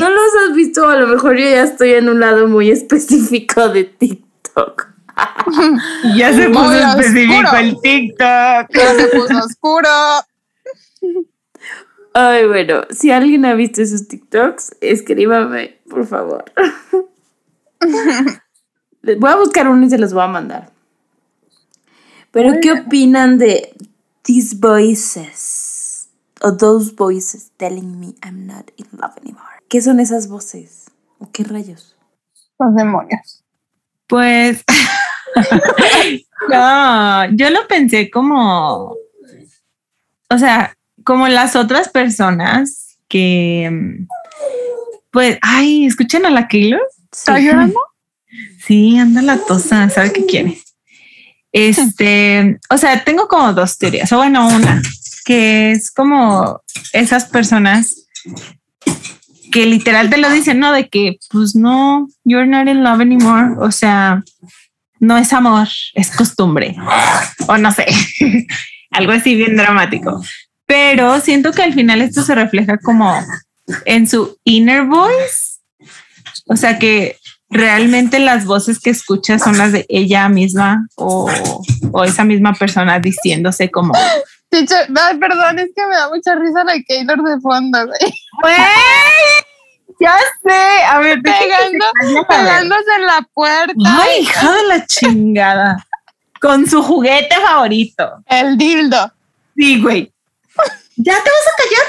No 0.00 0.08
los 0.10 0.30
has 0.48 0.54
visto, 0.54 0.88
a 0.88 0.96
lo 0.96 1.06
mejor 1.06 1.36
yo 1.36 1.44
ya 1.44 1.62
estoy 1.64 1.92
en 1.94 2.08
un 2.08 2.20
lado 2.20 2.48
muy 2.48 2.70
específico 2.70 3.68
de 3.68 3.84
TikTok. 3.84 4.88
Ya 6.16 6.32
se 6.32 6.48
Muy 6.48 6.56
puso 6.56 6.70
oscuro. 6.70 7.00
específico 7.00 7.56
el 7.56 7.80
TikTok. 7.82 8.66
Pero 8.72 8.94
se 8.98 9.06
puso 9.08 9.38
oscuro. 9.44 9.88
Ay, 12.14 12.46
bueno, 12.46 12.82
si 12.90 13.10
alguien 13.10 13.44
ha 13.44 13.54
visto 13.54 13.82
esos 13.82 14.08
TikToks, 14.08 14.76
escríbame, 14.80 15.78
por 15.88 16.06
favor. 16.06 16.44
Les 19.02 19.18
voy 19.18 19.30
a 19.30 19.36
buscar 19.36 19.68
uno 19.68 19.84
y 19.86 19.90
se 19.90 19.98
los 19.98 20.12
voy 20.12 20.22
a 20.22 20.28
mandar. 20.28 20.70
Pero, 22.30 22.54
¿qué 22.62 22.72
opinan 22.72 23.38
de 23.38 23.74
these 24.22 24.56
voices? 24.56 25.69
O 26.42 26.56
those 26.56 26.92
voices 26.94 27.50
telling 27.56 27.98
me 28.00 28.14
I'm 28.22 28.46
not 28.46 28.70
in 28.76 28.86
love 28.92 29.16
anymore. 29.20 29.60
¿Qué 29.68 29.82
son 29.82 30.00
esas 30.00 30.28
voces? 30.28 30.86
¿O 31.18 31.30
qué 31.30 31.44
rayos? 31.44 31.96
Los 32.58 32.74
demonios. 32.74 33.44
Pues 34.06 34.64
no, 36.48 37.30
yo 37.36 37.50
lo 37.50 37.66
pensé 37.68 38.10
como, 38.10 38.96
o 40.28 40.38
sea, 40.38 40.74
como 41.04 41.28
las 41.28 41.56
otras 41.56 41.88
personas 41.88 42.98
que, 43.08 44.06
pues, 45.10 45.38
ay, 45.42 45.86
escuchen 45.86 46.26
a 46.26 46.30
la 46.30 46.48
Keylor. 46.48 46.80
¿Está 47.12 47.38
llorando? 47.38 47.78
Sí, 48.64 48.98
anda 48.98 49.22
la 49.22 49.38
tosa, 49.38 49.88
¿sabe 49.90 50.12
qué 50.12 50.26
quiere? 50.26 50.58
Este, 51.52 52.60
o 52.70 52.78
sea, 52.78 53.02
tengo 53.04 53.26
como 53.26 53.52
dos 53.52 53.76
teorías, 53.76 54.12
o 54.12 54.18
bueno, 54.18 54.46
una, 54.48 54.80
que 55.30 55.70
es 55.70 55.92
como 55.92 56.60
esas 56.92 57.26
personas 57.26 58.08
que 59.52 59.64
literal 59.64 60.10
te 60.10 60.16
lo 60.16 60.28
dicen, 60.28 60.58
¿no? 60.58 60.72
De 60.72 60.88
que, 60.88 61.18
pues 61.30 61.54
no, 61.54 62.08
you're 62.24 62.48
not 62.48 62.66
in 62.66 62.82
love 62.82 63.00
anymore, 63.00 63.54
o 63.60 63.70
sea, 63.70 64.24
no 64.98 65.16
es 65.16 65.32
amor, 65.32 65.68
es 65.94 66.10
costumbre, 66.10 66.74
o 67.46 67.56
no 67.58 67.70
sé, 67.70 67.86
algo 68.90 69.12
así 69.12 69.36
bien 69.36 69.56
dramático. 69.56 70.20
Pero 70.66 71.20
siento 71.20 71.52
que 71.52 71.62
al 71.62 71.74
final 71.74 72.02
esto 72.02 72.24
se 72.24 72.34
refleja 72.34 72.78
como 72.78 73.14
en 73.84 74.08
su 74.08 74.36
inner 74.42 74.84
voice, 74.86 75.60
o 76.46 76.56
sea 76.56 76.80
que 76.80 77.18
realmente 77.48 78.18
las 78.18 78.46
voces 78.46 78.80
que 78.80 78.90
escuchas 78.90 79.44
son 79.44 79.58
las 79.58 79.70
de 79.70 79.86
ella 79.88 80.28
misma 80.28 80.88
o, 80.96 81.30
o 81.92 82.02
esa 82.02 82.24
misma 82.24 82.52
persona 82.54 82.98
diciéndose 82.98 83.70
como, 83.70 83.94
Teacher, 84.50 84.88
ay, 85.00 85.16
perdón, 85.18 85.58
es 85.60 85.70
que 85.74 85.86
me 85.86 85.94
da 85.96 86.08
mucha 86.08 86.34
risa 86.34 86.64
la 86.64 86.74
Keylor 86.86 87.22
de 87.22 87.40
fondo, 87.40 87.86
güey. 87.86 88.14
¡Güey! 88.42 88.56
Ya 90.00 90.16
sé, 90.42 90.84
a 90.84 90.98
ver, 90.98 91.20
Pegando, 91.22 91.44
checarle, 91.44 91.78
a 91.84 92.14
ver. 92.14 92.26
pegándose 92.26 92.94
en 92.96 93.06
la 93.06 93.28
puerta. 93.34 93.74
Ay, 93.86 94.20
hija 94.20 94.52
de 94.52 94.62
la 94.64 94.86
chingada. 94.86 95.86
Con 96.40 96.66
su 96.66 96.82
juguete 96.82 97.36
favorito. 97.36 98.22
El 98.26 98.56
dildo. 98.56 99.12
Sí, 99.56 99.80
güey. 99.80 100.12
¿Ya 100.96 101.14
te 101.22 101.30
vas 101.30 101.46
a 101.48 101.56
callar? 101.62 101.86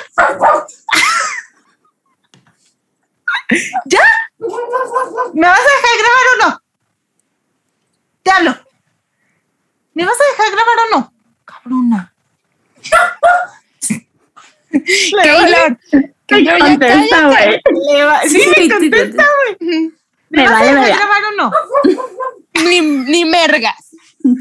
¿Ya? 3.85 4.01
¿Me 5.33 5.47
vas 5.47 5.59
a 5.59 5.63
dejar 5.63 5.97
grabar 5.99 6.25
o 6.33 6.37
no? 6.49 6.61
Te 8.23 8.31
hablo. 8.31 8.55
¿Me 9.93 10.05
vas 10.05 10.17
a 10.19 10.31
dejar 10.31 10.51
grabar 10.51 10.77
o 10.79 10.97
no? 10.99 11.13
Cabrona. 11.45 12.10
Keylor, 14.71 15.77
ya 16.43 16.59
Contesta, 16.59 17.27
güey. 17.27 17.61
Sí, 18.29 18.39
Sí, 18.39 18.49
me 18.57 18.69
contesta, 18.69 19.25
güey. 19.59 19.91
¿Me 20.29 20.47
vale 20.47 20.69
a 20.69 20.75
dejar 20.75 20.75
verga. 20.75 20.95
grabar 20.95 21.23
o 21.23 21.31
no? 21.35 21.51
Ni, 22.69 22.79
ni 22.81 23.25
mergas. 23.25 23.89
Ni 24.23 24.33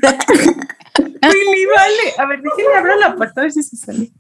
vale. 1.66 2.14
A 2.18 2.26
ver, 2.26 2.42
déjenme 2.42 2.74
abrir 2.76 2.96
la 2.98 3.16
puerta 3.16 3.40
a 3.40 3.44
ver 3.44 3.52
si 3.52 3.62
se 3.62 3.76
sale. 3.76 4.12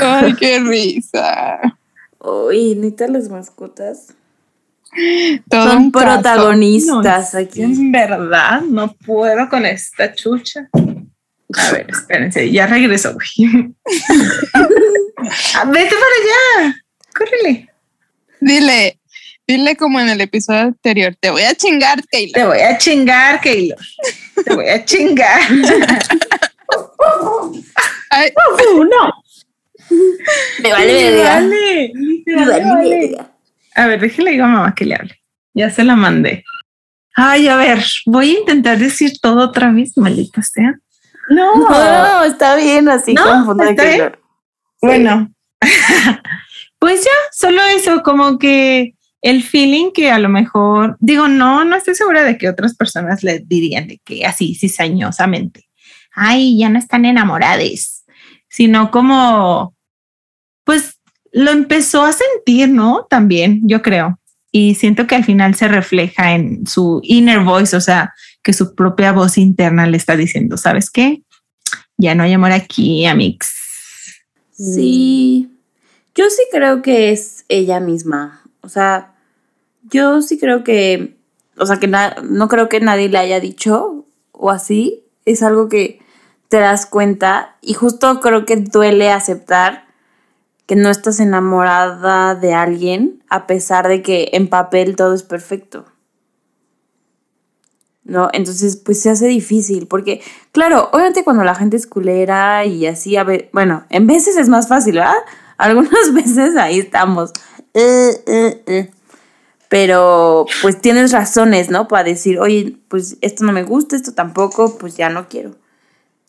Ay, 0.00 0.34
qué 0.34 0.60
risa. 0.60 1.60
Uy, 2.18 2.74
neta, 2.76 3.08
las 3.08 3.28
mascotas 3.28 4.14
Todo 5.48 5.70
son 5.70 5.90
protagonistas 5.90 7.34
aquí. 7.34 7.62
En 7.62 7.90
verdad, 7.92 8.60
no 8.62 8.92
puedo 8.94 9.48
con 9.48 9.64
esta 9.64 10.14
chucha. 10.14 10.68
A 11.54 11.72
ver, 11.72 11.86
espérense, 11.90 12.50
ya 12.50 12.66
regresó. 12.66 13.16
Ah, 15.54 15.64
Vete 15.66 15.94
para 15.94 16.16
allá. 16.66 16.74
Córrele. 17.16 17.68
Dile, 18.40 18.98
dile 19.46 19.76
como 19.76 20.00
en 20.00 20.08
el 20.08 20.20
episodio 20.20 20.62
anterior, 20.62 21.14
te 21.20 21.30
voy 21.30 21.42
a 21.42 21.54
chingar, 21.54 22.02
Taylor. 22.10 22.32
Te 22.34 22.44
voy 22.44 22.58
a 22.58 22.76
chingar, 22.76 23.40
Keylor. 23.40 23.78
Te 24.44 24.52
voy 24.52 24.68
a 24.68 24.84
chingar. 24.84 25.40
Ay, 28.10 28.32
no. 28.74 29.12
Me 30.62 30.72
vale 30.72 30.92
verga. 30.92 31.24
Dale, 31.24 31.92
Me 32.26 32.46
vale 32.46 32.98
verga. 32.98 33.31
A 33.74 33.86
ver, 33.86 34.00
déjale 34.00 34.32
digo 34.32 34.44
a 34.44 34.48
mamá 34.48 34.74
que 34.74 34.84
le 34.84 34.94
hable. 34.94 35.20
Ya 35.54 35.70
se 35.70 35.84
la 35.84 35.96
mandé. 35.96 36.44
Ay, 37.14 37.48
a 37.48 37.56
ver, 37.56 37.84
voy 38.06 38.30
a 38.30 38.38
intentar 38.40 38.78
decir 38.78 39.12
todo 39.20 39.44
otra 39.44 39.70
vez, 39.70 39.96
maldita 39.96 40.42
sea. 40.42 40.74
No. 41.28 41.56
No, 41.56 42.24
está 42.24 42.56
bien 42.56 42.88
así 42.88 43.14
No, 43.14 43.52
está 43.52 43.64
bien. 43.64 43.76
Keylor. 43.76 44.18
Bueno, 44.80 45.32
pues 46.78 47.04
ya, 47.04 47.10
solo 47.30 47.62
eso, 47.62 48.02
como 48.02 48.38
que 48.38 48.94
el 49.20 49.44
feeling 49.44 49.92
que 49.92 50.10
a 50.10 50.18
lo 50.18 50.28
mejor, 50.28 50.96
digo, 50.98 51.28
no, 51.28 51.64
no 51.64 51.76
estoy 51.76 51.94
segura 51.94 52.24
de 52.24 52.36
que 52.36 52.48
otras 52.48 52.74
personas 52.74 53.22
le 53.22 53.38
dirían 53.38 53.86
de 53.86 54.00
que 54.04 54.26
así 54.26 54.56
cizañosamente, 54.56 55.68
ay, 56.12 56.58
ya 56.58 56.68
no 56.68 56.80
están 56.80 57.04
enamoradas, 57.04 58.04
sino 58.48 58.90
como, 58.90 59.76
pues 60.64 60.98
lo 61.32 61.50
empezó 61.50 62.04
a 62.04 62.12
sentir, 62.12 62.68
¿no? 62.68 63.06
También, 63.08 63.62
yo 63.64 63.82
creo. 63.82 64.18
Y 64.50 64.74
siento 64.74 65.06
que 65.06 65.14
al 65.14 65.24
final 65.24 65.54
se 65.54 65.66
refleja 65.66 66.34
en 66.34 66.66
su 66.66 67.00
inner 67.02 67.40
voice, 67.40 67.74
o 67.74 67.80
sea, 67.80 68.12
que 68.42 68.52
su 68.52 68.74
propia 68.74 69.12
voz 69.12 69.38
interna 69.38 69.86
le 69.86 69.96
está 69.96 70.14
diciendo, 70.14 70.58
¿sabes 70.58 70.90
qué? 70.90 71.22
Ya 71.96 72.14
no 72.14 72.22
hay 72.22 72.34
amor 72.34 72.52
aquí, 72.52 73.06
amix. 73.06 73.50
Sí, 74.52 75.50
yo 76.14 76.28
sí 76.28 76.42
creo 76.52 76.82
que 76.82 77.12
es 77.12 77.46
ella 77.48 77.80
misma. 77.80 78.42
O 78.60 78.68
sea, 78.68 79.14
yo 79.90 80.20
sí 80.20 80.38
creo 80.38 80.64
que, 80.64 81.16
o 81.56 81.64
sea, 81.64 81.78
que 81.78 81.88
no 81.88 82.48
creo 82.48 82.68
que 82.68 82.80
nadie 82.80 83.08
le 83.08 83.18
haya 83.18 83.40
dicho 83.40 84.04
o 84.32 84.50
así. 84.50 85.04
Es 85.24 85.42
algo 85.42 85.68
que 85.68 86.00
te 86.48 86.58
das 86.58 86.84
cuenta 86.84 87.56
y 87.62 87.72
justo 87.72 88.20
creo 88.20 88.44
que 88.44 88.56
duele 88.56 89.10
aceptar 89.10 89.86
que 90.72 90.76
no 90.76 90.88
estás 90.88 91.20
enamorada 91.20 92.34
de 92.34 92.54
alguien 92.54 93.22
a 93.28 93.46
pesar 93.46 93.88
de 93.88 94.00
que 94.00 94.30
en 94.32 94.48
papel 94.48 94.96
todo 94.96 95.12
es 95.12 95.22
perfecto. 95.22 95.84
¿no? 98.04 98.30
Entonces, 98.32 98.76
pues 98.76 99.02
se 99.02 99.10
hace 99.10 99.26
difícil, 99.26 99.86
porque, 99.86 100.22
claro, 100.50 100.88
obviamente 100.94 101.24
cuando 101.24 101.44
la 101.44 101.54
gente 101.54 101.76
es 101.76 101.86
culera 101.86 102.64
y 102.64 102.86
así, 102.86 103.18
a 103.18 103.26
bueno, 103.52 103.84
en 103.90 104.06
veces 104.06 104.38
es 104.38 104.48
más 104.48 104.66
fácil, 104.66 104.94
¿verdad? 104.94 105.12
Algunas 105.58 106.14
veces 106.14 106.56
ahí 106.56 106.78
estamos. 106.78 107.32
Eh, 107.74 108.22
eh, 108.26 108.62
eh. 108.66 108.90
Pero, 109.68 110.46
pues 110.62 110.80
tienes 110.80 111.12
razones, 111.12 111.68
¿no? 111.68 111.86
Para 111.86 112.04
decir, 112.04 112.40
oye, 112.40 112.78
pues 112.88 113.18
esto 113.20 113.44
no 113.44 113.52
me 113.52 113.64
gusta, 113.64 113.94
esto 113.94 114.14
tampoco, 114.14 114.78
pues 114.78 114.96
ya 114.96 115.10
no 115.10 115.28
quiero. 115.28 115.54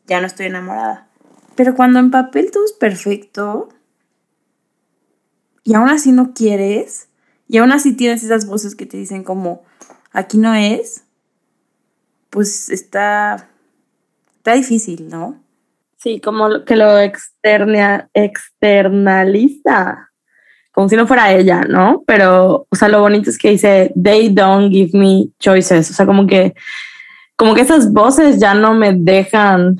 Ya 0.05 0.19
no 0.19 0.27
estoy 0.27 0.47
enamorada. 0.47 1.07
Pero 1.55 1.75
cuando 1.75 1.99
en 1.99 2.11
papel 2.11 2.51
todo 2.51 2.65
es 2.65 2.73
perfecto 2.73 3.69
y 5.63 5.73
aún 5.73 5.89
así 5.89 6.11
no 6.11 6.33
quieres, 6.33 7.09
y 7.47 7.57
aún 7.57 7.71
así 7.71 7.93
tienes 7.93 8.23
esas 8.23 8.47
voces 8.47 8.75
que 8.75 8.85
te 8.85 8.97
dicen 8.97 9.23
como, 9.23 9.63
aquí 10.11 10.37
no 10.37 10.53
es, 10.53 11.03
pues 12.29 12.69
está, 12.69 13.49
está 14.37 14.53
difícil, 14.53 15.07
¿no? 15.07 15.41
Sí, 15.97 16.19
como 16.19 16.65
que 16.65 16.75
lo 16.75 16.99
externa, 16.99 18.09
externaliza, 18.13 20.09
como 20.73 20.89
si 20.89 20.95
no 20.95 21.07
fuera 21.07 21.31
ella, 21.31 21.61
¿no? 21.61 22.03
Pero, 22.05 22.67
o 22.69 22.75
sea, 22.75 22.89
lo 22.89 22.99
bonito 22.99 23.29
es 23.29 23.37
que 23.37 23.51
dice, 23.51 23.93
they 24.01 24.29
don't 24.29 24.71
give 24.71 24.97
me 24.97 25.29
choices, 25.39 25.91
o 25.91 25.93
sea, 25.93 26.05
como 26.05 26.27
que, 26.27 26.55
como 27.37 27.53
que 27.53 27.61
esas 27.61 27.93
voces 27.93 28.39
ya 28.39 28.53
no 28.53 28.73
me 28.73 28.93
dejan 28.93 29.77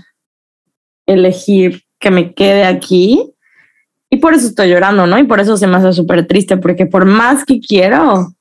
elegir 1.05 1.83
que 1.99 2.11
me 2.11 2.33
quede 2.33 2.65
aquí. 2.65 3.32
Y 4.13 4.17
por 4.17 4.35
eso 4.35 4.45
estoy 4.45 4.69
llorando, 4.69 5.07
¿no? 5.07 5.17
Y 5.17 5.23
por 5.23 5.39
eso 5.39 5.57
se 5.57 5.65
me 5.65 5.77
hace 5.77 5.91
súper 5.91 6.27
triste, 6.27 6.55
porque 6.57 6.85
por 6.85 7.03
más 7.05 7.43
que 7.45 7.59
quiero, 7.59 8.13
o 8.13 8.35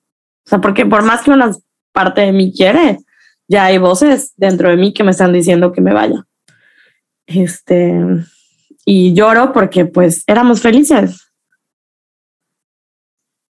sea, 0.45 0.61
porque 0.61 0.85
por 0.85 1.03
más 1.03 1.23
que 1.23 1.31
una 1.31 1.51
parte 1.93 2.20
de 2.20 2.33
mí 2.33 2.53
quiere, 2.55 2.99
ya 3.49 3.64
hay 3.64 3.79
voces 3.79 4.35
dentro 4.37 4.68
de 4.68 4.77
mí 4.77 4.93
que 4.93 5.03
me 5.03 5.12
están 5.12 5.33
diciendo 5.33 5.73
que 5.73 5.81
me 5.81 5.95
vaya. 5.95 6.27
Este, 7.25 7.95
y 8.85 9.14
lloro 9.14 9.55
porque 9.55 9.87
pues 9.87 10.25
éramos 10.27 10.61
felices. 10.61 11.33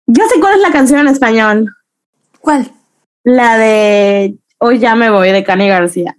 Ya 0.06 0.26
sé 0.28 0.38
cuál 0.40 0.56
es 0.56 0.60
la 0.60 0.72
canción 0.72 1.00
en 1.00 1.08
español. 1.08 1.70
¿Cuál? 2.40 2.70
La 3.24 3.56
de 3.56 4.36
Hoy 4.58 4.78
ya 4.78 4.94
me 4.94 5.08
voy 5.08 5.30
de 5.32 5.42
Cani 5.42 5.68
García. 5.68 6.14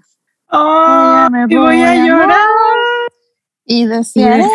Oh, 0.50 1.28
Ya 1.28 1.30
me 1.30 1.44
y 1.48 1.56
voy 1.58 1.80
a 1.84 1.92
voy 1.92 2.00
a 2.00 2.06
llorar. 2.08 2.48
y 3.66 3.86
desearé 3.86 4.48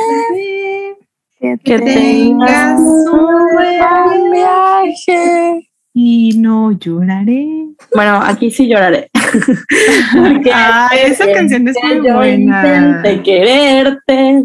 Que 1.65 1.77
Que 1.77 1.79
tengas 1.81 2.79
un 2.81 3.47
buen 3.55 4.31
viaje. 4.33 5.71
y 5.95 6.37
no 6.39 6.73
lloraré. 6.73 7.47
Bueno, 7.95 8.21
aquí 8.23 8.51
sí 8.51 8.69
lloraré. 8.69 9.11
Porque 10.13 10.51
Ah, 10.53 10.89
esa 11.05 11.31
canción 11.33 11.69
es 11.69 11.77
muy 11.83 12.07
yo 12.07 12.15
buena. 12.15 12.95
intenté 13.03 13.23
quererte 13.23 14.45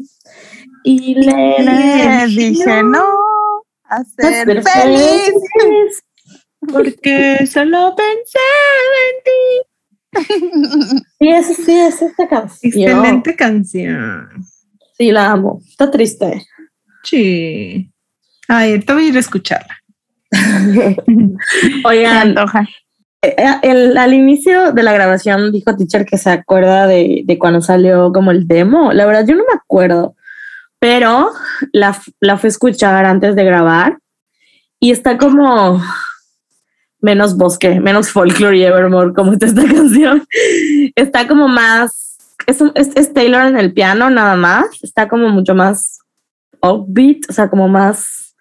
y 0.84 1.16
le 1.16 1.56
Le 1.60 2.28
dije 2.28 2.84
no 2.84 3.04
a 3.86 4.04
ser 4.04 4.34
ser 4.45 4.64
feliz. 4.64 5.32
feliz. 5.62 6.04
Porque 6.72 7.45
solo 7.47 7.95
pensé 7.95 8.39
Sí, 11.20 11.30
es, 11.30 11.45
sí, 11.58 11.72
es 11.80 12.02
esta 12.02 12.24
en 12.24 12.30
ti. 12.30 12.36
canción. 12.36 12.72
Excelente 12.74 13.36
canción. 13.36 14.30
Sí, 14.97 15.12
la 15.12 15.32
amo. 15.32 15.62
Está 15.68 15.89
triste. 15.89 16.45
Sí. 17.04 17.91
Ay, 18.47 18.80
te 18.80 18.93
voy 18.93 19.06
a 19.06 19.08
ir 19.10 19.18
a 19.18 19.20
escucharla. 19.20 19.78
Oigan, 21.86 22.30
antoja. 22.30 22.68
eh, 23.22 23.36
el- 23.64 23.97
al 23.97 24.14
inicio 24.14 24.72
de 24.74 24.84
la 24.84 24.93
grabación 24.93 25.52
dijo 25.52 25.76
Teacher 25.76 26.06
que 26.06 26.18
se 26.18 26.30
acuerda 26.32 26.88
de, 26.88 27.22
de 27.26 27.38
cuando 27.38 27.62
salió 27.62 28.12
como 28.12 28.32
el 28.32 28.47
demo. 28.47 28.93
La 28.93 29.06
verdad, 29.06 29.26
yo 29.28 29.36
no 29.36 29.43
me 29.47 29.54
acuerdo, 29.54 30.16
pero 30.80 31.32
la, 31.72 31.97
la 32.20 32.38
fui 32.38 32.47
a 32.47 32.49
escuchar 32.49 33.06
antes 33.06 33.36
de 33.36 33.43
grabar 33.43 33.97
y 34.80 34.91
está 34.91 35.18
como 35.18 35.82
menos 36.99 37.36
bosque, 37.38 37.80
menos 37.80 38.10
folklore 38.10 38.58
y 38.58 38.64
evermore, 38.64 39.14
como 39.14 39.34
está 39.34 39.45
esta 39.47 39.66
canción. 39.72 40.26
Está 40.95 41.28
como 41.28 41.47
más, 41.47 42.18
es, 42.47 42.62
es 42.95 43.14
Taylor 43.14 43.45
en 43.47 43.58
el 43.58 43.74
piano 43.74 44.10
nada 44.10 44.36
más, 44.36 44.66
está 44.82 45.08
como 45.08 45.30
mucho 45.30 45.54
más 45.56 45.99
upbeat, 46.62 47.30
o 47.30 47.34
sea, 47.34 47.49
como 47.49 47.68
más 47.68 48.36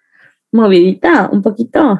movidita, 0.51 1.29
un 1.31 1.41
poquito. 1.41 1.99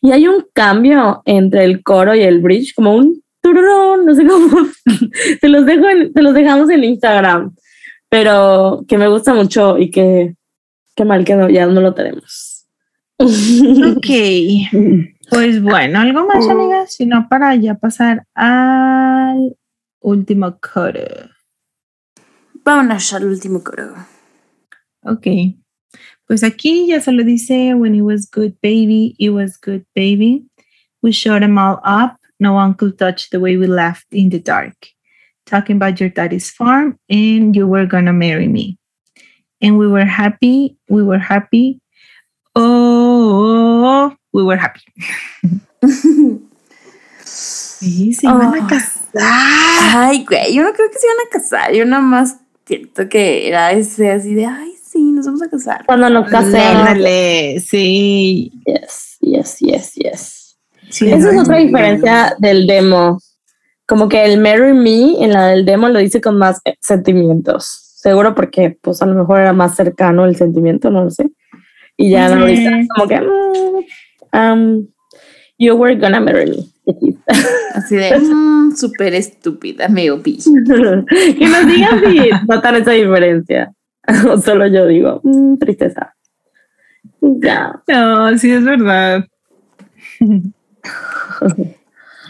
Y 0.00 0.12
hay 0.12 0.26
un 0.28 0.46
cambio 0.52 1.22
entre 1.24 1.64
el 1.64 1.82
coro 1.82 2.14
y 2.14 2.22
el 2.22 2.40
bridge, 2.40 2.74
como 2.74 2.94
un 2.96 3.22
tururún, 3.40 4.04
no 4.06 4.14
sé 4.14 4.26
cómo. 4.26 4.48
se 5.40 5.48
los 5.48 5.64
dejo 5.66 5.88
en- 5.88 6.12
se 6.12 6.22
los 6.22 6.34
dejamos 6.34 6.70
en 6.70 6.84
Instagram, 6.84 7.54
pero 8.08 8.84
que 8.88 8.98
me 8.98 9.08
gusta 9.08 9.34
mucho 9.34 9.78
y 9.78 9.90
que, 9.90 10.34
que 10.96 11.04
mal 11.04 11.24
que 11.24 11.34
no, 11.34 11.48
ya 11.48 11.66
no 11.66 11.80
lo 11.80 11.94
tenemos. 11.94 12.66
Ok. 13.18 14.06
Pues 15.30 15.62
bueno, 15.62 15.98
algo 16.00 16.26
más, 16.26 16.46
amigas, 16.46 16.92
sino 16.92 17.26
para 17.26 17.54
ya 17.54 17.74
pasar 17.76 18.26
al 18.34 19.56
último 20.00 20.58
coro. 20.60 21.00
Vámonos 22.62 23.14
al 23.14 23.24
último 23.24 23.64
coro. 23.64 23.94
Ok. 25.04 25.26
Pues 26.26 26.42
aquí 26.42 26.86
ya 26.88 27.00
solo 27.00 27.22
dice, 27.24 27.74
when 27.74 27.94
it 27.94 28.02
was 28.02 28.26
good, 28.30 28.54
baby, 28.62 29.14
it 29.18 29.30
was 29.30 29.56
good, 29.58 29.84
baby. 29.94 30.44
We 31.02 31.12
shot 31.12 31.40
them 31.40 31.58
all 31.58 31.80
up. 31.84 32.16
No 32.40 32.54
one 32.54 32.74
could 32.74 32.96
touch 32.98 33.30
the 33.30 33.38
way 33.40 33.56
we 33.56 33.66
laughed 33.66 34.06
in 34.12 34.30
the 34.30 34.38
dark. 34.38 34.74
Talking 35.46 35.76
about 35.76 36.00
your 36.00 36.08
daddy's 36.08 36.50
farm 36.50 36.98
and 37.10 37.54
you 37.54 37.66
were 37.66 37.84
gonna 37.86 38.12
marry 38.12 38.48
me. 38.48 38.78
And 39.60 39.76
we 39.78 39.86
were 39.88 40.04
happy. 40.06 40.76
We 40.88 41.02
were 41.02 41.18
happy. 41.18 41.80
Oh, 42.54 44.14
we 44.32 44.42
were 44.42 44.56
happy. 44.56 44.80
Sí, 47.24 48.14
se 48.14 48.26
iban 48.26 48.54
a 48.54 48.64
Oh. 48.64 48.66
casar. 48.68 49.22
Ay, 49.94 50.24
güey, 50.24 50.54
yo 50.54 50.62
no 50.62 50.72
creo 50.72 50.88
que 50.90 50.98
se 50.98 51.06
iban 51.06 51.26
a 51.26 51.30
casar. 51.30 51.72
Yo 51.74 51.84
nada 51.84 52.02
más 52.02 52.38
siento 52.64 53.08
que 53.08 53.48
era 53.48 53.72
ese 53.72 54.10
así 54.10 54.34
de, 54.34 54.46
ay, 54.46 54.72
nos 55.22 55.40
vamos 55.40 55.42
a 55.42 55.50
casar. 55.50 55.86
Cuando 55.86 56.10
nos 56.10 56.28
casemos. 56.28 56.88
Ándale, 56.88 57.60
sí. 57.60 58.52
Yes, 58.66 59.18
yes, 59.20 59.58
yes, 59.60 59.94
yes. 59.94 60.58
sí 60.90 61.08
Esa 61.08 61.30
es 61.30 61.40
otra 61.40 61.58
no, 61.58 61.64
diferencia 61.64 62.34
del 62.38 62.66
demo. 62.66 63.18
Como 63.86 64.08
que 64.08 64.24
el 64.24 64.40
Marry 64.40 64.72
Me 64.72 65.22
en 65.22 65.32
la 65.32 65.48
del 65.48 65.64
demo 65.64 65.88
lo 65.88 65.98
dice 65.98 66.20
con 66.20 66.38
más 66.38 66.60
sentimientos. 66.80 67.66
Seguro 67.96 68.34
porque, 68.34 68.76
pues, 68.80 69.00
a 69.02 69.06
lo 69.06 69.14
mejor 69.14 69.40
era 69.40 69.52
más 69.52 69.76
cercano 69.76 70.24
el 70.24 70.36
sentimiento, 70.36 70.90
no 70.90 71.04
lo 71.04 71.10
sé. 71.10 71.30
Y 71.96 72.10
ya 72.10 72.28
no 72.28 72.36
lo 72.36 72.46
dice 72.46 72.86
como 72.94 73.06
que, 73.06 73.20
mm, 73.20 74.36
um, 74.36 74.88
you 75.58 75.74
were 75.74 75.94
gonna 75.94 76.20
marry 76.20 76.50
me. 76.50 76.72
Así 77.74 77.96
de, 77.96 78.18
mm, 78.18 78.74
súper 78.74 79.14
estúpida, 79.14 79.88
me 79.88 80.10
opí. 80.10 80.38
que 80.38 81.46
nos 81.46 81.66
digan 81.66 82.00
si 82.06 82.30
notan 82.48 82.76
esa 82.76 82.90
diferencia. 82.92 83.72
o 84.30 84.38
solo 84.38 84.66
yo 84.66 84.86
digo, 84.86 85.20
mm, 85.22 85.58
tristeza. 85.58 86.14
Ya. 87.20 87.82
No, 87.86 88.36
sí 88.38 88.50
es 88.50 88.64
verdad. 88.64 89.24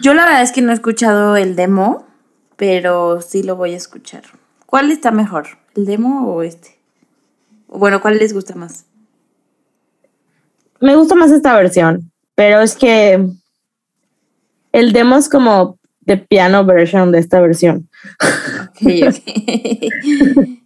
Yo 0.03 0.15
la 0.15 0.25
verdad 0.25 0.43
es 0.43 0.53
que 0.53 0.63
no 0.63 0.71
he 0.71 0.75
escuchado 0.75 1.37
el 1.37 1.57
demo, 1.57 2.07
pero 2.57 3.21
sí 3.21 3.43
lo 3.43 3.57
voy 3.57 3.73
a 3.75 3.77
escuchar. 3.77 4.25
¿Cuál 4.67 4.91
está 4.91 5.11
mejor? 5.11 5.47
¿El 5.75 5.87
demo 5.87 6.27
o 6.33 6.43
este? 6.43 6.79
Bueno, 7.69 8.01
¿cuál 8.03 8.19
les 8.19 8.33
gusta 8.35 8.55
más? 8.55 8.85
Me 10.81 10.97
gusta 10.97 11.15
más 11.15 11.31
esta 11.31 11.55
versión, 11.57 12.11
pero 12.35 12.61
es 12.61 12.75
que 12.75 13.29
el 14.73 14.93
demo 14.93 15.17
es 15.17 15.29
como 15.29 15.79
the 16.05 16.17
piano 16.17 16.65
version 16.65 17.13
de 17.13 17.19
esta 17.19 17.41
versión. 17.41 17.89
Ok, 18.71 18.81
ok. 19.09 20.59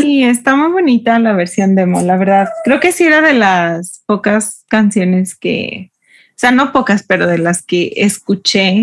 Sí, 0.00 0.24
está 0.24 0.56
muy 0.56 0.70
bonita 0.70 1.18
la 1.18 1.32
versión 1.32 1.74
demo, 1.74 2.00
la 2.00 2.16
verdad. 2.16 2.48
Creo 2.64 2.80
que 2.80 2.92
sí 2.92 3.04
era 3.04 3.20
de 3.20 3.34
las 3.34 4.02
pocas 4.06 4.64
canciones 4.68 5.34
que, 5.34 5.90
o 6.30 6.34
sea, 6.36 6.50
no 6.50 6.72
pocas, 6.72 7.02
pero 7.02 7.26
de 7.26 7.38
las 7.38 7.62
que 7.62 7.92
escuché 7.96 8.80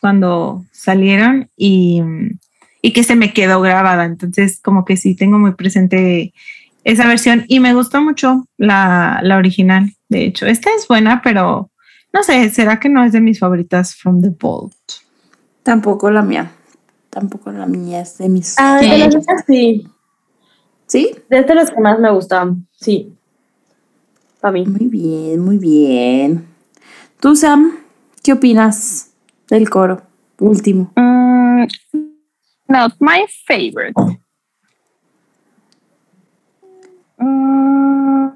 cuando 0.00 0.64
salieron 0.72 1.48
y, 1.56 2.02
y 2.82 2.92
que 2.92 3.04
se 3.04 3.16
me 3.16 3.32
quedó 3.32 3.60
grabada. 3.60 4.04
Entonces, 4.04 4.60
como 4.60 4.84
que 4.84 4.96
sí 4.96 5.14
tengo 5.14 5.38
muy 5.38 5.54
presente 5.54 6.32
esa 6.84 7.06
versión 7.06 7.44
y 7.48 7.60
me 7.60 7.74
gustó 7.74 8.02
mucho 8.02 8.46
la, 8.58 9.20
la 9.22 9.38
original. 9.38 9.92
De 10.08 10.24
hecho, 10.24 10.46
esta 10.46 10.70
es 10.76 10.86
buena, 10.86 11.22
pero 11.22 11.70
no 12.12 12.22
sé, 12.22 12.48
¿será 12.50 12.78
que 12.78 12.88
no 12.88 13.02
es 13.02 13.12
de 13.12 13.20
mis 13.20 13.40
favoritas 13.40 13.96
from 13.96 14.22
the 14.22 14.30
vault? 14.38 14.74
Tampoco 15.62 16.10
la 16.10 16.22
mía. 16.22 16.52
Tampoco 17.10 17.50
la 17.50 17.66
mía 17.66 18.00
es 18.00 18.18
de 18.18 18.28
mis. 18.28 18.54
Ah, 18.58 18.78
de 18.80 18.98
las 18.98 19.14
otras 19.14 19.44
sí. 20.94 21.12
¿Sí? 21.12 21.20
De 21.28 21.38
estas 21.38 21.56
las 21.56 21.70
que 21.70 21.80
más 21.80 21.98
me 21.98 22.10
gustan, 22.12 22.66
sí. 22.72 23.12
Para 24.40 24.52
mí. 24.52 24.64
Muy 24.64 24.86
bien, 24.88 25.40
muy 25.40 25.58
bien. 25.58 26.46
Tú, 27.18 27.34
Sam, 27.34 27.78
¿qué 28.22 28.32
opinas 28.32 29.10
del 29.48 29.68
coro? 29.68 30.02
Último. 30.38 30.92
Mm, 30.96 31.66
not 32.68 32.92
my 33.00 33.24
favorite. 33.46 33.94
Mm, 37.18 38.28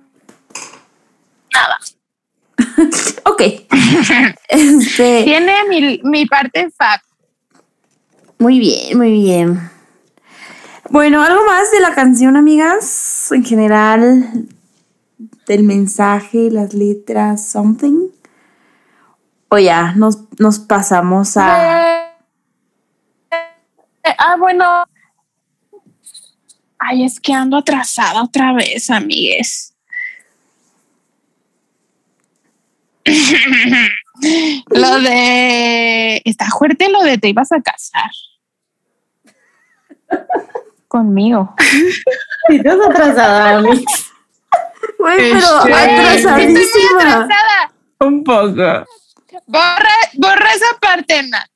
Ok. 3.24 3.42
Este, 4.48 5.24
tiene 5.24 5.52
mi, 5.68 6.00
mi 6.02 6.26
parte 6.26 6.70
fact. 6.70 7.04
muy 8.38 8.58
bien, 8.58 8.96
muy 8.96 9.12
bien. 9.12 9.77
Bueno, 10.90 11.22
algo 11.22 11.44
más 11.44 11.70
de 11.70 11.80
la 11.80 11.94
canción, 11.94 12.34
amigas. 12.36 13.30
En 13.30 13.44
general, 13.44 14.48
del 15.46 15.62
mensaje, 15.62 16.50
las 16.50 16.72
letras, 16.72 17.46
something. 17.46 18.08
O 19.48 19.58
ya, 19.58 19.92
nos, 19.92 20.18
nos 20.38 20.58
pasamos 20.58 21.36
a. 21.36 22.06
Eh, 23.30 24.14
ah, 24.16 24.36
bueno. 24.38 24.84
Ay, 26.78 27.04
es 27.04 27.20
que 27.20 27.34
ando 27.34 27.58
atrasada 27.58 28.22
otra 28.22 28.54
vez, 28.54 28.88
amigues. 28.88 29.74
lo 34.70 35.00
de. 35.00 36.22
Está 36.24 36.46
fuerte 36.46 36.88
lo 36.88 37.02
de 37.02 37.18
te 37.18 37.28
ibas 37.28 37.52
a 37.52 37.60
casar. 37.60 38.10
Conmigo. 40.88 41.54
Sí, 42.48 42.56
estás 42.56 42.78
atrasada. 42.88 43.60
Güey, 43.60 43.82
pero 44.98 45.38
Este- 45.38 45.70
Estoy 45.70 45.72
atrasadísima. 45.72 46.98
atrasada. 47.00 47.72
Un 48.00 48.24
poco. 48.24 48.86
Borra, 49.46 49.94
borra 50.14 50.52
esa 50.54 50.78
parte, 50.80 51.22
Nat. 51.24 51.46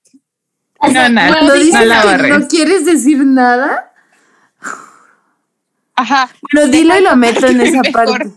No, 0.92 1.08
nada. 1.08 1.28
Cuando 1.32 1.54
No, 1.54 1.60
dices 1.60 1.80
no 1.80 1.84
la 1.86 2.02
borres. 2.04 2.38
no 2.40 2.48
quieres 2.48 2.84
decir 2.84 3.24
nada, 3.24 3.90
Ajá. 5.94 6.28
bueno, 6.52 6.70
dilo 6.70 6.98
y 6.98 7.02
lo 7.02 7.16
meto 7.16 7.46
en 7.46 7.60
esa 7.62 7.80
Mejor. 7.80 7.92
parte. 7.92 8.30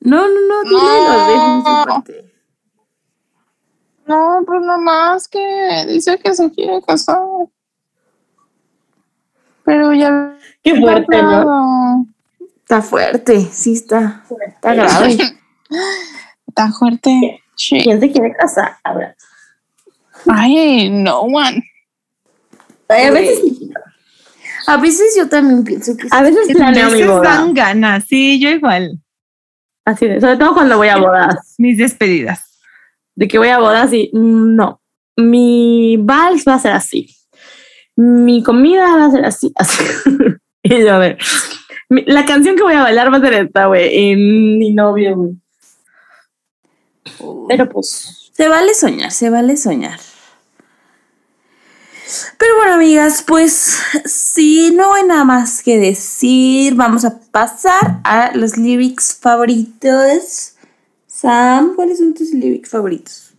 No, 0.00 0.26
no, 0.28 0.62
no, 0.62 0.62
dilo 0.64 0.78
y 0.78 1.06
lo 1.08 1.26
dejo 1.28 1.44
en 1.54 1.60
esa 1.60 1.70
No. 1.70 1.84
parte. 1.84 2.32
No, 4.06 4.40
pues 4.46 4.60
nomás 4.62 5.28
que 5.28 5.84
dice 5.88 6.18
que 6.18 6.34
se 6.34 6.50
quiere 6.50 6.80
casar. 6.82 7.18
Pero 9.72 9.94
ya. 9.94 10.36
Qué 10.62 10.78
fuerte, 10.78 11.22
¿no? 11.22 11.44
¿no? 11.44 12.06
Está 12.60 12.82
fuerte, 12.82 13.40
sí 13.50 13.72
está. 13.72 14.22
Está 14.46 14.74
grave. 14.74 15.16
Está 16.46 16.70
fuerte. 16.72 17.42
Sí. 17.56 17.80
¿Quién 17.82 17.98
se 17.98 18.12
quiere 18.12 18.34
casar? 18.34 18.76
Ahora. 18.84 19.16
Ay, 20.26 20.90
no 20.90 21.20
one. 21.20 21.64
Ay, 22.88 23.06
a 23.06 23.10
veces, 23.10 23.40
A 24.66 24.76
veces 24.76 25.14
yo 25.16 25.26
también 25.30 25.64
pienso 25.64 25.96
que 25.96 26.06
a 26.10 26.22
veces 26.22 26.50
A 26.50 26.52
planeo 26.52 26.86
mi 26.88 26.92
veces 26.92 27.08
boda. 27.08 27.22
dan 27.22 27.54
ganas, 27.54 28.04
sí, 28.04 28.38
yo 28.38 28.50
igual. 28.50 29.00
Así 29.86 30.06
de, 30.06 30.20
sobre 30.20 30.36
todo 30.36 30.52
cuando 30.52 30.76
voy 30.76 30.88
a 30.88 30.98
bodas. 30.98 31.54
Mis 31.56 31.78
despedidas. 31.78 32.60
De 33.14 33.26
que 33.26 33.38
voy 33.38 33.48
a 33.48 33.58
bodas 33.58 33.90
y 33.94 34.10
mm, 34.12 34.54
no. 34.54 34.82
Mi 35.16 35.96
vals 35.98 36.44
va 36.46 36.54
a 36.54 36.58
ser 36.58 36.72
así. 36.72 37.16
Mi 37.96 38.42
comida 38.42 38.96
va 38.96 39.06
a 39.06 39.10
ser 39.10 39.24
así. 39.24 39.52
así. 39.56 39.84
y 40.62 40.80
yo, 40.82 40.94
a 40.94 40.98
ver. 40.98 41.18
La 41.88 42.24
canción 42.24 42.56
que 42.56 42.62
voy 42.62 42.74
a 42.74 42.82
bailar 42.82 43.12
va 43.12 43.18
a 43.18 43.20
ser 43.20 43.34
esta, 43.34 43.66
güey. 43.66 44.10
En 44.10 44.58
mi 44.58 44.72
novio, 44.72 45.16
güey. 45.16 45.36
Pero 47.48 47.68
pues. 47.68 48.30
Se 48.32 48.48
vale 48.48 48.74
soñar, 48.74 49.10
se 49.10 49.28
vale 49.28 49.56
soñar. 49.56 49.98
Pero 52.38 52.56
bueno, 52.56 52.74
amigas, 52.74 53.24
pues 53.26 53.80
si 54.04 54.70
no 54.72 54.94
hay 54.94 55.04
nada 55.04 55.24
más 55.24 55.62
que 55.62 55.78
decir, 55.78 56.74
vamos 56.74 57.04
a 57.04 57.20
pasar 57.30 58.00
a 58.04 58.32
los 58.34 58.56
lyrics 58.56 59.18
favoritos. 59.20 60.56
Sam, 61.06 61.74
¿cuáles 61.74 61.98
son 61.98 62.14
tus 62.14 62.32
lyrics 62.32 62.70
favoritos? 62.70 63.34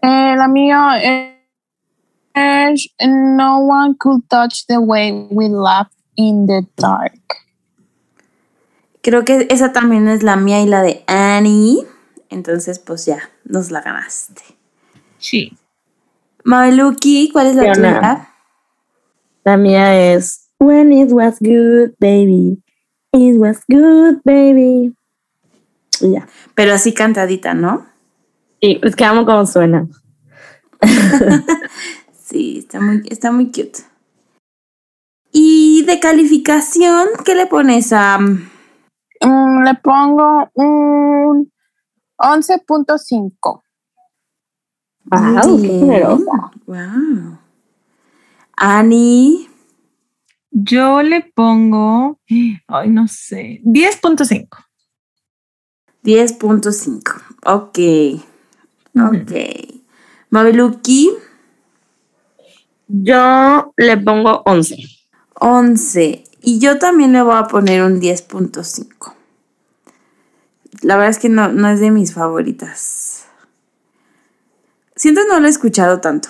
Eh, 0.00 0.34
la 0.36 0.48
mía 0.48 0.98
es 1.02 1.33
No 2.36 3.58
one 3.60 3.94
could 3.98 4.28
touch 4.28 4.66
the 4.66 4.80
way 4.80 5.12
we 5.30 5.48
laugh 5.48 5.90
in 6.16 6.46
the 6.46 6.66
dark. 6.76 7.20
Creo 9.02 9.24
que 9.24 9.46
esa 9.50 9.72
también 9.72 10.08
es 10.08 10.22
la 10.22 10.36
mía 10.36 10.62
y 10.62 10.66
la 10.66 10.82
de 10.82 11.04
Annie. 11.06 11.86
Entonces, 12.30 12.78
pues 12.78 13.06
ya, 13.06 13.18
nos 13.44 13.70
la 13.70 13.82
ganaste. 13.82 14.42
Sí. 15.18 15.56
Mabeluki, 16.42 17.30
¿cuál 17.32 17.48
es 17.48 17.56
la 17.56 17.62
Fiona. 17.62 17.98
tuya? 18.00 18.28
La 19.44 19.56
mía 19.56 20.12
es 20.14 20.44
When 20.58 20.92
it 20.92 21.12
was 21.12 21.38
good, 21.40 21.94
baby. 21.98 22.62
It 23.12 23.36
was 23.36 23.62
good, 23.68 24.22
baby. 24.24 24.94
Y 26.00 26.12
ya. 26.12 26.26
Pero 26.54 26.72
así 26.72 26.94
cantadita, 26.94 27.54
¿no? 27.54 27.86
Sí, 28.60 28.80
es 28.82 28.96
que 28.96 29.04
amo 29.04 29.26
cómo 29.26 29.44
suena. 29.46 29.86
Sí, 32.34 32.58
está 32.58 32.80
muy, 32.80 33.00
está 33.08 33.30
muy 33.30 33.46
cute. 33.46 33.84
Y 35.30 35.84
de 35.84 36.00
calificación, 36.00 37.06
¿qué 37.24 37.36
le 37.36 37.46
pones 37.46 37.92
a 37.92 38.18
Mm, 39.20 39.62
le 39.64 39.74
pongo 39.74 40.50
un 40.54 41.50
11.5. 42.18 43.62
Wow, 45.04 45.62
qué 45.62 45.68
generosa. 45.68 46.50
Wow. 46.66 47.38
Annie, 48.56 49.48
Yo 50.50 51.02
le 51.02 51.32
pongo, 51.34 52.20
ay, 52.68 52.90
no 52.90 53.08
sé, 53.08 53.60
10.5. 53.64 54.58
10.5. 56.02 57.22
Ok. 57.46 57.78
Ok. 58.94 59.32
Mabeluki, 60.30 61.10
Yo 62.88 63.72
le 63.76 63.96
pongo 63.98 64.42
11. 64.46 64.76
11. 65.40 66.24
Y 66.42 66.58
yo 66.58 66.78
también 66.78 67.12
le 67.12 67.22
voy 67.22 67.36
a 67.36 67.44
poner 67.44 67.82
un 67.82 68.00
10.5. 68.00 69.14
La 70.82 70.96
verdad 70.96 71.10
es 71.10 71.18
que 71.18 71.28
no, 71.30 71.48
no 71.52 71.68
es 71.68 71.80
de 71.80 71.90
mis 71.90 72.12
favoritas. 72.12 73.26
Siento 74.96 75.22
no 75.28 75.40
lo 75.40 75.46
he 75.46 75.50
escuchado 75.50 76.00
tanto. 76.00 76.28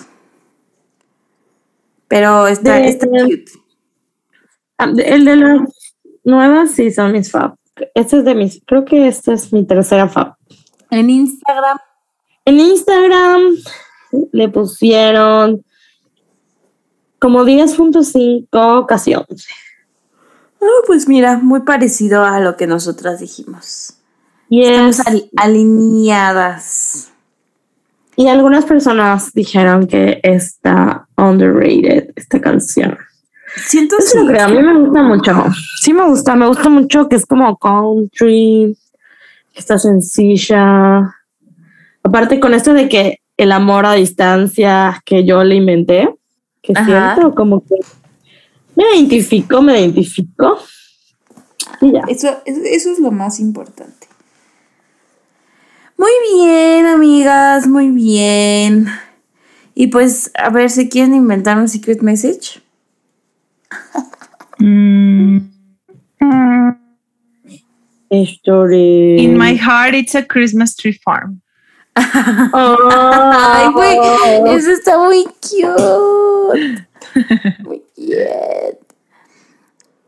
Pero 2.07 2.47
está, 2.47 2.75
De- 2.75 2.87
está 2.89 3.07
cute. 3.07 3.51
Ah, 4.77 4.91
El 4.97 5.25
de 5.25 5.35
las 5.35 5.59
nuevas 6.23 6.71
sí 6.71 6.91
son 6.91 7.11
mis 7.11 7.31
fab. 7.31 7.55
Este 7.93 8.19
es 8.19 8.25
de 8.25 8.35
mis, 8.35 8.61
creo 8.65 8.85
que 8.85 9.07
esta 9.07 9.33
es 9.33 9.51
mi 9.51 9.65
tercera 9.65 10.07
fab. 10.07 10.35
En 10.91 11.09
Instagram. 11.09 11.77
En 12.45 12.59
Instagram 12.59 13.41
le 14.31 14.49
pusieron 14.49 15.65
como 17.19 17.43
10.5 17.45 18.85
casi 18.87 19.15
11. 19.15 19.47
Ah, 20.61 20.81
pues 20.87 21.07
mira, 21.07 21.37
muy 21.37 21.61
parecido 21.61 22.23
a 22.23 22.39
lo 22.39 22.55
que 22.57 22.67
nosotras 22.67 23.19
dijimos. 23.19 23.95
Estamos 24.49 24.99
es- 24.99 25.07
al- 25.07 25.29
alineadas. 25.37 27.11
y 28.17 28.27
algunas 28.29 28.63
personas 28.63 29.33
dijeron 29.33 29.87
que 29.87 30.21
está 30.23 31.05
underrated 31.17 32.11
esta 32.15 32.39
canción. 32.39 32.97
Siento 33.67 33.97
sí 33.99 34.17
creo, 34.25 34.45
a 34.45 34.47
mí 34.47 34.61
me 34.61 34.79
gusta 34.79 35.03
mucho. 35.03 35.45
Sí 35.81 35.93
me 35.93 36.05
gusta, 36.05 36.35
me 36.35 36.47
gusta 36.47 36.69
mucho 36.69 37.09
que 37.09 37.17
es 37.17 37.25
como 37.25 37.57
country, 37.57 38.77
que 39.53 39.59
está 39.59 39.77
sencilla. 39.77 41.13
Aparte 42.03 42.39
con 42.39 42.53
esto 42.53 42.73
de 42.73 42.87
que 42.87 43.19
el 43.35 43.51
amor 43.51 43.85
a 43.85 43.93
distancia 43.93 45.01
que 45.05 45.25
yo 45.25 45.43
le 45.43 45.55
inventé, 45.55 46.09
que 46.65 46.73
Ajá. 46.75 47.15
siento 47.15 47.35
como 47.35 47.63
que 47.63 47.75
me 48.75 48.83
identifico, 48.95 49.61
me 49.61 49.79
identifico. 49.79 50.57
Y 51.81 51.91
ya. 51.93 52.01
Eso, 52.07 52.29
eso, 52.45 52.91
es 52.91 52.99
lo 52.99 53.11
más 53.11 53.39
importante. 53.39 54.07
Muy 55.97 56.11
bien, 56.33 56.85
amigas, 56.85 57.67
muy 57.67 57.89
bien. 57.89 58.87
Y 59.73 59.87
pues, 59.87 60.31
a 60.37 60.49
ver, 60.49 60.69
¿se 60.69 60.89
quieren 60.89 61.15
inventar 61.15 61.57
un 61.57 61.67
secret 61.67 62.01
message? 62.01 62.61
Mm, 64.59 65.55
Mm, 66.19 66.71
Esto 68.09 68.67
de... 68.67 69.17
in 69.19 69.37
my 69.37 69.55
heart, 69.55 69.93
it's 69.93 70.15
a 70.15 70.23
Christmas 70.23 70.75
tree 70.75 70.93
farm. 70.93 71.41
Ay, 71.95 73.67
güey, 73.73 73.97
Oh. 73.97 74.47
eso 74.47 74.71
está 74.71 74.97
muy 74.97 75.23
cute. 75.41 76.85
Muy 77.63 77.81
cute. 77.95 78.79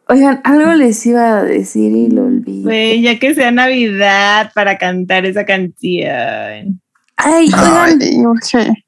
Oigan, 0.10 0.40
algo 0.44 0.74
les 0.74 1.06
iba 1.06 1.40
a 1.40 1.44
decir 1.44 1.92
y 1.94 2.10
lo 2.10 2.24
olvidé. 2.26 2.64
Güey, 2.64 3.02
ya 3.02 3.20
que 3.20 3.34
sea 3.36 3.52
Navidad 3.52 4.52
para 4.56 4.78
cantar 4.78 5.26
esa 5.26 5.46
canción. 5.46 6.82
Ay, 7.18 7.46
oigan, 7.48 8.00
ay, 8.02 8.18
urge. 8.26 8.86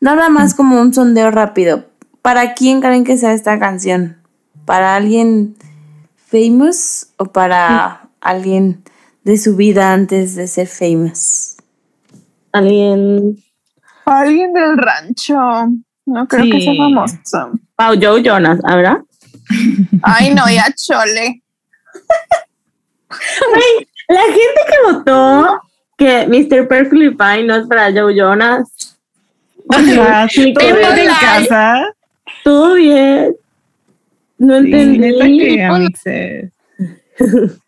nada 0.00 0.28
más 0.30 0.54
como 0.54 0.80
un 0.80 0.92
sondeo 0.94 1.30
rápido. 1.30 1.86
¿Para 2.22 2.54
quién 2.54 2.80
creen 2.80 3.04
que 3.04 3.16
sea 3.16 3.32
esta 3.34 3.58
canción? 3.58 4.16
¿Para 4.64 4.96
alguien 4.96 5.54
famous 6.16 7.08
o 7.16 7.26
para 7.26 8.08
alguien 8.20 8.82
de 9.24 9.38
su 9.38 9.54
vida 9.56 9.92
antes 9.92 10.34
de 10.34 10.46
ser 10.48 10.66
famous? 10.66 11.47
Alguien... 12.52 13.36
Alguien 14.04 14.52
del 14.54 14.78
rancho. 14.78 15.36
No 16.06 16.26
creo 16.26 16.44
que 16.44 16.60
sea 16.62 16.74
famoso. 16.74 17.52
Pau 17.76 17.94
Joe 18.00 18.22
Jonas, 18.22 18.60
¿habrá? 18.64 19.02
Ay, 20.02 20.34
no, 20.34 20.48
ya 20.48 20.66
chole. 20.74 21.42
La 24.08 24.22
gente 24.22 24.60
que 24.68 24.92
votó 24.92 25.60
que 25.98 26.26
Mr. 26.26 26.66
Perfectly 26.68 27.10
Fine 27.10 27.44
no 27.44 27.56
es 27.56 27.66
para 27.66 27.92
Joe 27.92 28.14
Jonas. 28.14 28.96
Ajá, 29.68 30.28
Sí, 30.28 30.54
¿Todo 30.54 30.66
en 30.66 31.08
casa? 31.20 31.94
Todo 32.42 32.74
bien. 32.74 33.34
No 34.38 34.56
entendí. 34.56 35.60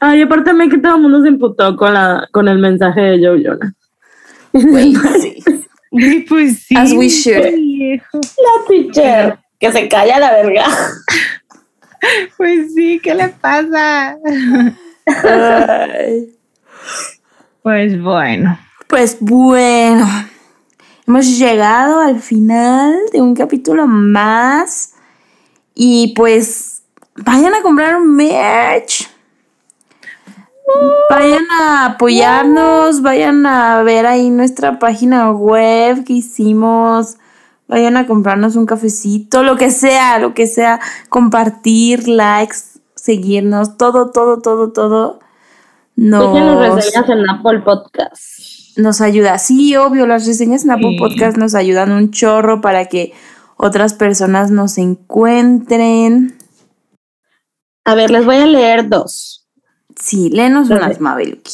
Ay, 0.00 0.22
aparte 0.22 0.52
me 0.54 0.68
que 0.68 0.78
todo 0.78 0.94
el 0.94 1.02
mundo 1.02 1.20
se 1.22 1.28
emputó 1.28 1.76
con, 1.76 1.92
la, 1.92 2.28
con 2.30 2.46
el 2.48 2.58
mensaje 2.58 3.00
de 3.00 3.26
Joe 3.26 3.42
Jonas. 3.42 3.72
Güey, 4.62 4.94
sí. 5.20 6.24
Pues 6.28 6.62
sí. 6.62 6.76
As 6.76 6.92
we 6.92 7.08
should. 7.08 7.54
viejo. 7.54 8.20
La 8.20 8.68
teacher. 8.68 9.38
Que 9.58 9.72
se 9.72 9.88
calla 9.88 10.18
la 10.18 10.32
verga. 10.32 10.66
Pues 12.36 12.74
sí, 12.74 13.00
¿qué 13.02 13.14
le 13.14 13.28
pasa? 13.28 14.16
Ay. 15.06 16.30
Pues 17.62 18.00
bueno. 18.00 18.58
Pues 18.86 19.16
bueno, 19.18 20.06
hemos 21.06 21.38
llegado 21.38 22.00
al 22.00 22.20
final 22.20 22.94
de 23.12 23.20
un 23.20 23.34
capítulo 23.34 23.86
más. 23.86 24.92
Y 25.74 26.12
pues 26.14 26.82
vayan 27.16 27.54
a 27.54 27.62
comprar 27.62 27.96
un 27.96 28.14
merch. 28.14 29.08
Vayan 31.10 31.44
a 31.50 31.86
apoyarnos, 31.86 33.00
vayan 33.02 33.46
a 33.46 33.82
ver 33.82 34.06
ahí 34.06 34.30
nuestra 34.30 34.78
página 34.78 35.30
web 35.30 36.04
que 36.04 36.14
hicimos. 36.14 37.16
Vayan 37.68 37.96
a 37.96 38.06
comprarnos 38.06 38.56
un 38.56 38.66
cafecito, 38.66 39.42
lo 39.42 39.56
que 39.56 39.70
sea, 39.70 40.18
lo 40.18 40.34
que 40.34 40.46
sea. 40.46 40.80
Compartir, 41.08 42.08
likes, 42.08 42.56
seguirnos, 42.94 43.76
todo, 43.76 44.10
todo, 44.10 44.40
todo, 44.40 44.72
todo. 44.72 45.20
Déjenos 45.96 46.56
Nos, 46.56 46.74
reseñas 46.74 47.08
en 47.08 47.30
Apple 47.30 47.60
Podcast. 47.60 48.76
nos 48.76 49.00
ayuda. 49.00 49.38
Sí, 49.38 49.76
obvio, 49.76 50.06
las 50.06 50.26
reseñas 50.26 50.64
en 50.64 50.72
Apple 50.72 50.90
Sí. 50.90 50.98
Podcast 50.98 51.36
nos 51.38 51.54
ayudan 51.54 51.92
un 51.92 52.10
chorro 52.10 52.60
para 52.60 52.86
que 52.86 53.12
otras 53.56 53.94
personas 53.94 54.50
nos 54.50 54.78
encuentren. 54.78 56.36
A 57.84 57.94
ver, 57.94 58.10
les 58.10 58.24
voy 58.26 58.36
a 58.36 58.46
leer 58.46 58.88
dos. 58.88 59.45
Sí, 60.00 60.30
léenos 60.30 60.68
Dale. 60.68 60.84
unas, 60.84 61.00
Mabeluki. 61.00 61.52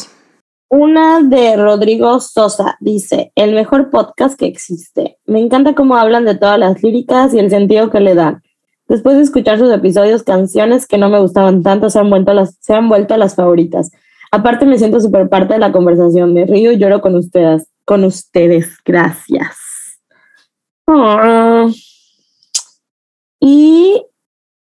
Una 0.68 1.20
de 1.20 1.56
Rodrigo 1.56 2.18
Sosa 2.20 2.76
dice, 2.80 3.30
el 3.34 3.54
mejor 3.54 3.90
podcast 3.90 4.38
que 4.38 4.46
existe. 4.46 5.18
Me 5.26 5.38
encanta 5.38 5.74
cómo 5.74 5.96
hablan 5.96 6.24
de 6.24 6.34
todas 6.34 6.58
las 6.58 6.82
líricas 6.82 7.34
y 7.34 7.38
el 7.38 7.50
sentido 7.50 7.90
que 7.90 8.00
le 8.00 8.14
dan. 8.14 8.42
Después 8.88 9.16
de 9.16 9.22
escuchar 9.22 9.58
sus 9.58 9.72
episodios, 9.72 10.22
canciones 10.22 10.86
que 10.86 10.98
no 10.98 11.08
me 11.08 11.20
gustaban 11.20 11.62
tanto 11.62 11.90
se 11.90 11.98
han 11.98 12.10
vuelto 12.10 12.32
las, 12.34 12.56
se 12.60 12.74
han 12.74 12.88
vuelto 12.88 13.16
las 13.16 13.34
favoritas. 13.34 13.90
Aparte 14.30 14.64
me 14.64 14.78
siento 14.78 14.98
súper 14.98 15.28
parte 15.28 15.52
de 15.52 15.60
la 15.60 15.72
conversación. 15.72 16.32
Me 16.32 16.46
río 16.46 16.72
y 16.72 16.78
lloro 16.78 17.02
con 17.02 17.16
ustedes. 17.16 17.68
Con 17.84 18.04
ustedes. 18.04 18.78
Gracias. 18.84 19.56
Ah. 20.86 21.68
Y 23.40 24.06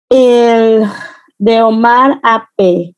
el 0.09 0.85
de 1.37 1.61
Omar 1.61 2.19
AP. 2.23 2.95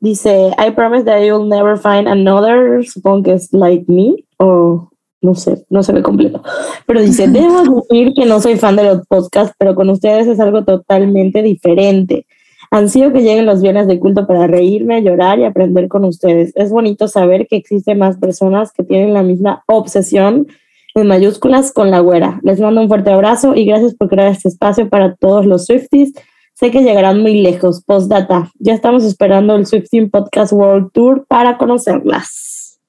Dice, 0.00 0.54
I 0.58 0.70
promise 0.70 1.04
that 1.04 1.24
you'll 1.24 1.48
never 1.48 1.76
find 1.76 2.06
another, 2.06 2.84
supongo 2.84 3.24
que 3.24 3.32
es 3.32 3.52
like 3.52 3.84
me, 3.88 4.24
o 4.38 4.90
no 5.20 5.34
sé, 5.34 5.64
no 5.70 5.82
se 5.82 5.92
ve 5.92 6.02
completo. 6.02 6.42
Pero 6.86 7.00
dice, 7.00 7.26
debo 7.28 7.58
admitir 7.58 8.14
que 8.14 8.26
no 8.26 8.40
soy 8.40 8.56
fan 8.56 8.76
de 8.76 8.84
los 8.84 9.06
podcasts, 9.06 9.54
pero 9.58 9.74
con 9.74 9.90
ustedes 9.90 10.26
es 10.28 10.38
algo 10.40 10.64
totalmente 10.64 11.42
diferente. 11.42 12.26
Ansío 12.70 13.12
que 13.12 13.22
lleguen 13.22 13.46
los 13.46 13.62
viernes 13.62 13.86
de 13.86 13.98
culto 13.98 14.26
para 14.26 14.46
reírme, 14.46 15.02
llorar 15.02 15.38
y 15.38 15.44
aprender 15.44 15.88
con 15.88 16.04
ustedes. 16.04 16.52
Es 16.54 16.70
bonito 16.70 17.08
saber 17.08 17.46
que 17.48 17.56
existen 17.56 17.98
más 17.98 18.18
personas 18.18 18.72
que 18.72 18.84
tienen 18.84 19.14
la 19.14 19.22
misma 19.22 19.64
obsesión 19.66 20.46
en 20.94 21.06
mayúsculas 21.06 21.72
con 21.72 21.90
la 21.90 22.00
güera. 22.00 22.40
Les 22.42 22.60
mando 22.60 22.80
un 22.80 22.88
fuerte 22.88 23.10
abrazo 23.10 23.54
y 23.54 23.64
gracias 23.64 23.94
por 23.94 24.08
crear 24.08 24.28
este 24.28 24.48
espacio 24.48 24.88
para 24.88 25.14
todos 25.14 25.46
los 25.46 25.64
Swifties. 25.64 26.12
Sé 26.58 26.72
que 26.72 26.80
llegarán 26.82 27.20
muy 27.22 27.40
lejos. 27.40 27.84
Postdata. 27.84 28.50
Ya 28.58 28.74
estamos 28.74 29.04
esperando 29.04 29.54
el 29.54 29.64
Swifting 29.66 30.10
Podcast 30.10 30.52
World 30.52 30.90
Tour 30.92 31.24
para 31.28 31.56
conocerlas. 31.56 32.80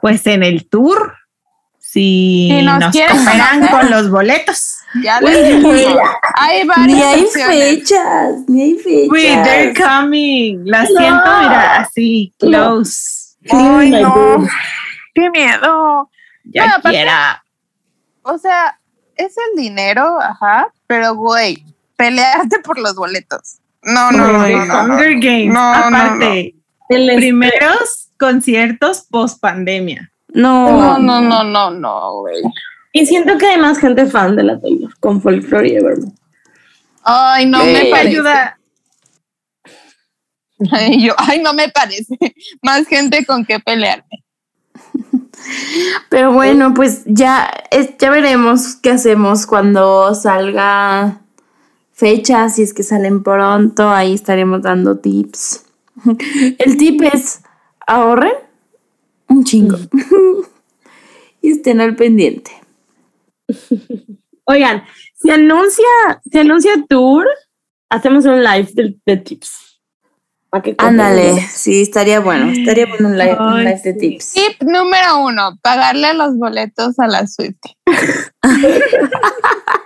Pues 0.00 0.26
en 0.26 0.42
el 0.42 0.66
tour, 0.68 1.14
si 1.78 2.48
Si 2.50 2.62
nos 2.62 2.80
nos, 2.80 2.96
cooperan 2.96 3.68
con 3.68 3.90
los 3.90 4.10
boletos. 4.10 4.76
Ya 5.02 5.20
les 5.20 5.56
digo. 5.58 5.70
Hay 6.36 6.62
Ni 6.62 6.68
varias 6.68 7.04
hay 7.04 7.24
opciones. 7.24 7.58
fechas, 7.58 8.34
ni 8.48 8.62
hay 8.62 8.74
fechas. 8.78 9.08
Wait, 9.10 9.42
they're 9.44 9.74
coming. 9.74 10.62
Las 10.64 10.88
siento, 10.88 11.38
mira, 11.40 11.76
así, 11.80 12.34
close. 12.38 13.36
Ay, 13.50 13.90
no. 13.90 14.46
Qué 15.14 15.30
miedo. 15.30 16.10
Ya 16.44 16.66
No, 16.66 16.74
aparte- 16.76 16.90
quiera. 16.96 17.44
O 18.22 18.38
sea, 18.38 18.80
es 19.16 19.34
el 19.36 19.62
dinero, 19.62 20.18
ajá, 20.20 20.72
pero 20.86 21.14
güey, 21.14 21.62
pelearte 21.96 22.58
por 22.60 22.78
los 22.78 22.94
boletos. 22.94 23.58
No, 23.82 24.10
no, 24.12 24.26
no, 24.32 24.48
no, 24.48 24.64
no, 24.66 24.82
no. 24.86 24.94
Hunger 24.94 25.14
Games. 25.20 25.52
No, 25.54 25.90
no, 25.90 25.96
Aparte, 25.96 26.54
primeros 26.88 28.08
conciertos 28.18 29.02
post 29.10 29.40
pandemia. 29.40 30.10
No, 30.28 30.70
No, 30.70 30.98
no, 30.98 31.20
no, 31.20 31.44
no, 31.44 31.70
no, 31.70 32.12
güey. 32.20 32.42
Y 32.92 33.06
siento 33.06 33.36
que 33.38 33.46
hay 33.46 33.58
más 33.60 33.78
gente 33.78 34.06
fan 34.06 34.36
de 34.36 34.42
la 34.42 34.60
Taylor 34.60 34.92
con 35.00 35.20
Folklore 35.20 35.68
y 35.68 35.76
Evermore. 35.76 36.12
Ay, 37.02 37.46
no 37.46 37.60
¿Qué 37.62 37.72
me 37.72 37.90
parece? 37.90 38.08
ayuda. 38.08 38.58
Ay, 40.72 41.04
yo, 41.06 41.14
ay, 41.18 41.40
no 41.42 41.52
me 41.52 41.68
parece. 41.68 42.16
Más 42.62 42.86
gente 42.88 43.24
con 43.26 43.44
que 43.44 43.60
pelearme. 43.60 44.24
Pero 46.08 46.32
bueno, 46.32 46.72
pues 46.74 47.02
ya, 47.06 47.50
es- 47.70 47.96
ya 47.98 48.10
veremos 48.10 48.76
qué 48.76 48.90
hacemos 48.92 49.46
cuando 49.46 50.14
salga 50.14 51.20
fecha, 51.96 52.48
si 52.50 52.62
es 52.62 52.74
que 52.74 52.82
salen 52.82 53.22
pronto, 53.22 53.88
ahí 53.88 54.14
estaremos 54.14 54.62
dando 54.62 54.98
tips. 54.98 55.64
El 56.58 56.76
tip 56.76 57.02
es 57.02 57.40
ahorren 57.86 58.34
un 59.28 59.44
chingo 59.44 59.78
y 61.40 61.52
estén 61.52 61.80
al 61.80 61.96
pendiente. 61.96 62.50
Oigan, 64.44 64.84
si 65.14 65.30
anuncia, 65.30 65.86
si 66.30 66.38
anuncia 66.38 66.72
tour, 66.88 67.26
hacemos 67.88 68.26
un 68.26 68.44
live 68.44 68.68
de, 68.74 68.96
de 69.04 69.16
tips. 69.16 69.62
Ándale, 70.78 71.38
sí, 71.40 71.82
estaría 71.82 72.20
bueno, 72.20 72.50
estaría 72.50 72.86
bueno 72.86 73.08
un 73.08 73.18
live, 73.18 73.36
un 73.38 73.64
de 73.64 73.94
tips. 73.94 74.32
Tip 74.32 74.62
número 74.62 75.18
uno, 75.18 75.58
pagarle 75.60 76.14
los 76.14 76.36
boletos 76.36 76.98
a 76.98 77.08
la 77.08 77.26
Swift. 77.26 77.58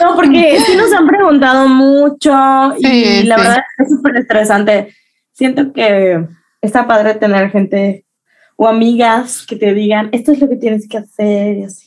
No, 0.00 0.14
porque 0.14 0.58
sí 0.66 0.76
nos 0.76 0.92
han 0.92 1.06
preguntado 1.06 1.68
mucho 1.68 2.30
y 2.78 2.84
Sí, 2.84 3.22
la 3.24 3.36
sí. 3.36 3.40
verdad 3.42 3.62
es 3.78 3.88
súper 3.88 4.16
estresante. 4.18 4.94
Siento 5.32 5.72
que 5.72 6.26
está 6.60 6.86
padre 6.86 7.14
tener 7.14 7.50
gente 7.50 8.04
o 8.56 8.68
amigas 8.68 9.46
que 9.46 9.56
te 9.56 9.72
digan, 9.72 10.10
esto 10.12 10.32
es 10.32 10.40
lo 10.40 10.48
que 10.48 10.56
tienes 10.56 10.86
que 10.88 10.98
hacer 10.98 11.56
y 11.56 11.64
así. 11.64 11.86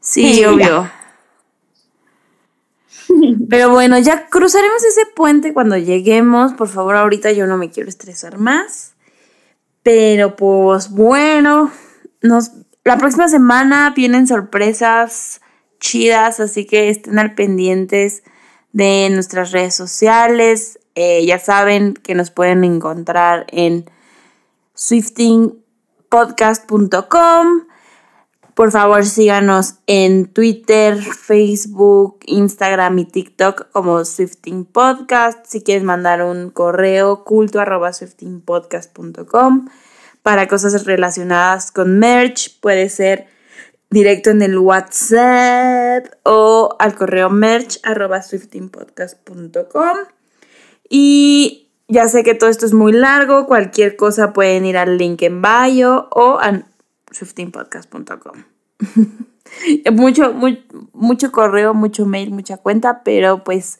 Sí, 0.00 0.34
Sí, 0.34 0.44
obvio. 0.44 0.90
Pero 3.50 3.70
bueno, 3.70 3.98
ya 3.98 4.26
cruzaremos 4.28 4.82
ese 4.84 5.02
puente 5.14 5.52
cuando 5.52 5.76
lleguemos. 5.76 6.54
Por 6.54 6.68
favor, 6.68 6.96
ahorita 6.96 7.32
yo 7.32 7.46
no 7.46 7.56
me 7.58 7.70
quiero 7.70 7.88
estresar 7.88 8.38
más. 8.38 8.94
Pero 9.82 10.36
pues 10.36 10.90
bueno, 10.90 11.70
nos, 12.22 12.52
la 12.84 12.96
próxima 12.98 13.28
semana 13.28 13.92
vienen 13.94 14.26
sorpresas 14.26 15.40
chidas, 15.82 16.40
así 16.40 16.64
que 16.64 16.88
estén 16.88 17.18
al 17.18 17.34
pendientes 17.34 18.22
de 18.72 19.10
nuestras 19.10 19.52
redes 19.52 19.74
sociales. 19.74 20.78
Eh, 20.94 21.24
ya 21.26 21.38
saben 21.38 21.92
que 21.94 22.14
nos 22.14 22.30
pueden 22.30 22.64
encontrar 22.64 23.44
en 23.50 23.84
swiftingpodcast.com. 24.74 27.46
Por 28.54 28.70
favor, 28.70 29.04
síganos 29.04 29.74
en 29.86 30.26
Twitter, 30.26 31.02
Facebook, 31.02 32.18
Instagram 32.26 32.98
y 32.98 33.06
TikTok 33.06 33.70
como 33.72 34.04
Swifting 34.04 34.66
Podcast. 34.66 35.46
Si 35.46 35.62
quieres 35.62 35.84
mandar 35.84 36.22
un 36.22 36.50
correo, 36.50 37.24
culto 37.24 37.60
arroba 37.60 37.90
swiftingpodcast.com. 37.92 39.68
Para 40.22 40.48
cosas 40.48 40.84
relacionadas 40.84 41.72
con 41.72 41.98
merch, 41.98 42.60
puede 42.60 42.90
ser 42.90 43.31
directo 43.92 44.30
en 44.30 44.42
el 44.42 44.58
WhatsApp 44.58 46.06
o 46.24 46.76
al 46.78 46.94
correo 46.94 47.30
merch 47.30 47.80
swiftingpodcast.com. 47.82 49.96
Y 50.88 51.70
ya 51.88 52.08
sé 52.08 52.22
que 52.24 52.34
todo 52.34 52.50
esto 52.50 52.66
es 52.66 52.74
muy 52.74 52.92
largo, 52.92 53.46
cualquier 53.46 53.96
cosa 53.96 54.32
pueden 54.32 54.64
ir 54.64 54.76
al 54.76 54.98
link 54.98 55.22
en 55.22 55.42
bio 55.42 56.08
o 56.10 56.38
a 56.40 56.64
swiftingpodcast.com. 57.10 58.44
mucho, 59.92 60.32
mu- 60.32 60.56
mucho 60.92 61.32
correo, 61.32 61.74
mucho 61.74 62.06
mail, 62.06 62.30
mucha 62.30 62.56
cuenta, 62.56 63.02
pero 63.04 63.44
pues 63.44 63.78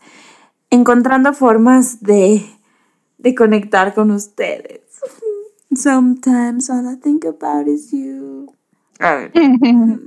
encontrando 0.71 1.33
formas 1.33 2.03
de, 2.03 2.45
de 3.19 3.35
conectar 3.35 3.95
con 3.95 4.11
ustedes. 4.11 4.81
Sometimes 5.75 6.69
all 6.69 6.87
I 6.87 6.97
think 7.01 7.25
about 7.25 7.67
is 7.67 7.91
you. 7.93 8.55
A 9.03 9.15
ver. 9.15 9.33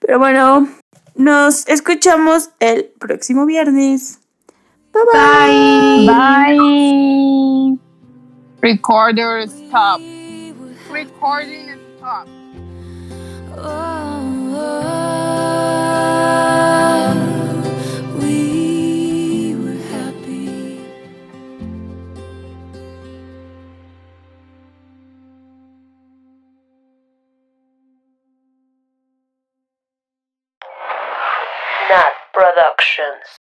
Pero 0.00 0.18
bueno, 0.18 0.68
nos 1.14 1.66
escuchamos 1.68 2.50
el 2.60 2.92
próximo 2.98 3.46
viernes. 3.46 4.18
Bye 4.92 5.02
bye. 5.12 6.06
Bye. 6.06 7.78
Recorder 8.60 9.48
stop. 9.48 10.00
Recording 10.90 11.70
stop. 11.96 12.28
we 13.56 15.03
Productions. 32.76 33.43